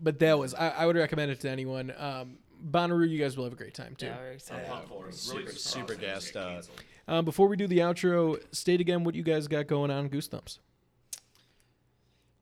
[0.02, 1.92] but that was I, I would recommend it to anyone.
[1.98, 2.38] Um,
[2.70, 4.06] Bonnaroo, you guys will have a great time too.
[4.06, 4.68] Yeah, we're excited.
[4.70, 5.12] I'm for.
[5.12, 6.64] Super- Really super gassed it up.
[7.08, 10.28] Um, before we do the outro, state again what you guys got going on Goose
[10.28, 10.58] Thumps.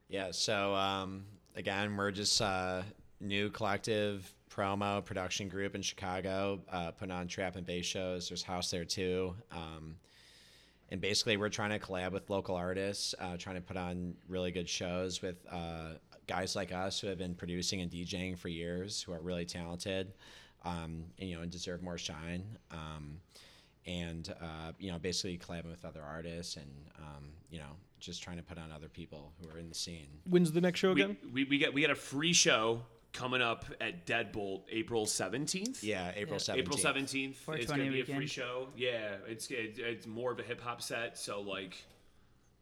[0.07, 0.31] Yeah.
[0.31, 1.25] So um,
[1.59, 2.81] again, we're just uh,
[3.19, 8.29] new collective promo production group in Chicago, uh, putting on trap and bass shows.
[8.29, 9.35] There's house there too.
[9.51, 9.97] Um,
[10.89, 14.51] and basically, we're trying to collab with local artists, uh, trying to put on really
[14.51, 15.95] good shows with uh,
[16.27, 20.13] guys like us who have been producing and DJing for years, who are really talented,
[20.63, 22.43] um, and you know, and deserve more shine.
[22.71, 23.19] Um,
[23.85, 28.37] and uh, you know, basically collabing with other artists, and um, you know, just trying
[28.37, 30.07] to put on other people who are in the scene.
[30.29, 31.17] When's the next show again?
[31.33, 32.81] we, we get we get a free show
[33.11, 35.81] coming up at Deadbolt April 17th.
[35.81, 36.37] Yeah, April Yeah.
[36.37, 37.37] seventeenth.
[37.41, 37.59] April 17th.
[37.59, 38.67] It's going to be a free show.
[38.77, 41.75] Yeah, it's it, it's more of a hip hop set, so like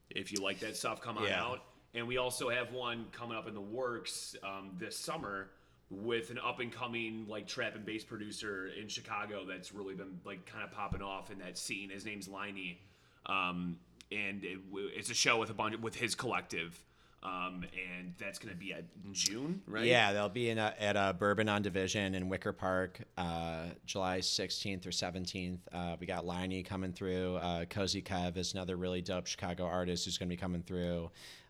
[0.09, 1.43] if you like that stuff come on Yeah.
[1.43, 1.63] out.
[1.93, 5.49] And we also have one coming up in the works um, this summer
[5.89, 10.19] with an up and coming like trap and bass producer in Chicago that's really been
[10.25, 11.89] like kind of popping off in that scene.
[11.89, 12.77] His name's Liney.
[13.25, 13.77] Um,
[14.11, 14.59] and it,
[14.95, 16.83] it's a show with a bunch with his collective.
[17.23, 19.85] Um, and that's going to be in June, right?
[19.85, 24.19] Yeah, they'll be in a, at a Bourbon on Division in Wicker Park, uh, July
[24.19, 25.57] 16th or 17th.
[25.73, 27.37] Uh, we got Liney coming through.
[27.37, 31.09] Uh, Cozy Kev is another really dope Chicago artist who's going to be coming through.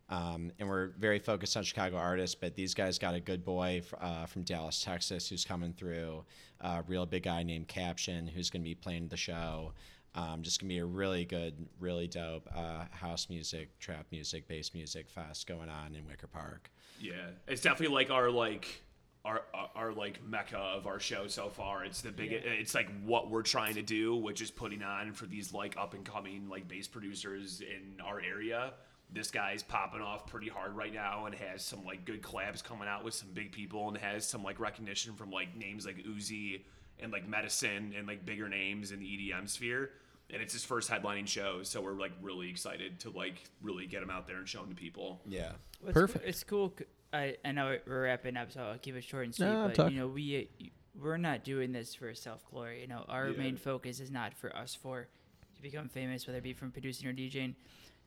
[0.10, 3.82] Um, and we're very focused on Chicago artists, but these guys got a good boy
[4.00, 6.24] uh, from Dallas, Texas, who's coming through.
[6.62, 9.74] A real big guy named Caption, who's going to be playing the show.
[10.18, 14.74] Um, just gonna be a really good, really dope uh, house music, trap music, bass
[14.74, 16.72] music fest going on in Wicker Park.
[17.00, 17.14] Yeah,
[17.48, 18.82] it's definitely like our like
[19.24, 21.86] our our, our like mecca of our show so far.
[21.86, 22.32] It's the big.
[22.32, 25.94] It's like what we're trying to do, which is putting on for these like up
[25.94, 28.74] and coming like bass producers in our area.
[29.12, 32.88] This guy's popping off pretty hard right now and has some like good collabs coming
[32.90, 36.62] out with some big people and has some like recognition from like names like Uzi
[37.00, 39.92] and like Medicine and like bigger names in the EDM sphere.
[40.30, 44.04] And it's his first headlining show, so we're like really excited to like really get
[44.04, 45.22] him out there and show him to people.
[45.26, 45.54] Yeah.
[45.82, 46.24] Well, it's Perfect.
[46.26, 46.30] Cool.
[46.30, 46.74] It's cool.
[47.14, 49.46] I know we're wrapping up, so I'll keep it short and sweet.
[49.46, 49.92] No, but talk.
[49.92, 50.66] you know, we uh,
[51.02, 52.82] we're not doing this for self glory.
[52.82, 53.38] You know, our Yeah.
[53.38, 55.08] main focus is not for us for
[55.56, 57.56] to become famous, whether it be from producing or DJing.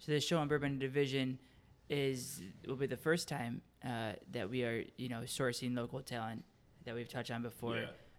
[0.01, 1.39] So this show on Bourbon Division
[1.91, 6.43] is will be the first time uh, that we are you know sourcing local talent
[6.87, 7.77] that we've touched on before.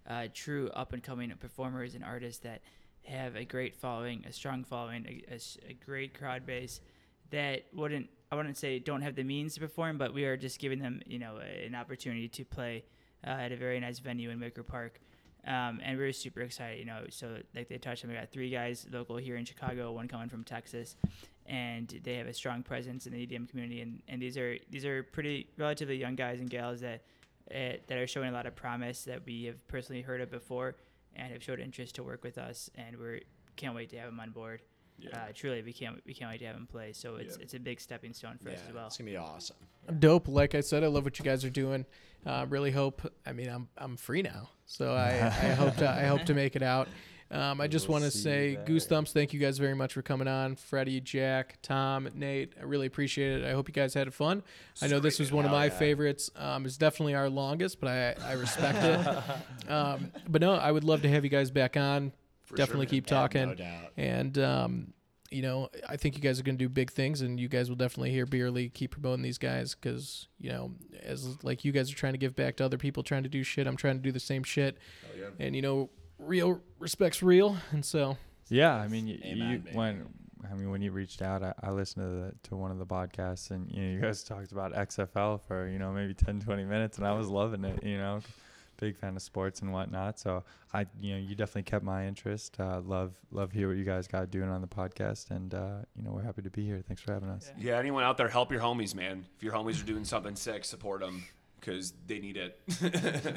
[0.08, 2.62] Uh, true up and coming performers and artists that
[3.06, 5.24] have a great following, a strong following,
[5.68, 6.82] a great crowd base
[7.32, 10.60] that wouldn't I wouldn't say don't have the means to perform, but we are just
[10.60, 12.86] giving them you know an opportunity to play
[13.26, 15.02] uh, at a very nice venue in Wicker Park.
[15.48, 17.06] Um, and we're super excited, you know.
[17.10, 20.30] So, like they touched on, we got three guys local here in Chicago, one coming
[20.30, 20.96] from Texas,
[21.48, 23.82] and they have a strong presence in the EDM community.
[23.82, 27.02] And, and these are these are pretty relatively young guys and gals that
[27.50, 30.76] uh, that are showing a lot of promise that we have personally heard of before,
[31.16, 32.70] and have showed interest to work with us.
[32.76, 33.22] And we're
[33.56, 34.62] can't wait to have them on board.
[35.02, 35.18] Yeah.
[35.18, 36.94] Uh, truly, we can't we can't wait to have him play.
[36.94, 37.44] So it's Yeah.
[37.44, 38.88] it's a big stepping stone for yeah, us as well.
[38.88, 39.58] It's gonna be awesome.
[40.00, 40.28] Dope.
[40.28, 41.86] Like I said, I love what you guys are doing.
[42.26, 43.02] Uh, really hope.
[43.26, 46.56] I mean, I'm I'm free now, so I, I hope to I hope to make
[46.56, 46.88] it out.
[47.32, 48.66] Um, I just We'll want to say, there.
[48.66, 50.56] Goose Thumps, thank you guys very much for coming on.
[50.56, 53.46] Freddie, Jack, Tom, Nate, I really appreciate it.
[53.46, 54.44] I hope you guys had fun.
[54.82, 55.70] I know this was one of my yeah.
[55.70, 56.30] favorites.
[56.36, 59.24] Um, it's definitely our longest, but I, I respect it.
[59.70, 62.12] Um, but no, I would love to have you guys back on.
[62.52, 63.48] For definitely sure, keep Yeah, talking.
[63.50, 63.92] no doubt.
[63.98, 64.94] And um,
[65.32, 67.70] you know, I think you guys are going to do big things, and you guys
[67.70, 70.72] will definitely hear Beer League keep promoting these guys because you know,
[71.02, 73.42] as like you guys are trying to give back to other people, trying to do
[73.44, 73.66] shit.
[73.68, 74.78] I'm trying to do the same shit,
[75.40, 78.18] and you know, real respects real, and so
[78.50, 80.06] Yeah, I mean, you, Amen, you when
[80.52, 82.86] I mean when you reached out, I, I listened to the, to one of the
[82.86, 86.66] podcasts, and you know, you guys talked about XFL for you know maybe 10, 20
[86.66, 87.84] minutes, and I was loving it.
[87.84, 88.20] You know,
[88.82, 90.20] big fan of sports and whatnot.
[90.20, 90.44] So
[90.74, 92.60] I, you know, you definitely kept my interest.
[92.60, 96.04] Uh, love love hear what you guys got doing on the podcast, and uh, you
[96.04, 96.82] know, we're happy to be here.
[96.86, 97.50] Thanks for having us.
[97.58, 99.26] Yeah, anyone out there, help your homies, man.
[99.38, 101.24] If your homies are doing something sick, support them
[101.60, 102.60] because they need it.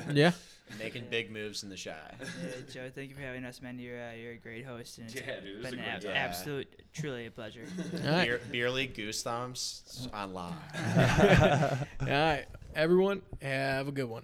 [0.13, 0.33] yeah.
[0.79, 1.91] Making big moves in the Chi.
[2.21, 2.27] Yeah,
[2.73, 3.79] Joe, thank you for having us, man.
[3.79, 5.85] You're uh, you're a great host, and it's Yeah, dude, it was been a an
[5.85, 6.17] great ab- time.
[6.17, 7.67] absolute, truly a pleasure.
[8.03, 8.25] All right.
[8.25, 10.55] Beer, beer league goose Thumps on live.
[12.01, 12.47] All right.
[12.75, 14.23] Everyone, have a good one.